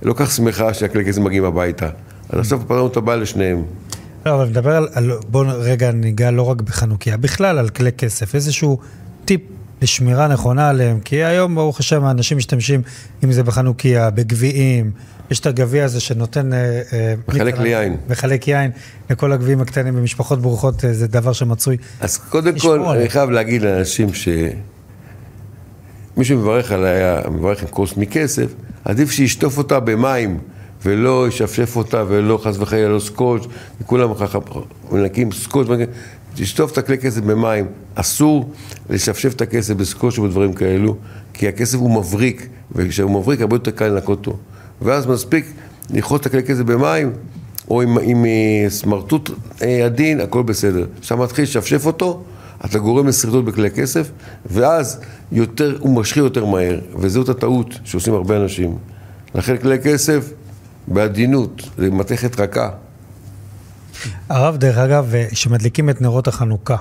לא 0.03 0.14
כך 0.16 0.30
שמחה 0.32 0.74
שהכלי 0.74 1.05
כסף 1.05 1.18
מגיעים 1.18 1.44
הביתה. 1.44 1.88
אז 2.30 2.38
עכשיו 2.38 2.61
פתרנו 2.61 2.86
את 2.86 2.96
הבעיה 2.96 3.16
לשניהם. 3.18 3.62
לא, 4.26 4.34
אבל 4.34 4.48
נדבר 4.48 4.76
על, 4.76 4.88
על 4.92 5.11
בואו 5.28 5.48
רגע 5.59 5.90
ניגע 5.92 6.30
לא 6.30 6.42
רק 6.42 6.61
בחנוכיה, 6.61 7.16
בכלל 7.16 7.59
על 7.59 7.68
כלי 7.68 7.92
כסף, 7.92 8.34
איזשהו 8.34 8.78
טיפ 9.24 9.40
לשמירה 9.82 10.28
נכונה 10.28 10.68
עליהם, 10.68 11.00
כי 11.00 11.24
היום 11.24 11.55
ברוך 11.55 11.80
השם 11.80 12.05
האנשים 12.05 12.38
משתמשים, 12.38 12.82
אם 13.24 13.32
זה 13.32 13.42
בחנוכיה, 13.42 14.11
בגביעים, 14.11 14.90
יש 15.32 15.40
את 15.40 15.46
הגביע 15.46 15.84
הזה 15.84 16.00
שנותן... 16.00 16.52
אה, 16.52 16.82
אה, 16.92 17.14
מחלק 17.28 17.58
לי 17.58 17.68
יין. 17.68 17.96
מחלק 18.08 18.48
יין 18.48 18.70
לכל 19.10 19.32
הגביעים 19.32 19.60
הקטנים 19.60 19.96
במשפחות 19.96 20.42
ברוכות, 20.42 20.84
אה, 20.84 20.92
זה 20.92 21.06
דבר 21.06 21.32
שמצוי. 21.32 21.76
אז 22.00 22.16
קודם 22.16 22.58
כל. 22.58 22.80
אני 22.80 23.08
חייב 23.08 23.30
להגיד 23.30 23.62
לאנשים 23.62 24.14
ש... 24.14 24.28
מי 26.16 26.24
שמברך 26.24 26.72
עליה, 26.72 27.20
מברך 27.30 27.62
עם 27.62 27.68
כוס 27.68 27.96
מכסף, 27.96 28.46
עדיף 28.84 29.10
שישטוף 29.10 29.58
אותה 29.58 29.80
במים 29.80 30.38
ולא 30.84 31.28
ישפשף 31.28 31.76
אותה 31.76 32.04
ולא 32.08 32.40
חס 32.42 32.56
וחלילה 32.58 32.88
לא 32.88 32.98
סקוץ' 32.98 33.46
וכולם 33.80 34.14
ככה 34.14 34.38
מנקים 34.90 35.32
סקוץ', 35.32 35.66
תשטוף 36.34 36.72
את 36.72 36.78
הכלי 36.78 36.98
כסף 36.98 37.20
במים, 37.20 37.66
אסור 37.94 38.52
לשפשף 38.90 39.34
את 39.34 39.40
הכסף 39.40 39.74
בסקוץ' 39.74 40.18
ובדברים 40.18 40.52
כאלו, 40.52 40.96
כי 41.32 41.48
הכסף 41.48 41.78
הוא 41.78 41.90
מבריק, 41.90 42.48
וכשהוא 42.72 43.10
מבריק 43.10 43.40
הרבה 43.40 43.56
יותר 43.56 43.70
קל 43.70 43.88
לנקות 43.88 44.26
אותו. 44.26 44.38
ואז 44.84 45.06
מספיק 45.06 45.52
לכרות 45.90 46.20
את 46.20 46.26
הכלי 46.26 46.42
כסף 46.42 46.62
במים, 46.62 47.12
או 47.70 47.82
עם, 47.82 47.98
עם 48.02 48.24
אה, 48.24 48.70
סמרטוט 48.70 49.30
אה, 49.62 49.84
עדין, 49.84 50.20
הכל 50.20 50.42
בסדר. 50.42 50.86
עכשיו 50.98 51.18
מתחיל 51.18 51.44
לשפשף 51.44 51.86
אותו, 51.86 52.22
אתה 52.64 52.78
גורם 52.78 53.08
לשריטות 53.08 53.44
בכלי 53.44 53.70
כסף, 53.70 54.10
ואז 54.46 55.00
יותר, 55.32 55.76
הוא 55.80 56.00
משחיר 56.00 56.24
יותר 56.24 56.44
מהר, 56.44 56.80
וזאת 56.96 57.28
הטעות 57.28 57.78
שעושים 57.84 58.14
הרבה 58.14 58.36
אנשים. 58.36 58.78
לכן 59.34 59.56
כלי 59.56 59.78
כסף, 59.78 60.32
בעדינות, 60.88 61.62
זה 61.78 61.90
מתכת 61.90 62.40
רכה. 62.40 62.70
הרב, 64.28 64.56
דרך 64.56 64.78
אגב, 64.78 65.14
אה, 65.14 65.26
כשמדליקים 65.30 65.90
את 65.90 66.00
נרות 66.00 66.28
החנוכה, 66.28 66.76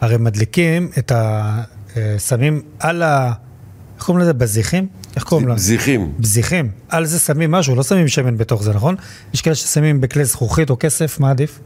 הרי 0.00 0.16
מדליקים 0.16 0.88
את 0.98 1.12
אה, 1.12 1.62
שמים 2.18 2.62
על 2.78 3.02
ה... 3.02 3.32
איך 3.96 4.04
קוראים 4.04 4.22
לזה? 4.22 4.32
בזיחים? 4.32 4.86
איך 5.16 5.24
קוראים 5.24 5.48
לזה? 5.48 5.64
זיחים. 5.64 6.12
בזיחים. 6.18 6.70
על 6.88 7.06
זה 7.06 7.18
שמים 7.18 7.50
משהו, 7.50 7.74
לא 7.74 7.82
שמים 7.82 8.08
שמן 8.08 8.36
בתוך 8.36 8.62
זה, 8.62 8.72
נכון? 8.72 8.94
יש 9.34 9.42
כאלה 9.42 9.54
ששמים 9.54 10.00
בכלי 10.00 10.24
זכוכית 10.24 10.70
או 10.70 10.76
כסף, 10.80 11.20
מה 11.20 11.30
עדיף? 11.30 11.58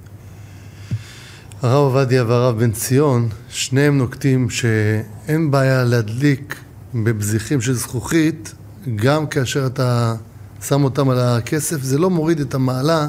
הרב 1.62 1.74
עובדיה 1.74 2.24
והרב 2.24 2.58
בן 2.58 2.70
ציון, 2.70 3.28
שניהם 3.48 3.98
נוקטים 3.98 4.50
שאין 4.50 5.50
בעיה 5.50 5.84
להדליק 5.84 6.56
בבזיחים 6.94 7.60
של 7.60 7.72
זכוכית, 7.72 8.54
גם 8.96 9.26
כאשר 9.26 9.66
אתה 9.66 10.14
שם 10.62 10.84
אותם 10.84 11.08
על 11.08 11.18
הכסף, 11.20 11.82
זה 11.82 11.98
לא 11.98 12.10
מוריד 12.10 12.40
את 12.40 12.54
המעלה 12.54 13.08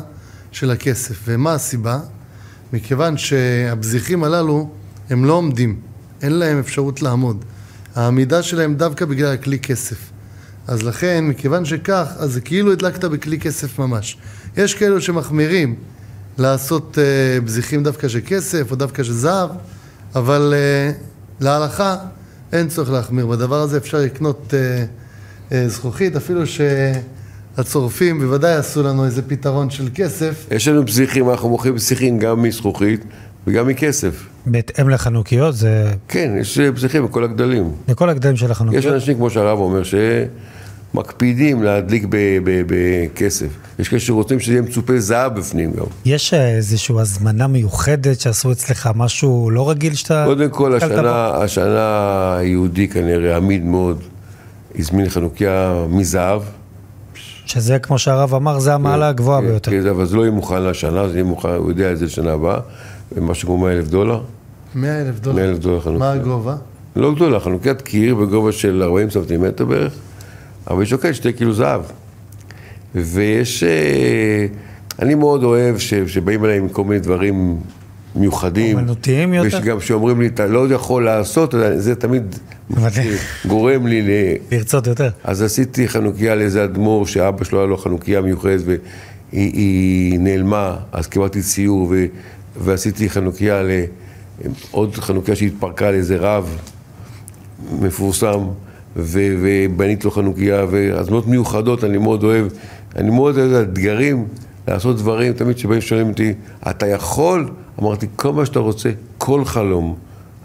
של 0.51 0.71
הכסף. 0.71 1.15
ומה 1.25 1.53
הסיבה? 1.53 1.99
מכיוון 2.73 3.17
שהבזיחים 3.17 4.23
הללו, 4.23 4.69
הם 5.09 5.25
לא 5.25 5.33
עומדים, 5.33 5.79
אין 6.21 6.31
להם 6.31 6.59
אפשרות 6.59 7.01
לעמוד. 7.01 7.45
העמידה 7.95 8.43
שלהם 8.43 8.75
דווקא 8.75 9.05
בגלל 9.05 9.33
הכלי 9.33 9.59
כסף. 9.59 9.97
אז 10.67 10.83
לכן, 10.83 11.25
מכיוון 11.27 11.65
שכך, 11.65 12.07
אז 12.17 12.33
זה 12.33 12.41
כאילו 12.41 12.71
הדלקת 12.71 13.03
בכלי 13.05 13.39
כסף 13.39 13.79
ממש. 13.79 14.17
יש 14.57 14.73
כאלו 14.73 15.01
שמחמירים 15.01 15.75
לעשות 16.37 16.97
uh, 16.97 17.41
בזיחים 17.45 17.83
דווקא 17.83 18.07
של 18.07 18.19
כסף 18.25 18.71
או 18.71 18.75
דווקא 18.75 19.03
של 19.03 19.13
זהב, 19.13 19.49
אבל 20.15 20.53
uh, 20.53 21.43
להלכה 21.43 21.95
אין 22.53 22.67
צורך 22.67 22.91
להחמיר. 22.91 23.27
בדבר 23.27 23.61
הזה 23.61 23.77
אפשר 23.77 23.97
לקנות 23.97 24.53
uh, 24.53 24.53
uh, 25.49 25.53
זכוכית, 25.67 26.15
אפילו 26.15 26.41
שהצורפים 26.47 28.19
בוודאי 28.19 28.53
עשו 28.53 28.83
לנו 28.83 29.05
איזה 29.05 29.21
פתרון 29.21 29.69
של 29.69 29.89
כסף. 29.95 30.45
יש 30.51 30.67
לנו 30.67 30.85
בזיחים, 30.85 31.29
אנחנו 31.29 31.49
מוכרים 31.49 31.75
בזיחים 31.75 32.19
גם 32.19 32.41
מזכוכית 32.41 33.05
וגם 33.47 33.67
מכסף. 33.67 34.25
בהתאם 34.45 34.89
לחנוכיות, 34.89 35.55
זה 35.55 35.91
כן, 36.07 36.31
יש 36.39 36.59
בזיחים 36.59 37.05
בכל 37.05 37.23
הגדלים. 37.23 37.71
לכל 37.87 38.09
הגדלים 38.09 38.35
של 38.37 38.45
יש 38.45 38.51
החנוכיות. 38.51 38.85
אנשים, 38.85 39.17
כמו 39.17 39.29
שהרב 39.29 39.59
אומר, 39.59 39.81
שמקפידים 40.93 41.63
להדליק 41.63 42.05
בכסף. 42.43 43.47
יש 43.79 43.89
כאלה 43.89 43.99
שרוצים 43.99 44.39
שזה 44.39 44.53
יהיה 44.53 44.61
מצופה 44.61 44.99
זהב 44.99 45.39
בפנים 45.39 45.71
גם. 45.71 45.85
יש 46.05 46.33
אה, 46.33 46.55
איזושהי 46.55 46.95
הזמנה 46.99 47.47
מיוחדת 47.47 48.19
שעשו 48.19 48.51
אצלך 48.51 48.89
משהו 48.95 49.49
לא 49.51 49.69
רגיל 49.69 49.93
שאתה... 49.93 50.23
קודם 50.27 50.49
כל? 50.49 50.75
השנה, 50.75 51.27
השנה 51.27 52.35
היהודי 52.37 52.87
כנראה 52.87 53.37
עמיד 53.37 53.65
מאוד, 53.65 54.03
הזמין 54.79 55.09
חנוכיה 55.09 55.85
מזהב. 55.89 56.41
שזה, 57.51 57.79
כמו 57.79 57.99
שהרב 57.99 58.35
אמר, 58.35 58.59
זה 58.59 58.73
המעלה 58.73 59.09
הגבוהה 59.09 59.41
כן, 59.41 59.47
ביותר. 59.47 59.71
כן, 59.71 59.87
אבל 59.87 60.05
זה 60.05 60.17
לא 60.17 60.21
יהיה 60.21 60.31
מוכן 60.31 60.63
לשנה, 60.63 61.07
זה 61.07 61.13
יהיה 61.13 61.23
מוכן, 61.23 61.49
הוא 61.49 61.69
יודע 61.69 61.91
את 61.91 61.97
זה 61.97 62.05
לשנה 62.05 62.31
הבאה, 62.31 62.59
משהו 63.21 63.47
כמו 63.47 63.57
100 63.57 63.73
אלף 63.73 63.87
דולר. 63.87 64.21
100 64.75 65.01
אלף 65.01 65.19
דולר. 65.19 65.35
100 65.35 65.45
אלף 65.45 65.57
דולר 65.57 65.79
חנוכיה. 65.79 65.99
מה 65.99 66.11
הגובה? 66.11 66.55
לא 66.95 67.15
גדולה, 67.15 67.39
חנוkiית 67.39 67.81
קיר 67.81 68.15
בגובה 68.15 68.51
של 68.51 68.83
40 68.83 69.09
סנטימטר 69.09 69.65
בערך, 69.65 69.93
אבל 70.69 70.79
היא 70.79 70.87
שוקלת 70.87 71.15
שתי 71.15 71.33
קילו 71.33 71.53
זהב. 71.53 71.81
ויש... 72.95 73.63
אה, 73.63 74.45
אני 74.99 75.15
מאוד 75.15 75.43
אוהב 75.43 75.77
ש, 75.77 75.93
שבאים 75.93 76.45
אליי 76.45 76.57
עם 76.57 76.69
כל 76.69 76.83
מיני 76.83 76.99
דברים 76.99 77.59
מיוחדים. 78.15 78.77
אומנותיים 78.77 79.33
יותר? 79.33 79.57
ויש 79.57 79.65
גם 79.65 79.81
שאומרים 79.81 80.21
לי, 80.21 80.27
אתה 80.27 80.47
לא 80.47 80.73
יכול 80.73 81.05
לעשות, 81.05 81.55
זה 81.75 81.95
תמיד. 81.95 82.35
גורם 83.47 83.87
לי 83.87 84.01
ל... 84.01 84.09
לרצות 84.51 84.87
יותר. 84.87 85.09
אז 85.23 85.41
עשיתי 85.41 85.87
חנוכיה 85.87 86.35
לאיזה 86.35 86.63
אדמו"ר 86.63 87.05
שאבא 87.05 87.43
שלו 87.43 87.59
היה 87.59 87.67
לו 87.67 87.77
חנוכיה 87.77 88.21
מיוחדת 88.21 88.61
והיא 88.65 88.79
היא 89.31 90.19
נעלמה, 90.19 90.75
אז 90.91 91.07
קיבלתי 91.07 91.41
ציור 91.41 91.87
ו, 91.89 92.05
ועשיתי 92.57 93.09
חנוכיה 93.09 93.61
לעוד 93.63 94.95
חנוכיה 94.95 95.35
שהתפרקה 95.35 95.91
לאיזה 95.91 96.17
רב 96.17 96.57
מפורסם 97.81 98.39
ו, 98.95 99.19
ובנית 99.41 100.05
לו 100.05 100.11
חנוכיה, 100.11 100.65
ואז 100.69 101.09
מאוד 101.09 101.29
מיוחדות, 101.29 101.83
אני 101.83 101.97
מאוד 101.97 102.23
אוהב, 102.23 102.45
אני 102.95 103.09
מאוד 103.09 103.37
אוהב 103.37 103.53
אתגרים 103.53 104.25
לעשות 104.67 104.97
דברים, 104.97 105.33
תמיד 105.33 105.55
כשבאים 105.55 105.81
שואלים 105.81 106.09
אותי, 106.09 106.33
אתה 106.69 106.87
יכול? 106.87 107.49
אמרתי, 107.81 108.07
כל 108.15 108.33
מה 108.33 108.45
שאתה 108.45 108.59
רוצה, 108.59 108.89
כל 109.17 109.45
חלום. 109.45 109.95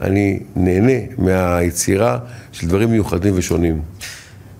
אני 0.00 0.40
נהנה 0.56 0.92
מהיצירה 1.18 2.18
של 2.52 2.66
דברים 2.68 2.90
מיוחדים 2.90 3.34
ושונים. 3.36 3.82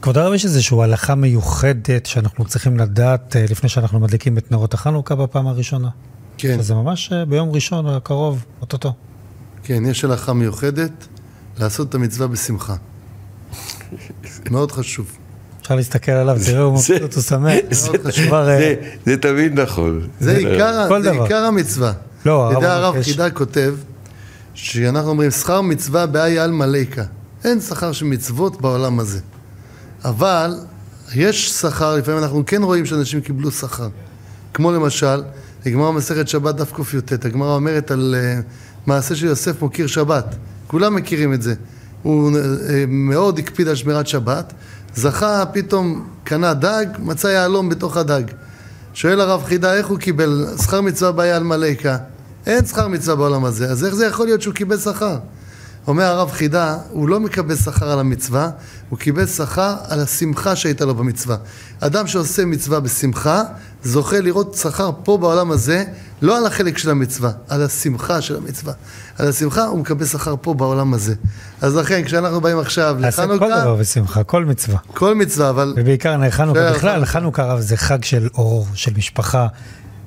כבוד 0.02 0.18
הרב, 0.18 0.32
יש 0.34 0.44
איזושהי 0.44 0.82
הלכה 0.82 1.14
מיוחדת 1.14 2.06
שאנחנו 2.06 2.44
צריכים 2.44 2.76
לדעת 2.76 3.36
אה, 3.36 3.44
לפני 3.50 3.68
שאנחנו 3.68 4.00
מדליקים 4.00 4.38
את 4.38 4.50
נרות 4.52 4.74
החנוכה 4.74 5.14
בפעם 5.14 5.46
הראשונה? 5.46 5.88
כן, 6.38 6.62
זה 6.62 6.74
ממש 6.74 7.12
אה, 7.12 7.24
ביום 7.24 7.50
ראשון 7.52 7.86
הקרוב, 7.86 8.44
אוטוטו. 8.60 8.92
כן, 9.64 9.82
יש 9.86 10.04
הלכה 10.04 10.32
מיוחדת 10.32 11.06
לעשות 11.58 11.88
את 11.88 11.94
המצווה 11.94 12.26
בשמחה. 12.26 12.74
מאוד 14.50 14.72
חשוב. 14.72 15.16
אפשר 15.62 15.74
להסתכל 15.74 16.12
עליו, 16.12 16.36
תראו, 16.46 16.62
הוא 16.64 16.78
זה- 16.80 16.94
מבסוט, 16.94 17.14
הוא 17.14 17.22
שמח. 17.22 17.52
זה, 18.58 18.74
זה 19.06 19.16
תמיד 19.16 19.60
נכון. 19.60 20.08
זה. 20.20 20.36
עיקר 20.36 21.44
המצווה. 21.44 21.92
לא, 22.26 22.52
הרב 22.52 22.64
הרב 22.64 22.94
מבקש- 22.94 23.10
חידה 23.10 23.30
כותב, 23.30 23.74
שאנחנו 24.54 25.10
אומרים, 25.10 25.30
שכר 25.30 25.60
מצווה 25.60 26.06
באי 26.06 26.38
על 26.38 26.50
מליקה. 26.50 27.04
אין 27.44 27.60
שכר 27.60 27.92
של 27.92 28.04
מצוות 28.04 28.60
בעולם 28.60 29.00
הזה. 29.00 29.20
אבל 30.04 30.54
יש 31.14 31.50
שכר, 31.50 31.96
לפעמים 31.96 32.22
אנחנו 32.22 32.42
כן 32.46 32.62
רואים 32.62 32.86
שאנשים 32.86 33.20
קיבלו 33.20 33.50
שכר. 33.50 33.88
כמו 34.54 34.72
למשל, 34.72 35.22
הגמרא 35.66 35.90
מסכת 35.90 36.28
שבת 36.28 36.54
דף 36.54 36.72
קי"ט, 36.72 37.24
הגמרא 37.24 37.54
אומרת 37.54 37.90
על 37.90 38.14
uh, 38.18 38.42
מעשה 38.86 39.14
של 39.16 39.26
יוסף 39.26 39.62
מוקיר 39.62 39.86
שבת. 39.86 40.34
כולם 40.66 40.94
מכירים 40.94 41.32
את 41.32 41.42
זה. 41.42 41.54
הוא 42.02 42.30
uh, 42.30 42.40
מאוד 42.88 43.38
הקפיד 43.38 43.68
על 43.68 43.74
שמירת 43.74 44.06
שבת, 44.06 44.52
זכה, 44.94 45.44
פתאום 45.52 46.08
קנה 46.24 46.54
דג, 46.54 46.86
מצא 46.98 47.28
יהלום 47.28 47.68
בתוך 47.68 47.96
הדג. 47.96 48.22
שואל 48.94 49.20
הרב 49.20 49.44
חידה, 49.44 49.74
איך 49.74 49.86
הוא 49.86 49.98
קיבל 49.98 50.46
שכר 50.62 50.80
מצווה 50.80 51.12
באי 51.12 51.30
על 51.30 51.42
מליקה? 51.42 51.96
אין 52.46 52.66
שכר 52.66 52.88
מצווה 52.88 53.16
בעולם 53.16 53.44
הזה, 53.44 53.70
אז 53.70 53.84
איך 53.84 53.94
זה 53.94 54.06
יכול 54.06 54.26
להיות 54.26 54.42
שהוא 54.42 54.54
קיבל 54.54 54.78
שכר? 54.78 55.18
אומר 55.86 56.04
הרב 56.04 56.30
חידה, 56.30 56.76
הוא 56.90 57.08
לא 57.08 57.20
מקבל 57.20 57.56
שכר 57.56 57.90
על 57.90 57.98
המצווה, 57.98 58.50
הוא 58.88 58.98
קיבל 58.98 59.26
שכר 59.26 59.74
על 59.88 60.00
השמחה 60.00 60.56
שהייתה 60.56 60.84
לו 60.84 60.94
במצווה. 60.94 61.36
אדם 61.80 62.06
שעושה 62.06 62.44
מצווה 62.44 62.80
בשמחה, 62.80 63.42
זוכה 63.84 64.20
לראות 64.20 64.54
שכר 64.54 64.90
פה 65.04 65.18
בעולם 65.18 65.50
הזה, 65.50 65.84
לא 66.22 66.38
על 66.38 66.46
החלק 66.46 66.78
של 66.78 66.90
המצווה, 66.90 67.30
על 67.48 67.62
השמחה 67.62 68.20
של 68.20 68.36
המצווה. 68.36 68.72
על 69.18 69.28
השמחה 69.28 69.64
הוא 69.64 69.78
מקבל 69.78 70.06
שכר 70.06 70.34
פה 70.40 70.54
בעולם 70.54 70.94
הזה. 70.94 71.14
אז 71.60 71.76
לכן, 71.76 72.04
כשאנחנו 72.04 72.40
באים 72.40 72.58
עכשיו 72.58 72.96
נעשה 73.00 73.26
כל 73.26 73.34
לחנוכה, 73.34 73.60
דבר 73.60 73.74
בשמחה, 73.74 74.24
כל 74.24 74.44
מצווה. 74.44 74.78
כל 74.94 75.14
מצווה, 75.14 75.50
אבל 75.50 75.74
ובעיקר 75.76 76.30
חנוכה, 76.30 76.60
בסדר, 76.60 76.74
בכלל, 76.74 77.04
חנוכה. 77.04 77.12
חנוכה 77.12 77.44
רב 77.44 77.60
זה 77.60 77.76
חג 77.76 78.04
של 78.04 78.28
אור, 78.34 78.66
של 78.74 78.92
משפחה. 78.96 79.46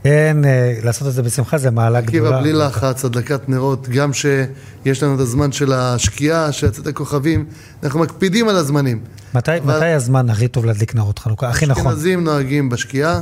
אין, 0.05 0.45
אה, 0.45 0.79
לעשות 0.83 1.07
את 1.07 1.13
זה 1.13 1.21
בשמחה 1.23 1.57
זה 1.57 1.71
מעלה 1.71 2.01
גדולה. 2.01 2.19
עקיבא 2.29 2.41
בלי 2.41 2.53
לחץ, 2.53 3.05
הדלקת 3.05 3.49
נרות, 3.49 3.89
גם 3.89 4.13
שיש 4.13 5.03
לנו 5.03 5.15
את 5.15 5.19
הזמן 5.19 5.51
של 5.51 5.73
השקיעה, 5.73 6.51
של 6.51 6.67
יצאת 6.67 6.87
הכוכבים, 6.87 7.45
אנחנו 7.83 7.99
מקפידים 7.99 8.49
על 8.49 8.55
הזמנים. 8.55 8.99
מתי 9.33 9.51
אבל- 9.57 9.75
מתי 9.77 9.85
הזמן 9.85 10.29
הכי 10.29 10.47
טוב 10.47 10.65
להדליק 10.65 10.95
נרות 10.95 11.19
חנוכה? 11.19 11.49
הכי 11.49 11.65
נכון. 11.65 11.87
אשכנזים 11.87 12.23
נוהגים 12.23 12.69
בשקיעה, 12.69 13.21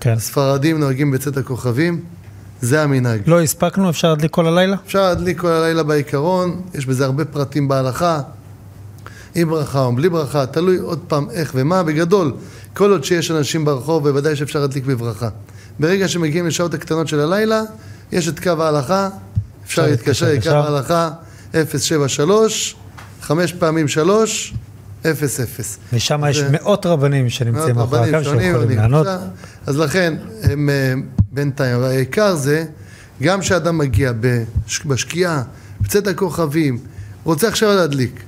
כן. 0.00 0.18
ספרדים 0.18 0.80
נוהגים 0.80 1.10
בצאת 1.10 1.36
הכוכבים, 1.36 2.00
זה 2.60 2.82
המנהג. 2.82 3.20
לא 3.26 3.40
הספקנו, 3.42 3.90
אפשר 3.90 4.08
להדליק 4.10 4.30
כל 4.30 4.46
הלילה? 4.46 4.76
אפשר 4.86 5.02
להדליק 5.02 5.40
כל 5.40 5.48
הלילה 5.50 5.82
בעיקרון, 5.82 6.60
יש 6.74 6.86
בזה 6.86 7.04
הרבה 7.04 7.24
פרטים 7.24 7.68
בהלכה, 7.68 8.20
עם 9.34 9.48
ברכה 9.48 9.80
או 9.84 9.92
בלי 9.96 10.08
ברכה, 10.08 10.46
תלוי 10.46 10.78
עוד 10.78 10.98
פעם 11.08 11.30
איך 11.30 11.52
ומה, 11.54 11.82
בגדול, 11.82 12.32
כל 12.74 12.90
עוד 12.90 13.04
שיש 13.04 13.30
אנשים 13.30 13.64
ברחוב, 13.64 14.08
בוודאי 14.08 14.36
שאפשר 14.36 14.60
להדליק 14.60 14.84
בברכה. 14.84 15.28
ברגע 15.80 16.08
שמגיעים 16.08 16.46
לשעות 16.46 16.74
הקטנות 16.74 17.08
של 17.08 17.20
הלילה, 17.20 17.62
יש 18.12 18.28
את 18.28 18.40
קו 18.40 18.62
ההלכה, 18.62 19.08
אפשר 19.64 19.86
להתקשר 19.86 20.26
לקו. 20.32 20.48
ההלכה 20.50 21.10
073, 21.52 22.76
חמש 23.22 23.52
פעמים 23.52 23.88
שלוש, 23.88 24.54
אפס 25.10 25.40
אפס. 25.40 25.78
ושם 25.92 26.22
יש 26.30 26.42
מאות 26.50 26.86
רבנים 26.86 27.28
שנמצאים 27.30 27.76
מאחורי 27.76 28.14
הקו 28.16 28.24
שיכולים 28.24 28.78
לענות. 28.78 29.06
אז 29.66 29.78
לכן, 29.78 30.14
הם 30.42 30.70
אה, 30.70 30.94
בינתיים, 31.32 31.76
אבל 31.76 31.84
העיקר 31.84 32.34
זה, 32.34 32.64
גם 33.22 33.40
כשאדם 33.40 33.78
מגיע 33.78 34.12
בש- 34.20 34.82
בשקיעה, 34.86 35.42
בצאת 35.80 36.06
הכוכבים, 36.06 36.78
רוצה 37.24 37.48
עכשיו 37.48 37.74
להדליק. 37.76 38.20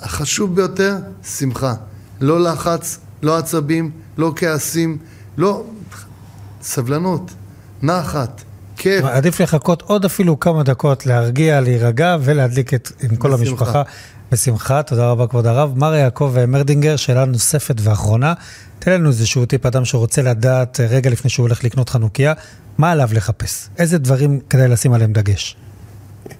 החשוב 0.00 0.56
ביותר, 0.56 0.96
שמחה. 1.38 1.74
לא 2.20 2.40
לחץ, 2.42 2.98
לא 3.22 3.36
עצבים, 3.38 3.90
לא 4.18 4.32
כעסים, 4.36 4.98
לא... 5.38 5.64
סבלנות, 6.62 7.30
נחת, 7.82 8.42
כיף. 8.76 9.04
עדיף 9.04 9.40
לחכות 9.40 9.82
עוד 9.82 10.04
אפילו 10.04 10.40
כמה 10.40 10.62
דקות, 10.62 11.06
להרגיע, 11.06 11.60
להירגע 11.60 12.16
ולהדליק 12.20 12.74
את, 12.74 12.92
עם 13.02 13.16
כל 13.16 13.28
בשמחה. 13.28 13.40
המשפחה. 13.40 13.82
בשמחה, 14.32 14.82
תודה 14.82 15.10
רבה 15.10 15.26
כבוד 15.26 15.46
הרב. 15.46 15.72
מר 15.76 15.94
יעקב 15.94 16.34
מרדינגר, 16.48 16.96
שאלה 16.96 17.24
נוספת 17.24 17.74
ואחרונה. 17.80 18.34
תן 18.78 18.92
לנו 18.92 19.08
איזשהו 19.08 19.46
טיפ, 19.46 19.66
אדם 19.66 19.84
שרוצה 19.84 20.22
לדעת 20.22 20.80
אה, 20.80 20.86
רגע 20.86 21.10
לפני 21.10 21.30
שהוא 21.30 21.44
הולך 21.44 21.64
לקנות 21.64 21.88
חנוכיה, 21.88 22.32
מה 22.78 22.90
עליו 22.90 23.08
לחפש? 23.12 23.68
איזה 23.78 23.98
דברים 23.98 24.40
כדאי 24.50 24.68
לשים 24.68 24.92
עליהם 24.92 25.12
דגש? 25.12 25.56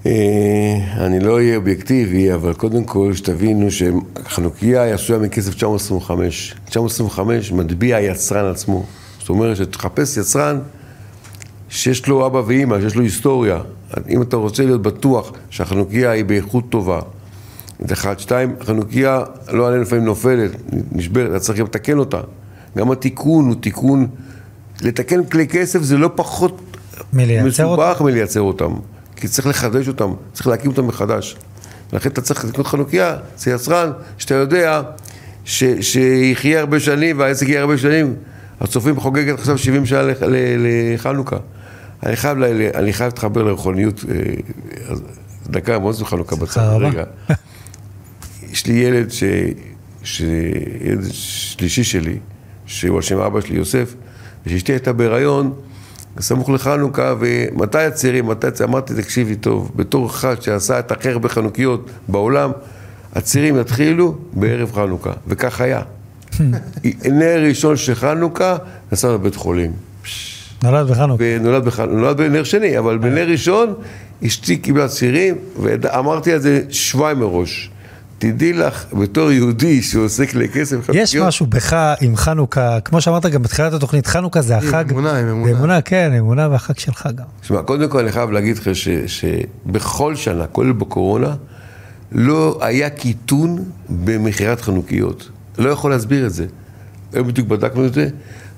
אה, 0.07 0.77
אני 0.97 1.21
לא 1.21 1.35
אהיה 1.35 1.57
אובייקטיבי, 1.57 2.35
אבל 2.35 2.53
קודם 2.53 2.85
כל 2.85 3.13
שתבינו 3.15 3.69
שחנוכיה 3.71 4.83
היא 4.83 4.95
עשויה 4.95 5.19
מכסף 5.19 5.55
925. 5.55 6.55
925 6.65 7.53
מטביע 7.53 7.97
היצרן 7.97 8.51
עצמו. 8.51 8.85
אומרת 9.31 9.57
שתחפש 9.57 10.17
יצרן 10.17 10.59
שיש 11.69 12.07
לו 12.07 12.27
אבא 12.27 12.43
ואימא, 12.47 12.81
שיש 12.81 12.95
לו 12.95 13.03
היסטוריה. 13.03 13.61
אם 14.09 14.23
אתה 14.23 14.37
רוצה 14.37 14.65
להיות 14.65 14.83
בטוח 14.83 15.33
שהחנוכיה 15.51 16.11
היא 16.11 16.25
באיכות 16.25 16.65
טובה, 16.69 17.01
זה 17.89 17.95
אחד, 17.95 18.19
שתיים, 18.19 18.55
החנוכיה 18.61 19.23
לא 19.53 19.69
עלינו 19.69 19.83
לפעמים 19.83 20.05
נופלת, 20.05 20.51
נשברת, 20.93 21.31
אתה 21.31 21.39
צריך 21.39 21.59
גם 21.59 21.65
לתקן 21.65 21.99
אותה. 21.99 22.21
גם 22.79 22.91
התיקון 22.91 23.47
הוא 23.47 23.55
תיקון, 23.61 24.07
לתקן 24.83 25.25
כלי 25.25 25.49
כסף 25.49 25.83
זה 25.83 25.97
לא 25.97 26.11
פחות? 26.15 26.61
מסובך 27.45 28.01
מלייצר 28.01 28.41
אותם, 28.41 28.73
כי 29.17 29.29
צריך 29.29 29.47
לחדש 29.47 29.89
אותם, 29.89 30.13
צריך 30.33 30.47
להקים 30.47 30.71
אותם 30.71 30.87
מחדש. 30.87 31.37
לכן 31.93 32.11
אתה 32.11 32.21
צריך 32.21 32.45
לקנות 32.45 32.67
חנוכיה, 32.67 33.17
זה 33.39 33.51
יצרן 33.51 33.91
שאתה 34.19 34.35
יודע 34.35 34.83
ש, 35.45 35.65
שיחיה 35.81 36.61
הרבה 36.61 36.81
שנים 36.81 37.19
והעסק 37.19 37.49
יהיה 37.49 37.61
הרבה 37.61 37.79
שנים. 37.79 38.15
הצופים 38.61 39.01
חוגגת 39.01 39.39
עכשיו 39.39 39.59
70 39.59 39.87
שנה 39.87 40.03
לח- 40.03 40.23
ל- 40.23 40.37
לחנוכה. 40.95 41.37
אני 42.07 42.17
חייב, 42.17 42.39
ל- 42.39 42.45
ל- 42.45 42.71
אני 42.75 42.93
חייב 42.93 43.09
להתחבר 43.13 43.43
לרוחניות, 43.43 44.05
אה, 44.09 44.15
דקה, 45.47 45.79
מה 45.79 45.93
זה 45.93 46.05
חנוכה 46.05 46.37
בצד. 46.37 46.61
רגע. 46.81 47.05
יש 48.53 48.67
לי 48.67 48.73
ילד, 48.73 49.11
ש... 49.11 49.25
ש... 50.03 50.23
ילד 50.81 51.05
שלישי 51.13 51.85
שלי, 51.85 52.19
שהוא 52.67 52.97
על 52.97 53.03
שם 53.03 53.19
אבא 53.19 53.41
שלי, 53.41 53.57
יוסף, 53.57 53.95
ושאשתי 54.47 54.73
הייתה 54.73 54.93
בהיריון, 54.93 55.53
סמוך 56.21 56.51
לחנוכה, 56.51 57.15
ומתי 57.21 57.79
הצעירים, 57.79 58.27
מתי 58.27 58.47
הצעירים, 58.47 58.75
אמרתי, 58.75 58.95
תקשיבי 58.95 59.37
טוב, 59.37 59.71
בתור 59.77 60.07
אחד 60.07 60.43
שעשה 60.43 60.79
את 60.79 60.93
הכי 60.93 61.09
הרבה 61.09 61.29
חנוכיות 61.29 61.91
בעולם, 62.09 62.51
הצעירים 63.15 63.61
יתחילו 63.61 64.19
בערב 64.33 64.73
חנוכה, 64.75 65.13
וכך 65.27 65.61
היה. 65.61 65.83
נר 67.05 67.45
ראשון 67.49 67.77
של 67.77 67.95
חנוכה, 67.95 68.57
נסע 68.93 69.15
לבית 69.15 69.37
חולים. 69.37 69.73
נולד 70.63 70.87
בחנוכה. 70.91 71.25
ונולד 71.27 71.65
בח... 71.65 71.81
נולד 71.81 72.17
בנר 72.17 72.45
שני, 72.45 72.79
אבל 72.79 72.99
בנר 72.99 73.29
ראשון 73.29 73.75
אשתי 74.27 74.57
קיבלה 74.57 74.89
צירים, 74.89 75.35
ואמרתי 75.63 76.33
על 76.33 76.39
זה 76.39 76.63
שבועיים 76.71 77.19
מראש. 77.19 77.71
תדעי 78.19 78.53
לך, 78.53 78.85
בתור 78.93 79.31
יהודי 79.33 79.83
שעוסק 79.83 80.35
לכסף, 80.35 80.77
יש 80.93 81.17
משהו 81.17 81.47
בך 81.47 81.77
עם 82.01 82.17
חנוכה, 82.17 82.81
כמו 82.81 83.01
שאמרת 83.01 83.27
גם 83.27 83.43
בתחילת 83.43 83.73
התוכנית, 83.73 84.07
חנוכה 84.07 84.43
זה 84.43 84.57
החג. 84.57 84.85
אמונה, 84.91 85.21
אמונה. 85.21 85.51
אמונה, 85.51 85.83
כן, 85.83 86.13
אמונה 86.19 86.49
והחג 86.51 86.79
שלך 86.79 87.09
גם. 87.15 87.25
תשמע, 87.41 87.63
קודם 87.63 87.89
כל 87.89 87.99
אני 87.99 88.13
חייב 88.13 88.31
להגיד 88.31 88.59
לך 88.59 88.77
ש, 88.77 88.89
שבכל 89.07 90.17
שנה, 90.17 90.47
כולל 90.47 90.73
בקורונה, 90.73 91.35
לא 92.13 92.59
היה 92.61 92.91
קיטון 92.91 93.65
במכירת 93.89 94.61
חנוכיות. 94.61 95.29
לא 95.61 95.71
יכול 95.71 95.91
להסביר 95.91 96.27
את 96.27 96.33
זה. 96.33 96.47
היום 97.13 97.29
בדיוק 97.29 97.49
בדקנו 97.49 97.87
את 97.87 97.95
זה. 97.95 98.09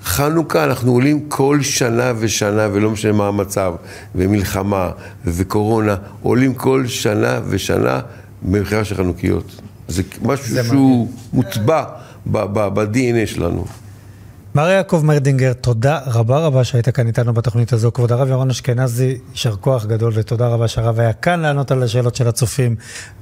חנוכה 0.03 0.63
אנחנו 0.63 0.91
עולים 0.91 1.29
כל 1.29 1.59
שנה 1.61 2.13
ושנה, 2.19 2.67
ולא 2.73 2.89
משנה 2.91 3.11
מה 3.11 3.27
המצב, 3.27 3.73
ומלחמה, 4.15 4.91
וקורונה, 5.25 5.95
עולים 6.21 6.53
כל 6.53 6.87
שנה 6.87 7.39
ושנה 7.49 7.99
במכירה 8.41 8.83
של 8.85 8.95
חנוכיות. 8.95 9.61
זה 9.87 10.03
משהו 10.21 10.45
זה 10.47 10.63
שהוא 10.63 11.11
מוטבע 11.33 11.83
ב- 12.25 12.43
ב- 12.53 12.79
ב-DNA 12.79 13.27
שלנו. 13.27 13.65
מר 14.55 14.69
יעקב 14.69 15.01
מרדינגר, 15.05 15.53
תודה 15.53 15.99
רבה 16.05 16.39
רבה 16.39 16.63
שהיית 16.63 16.89
כאן 16.89 17.07
איתנו 17.07 17.33
בתוכנית 17.33 17.73
הזו. 17.73 17.91
כבוד 17.93 18.11
הרב 18.11 18.29
ירון 18.29 18.49
אשכנזי, 18.49 19.17
יישר 19.31 19.55
כוח 19.55 19.85
גדול 19.85 20.13
ותודה 20.15 20.47
רבה 20.47 20.67
שהרב 20.67 20.99
היה 20.99 21.13
כאן 21.13 21.39
לענות 21.39 21.71
על 21.71 21.83
השאלות 21.83 22.15
של 22.15 22.27
הצופים. 22.27 22.75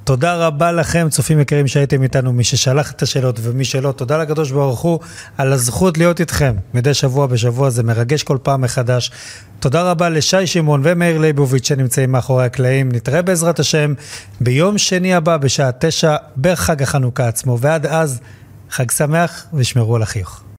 תודה 0.03 0.47
רבה 0.47 0.71
לכם, 0.71 1.07
צופים 1.09 1.39
יקרים 1.39 1.67
שהייתם 1.67 2.03
איתנו, 2.03 2.33
מי 2.33 2.43
ששלח 2.43 2.91
את 2.91 3.01
השאלות 3.01 3.39
ומי 3.41 3.65
שלא. 3.65 3.91
תודה 3.91 4.17
לקדוש 4.17 4.51
ברוך 4.51 4.79
הוא 4.79 4.99
על 5.37 5.53
הזכות 5.53 5.97
להיות 5.97 6.19
איתכם 6.19 6.55
מדי 6.73 6.93
שבוע 6.93 7.27
בשבוע, 7.27 7.69
זה 7.69 7.83
מרגש 7.83 8.23
כל 8.23 8.37
פעם 8.43 8.61
מחדש. 8.61 9.11
תודה 9.59 9.81
רבה 9.81 10.09
לשי 10.09 10.47
שמעון 10.47 10.81
ומאיר 10.83 11.17
ליבוביץ' 11.17 11.67
שנמצאים 11.67 12.11
מאחורי 12.11 12.45
הקלעים. 12.45 12.91
נתראה 12.91 13.21
בעזרת 13.21 13.59
השם 13.59 13.93
ביום 14.41 14.77
שני 14.77 15.13
הבא 15.13 15.37
בשעה 15.37 15.69
תשע 15.79 16.15
בחג 16.41 16.83
החנוכה 16.83 17.27
עצמו, 17.27 17.59
ועד 17.59 17.85
אז, 17.85 18.19
חג 18.69 18.91
שמח 18.91 19.45
ושמרו 19.53 19.95
על 19.95 20.01
החיוך. 20.01 20.41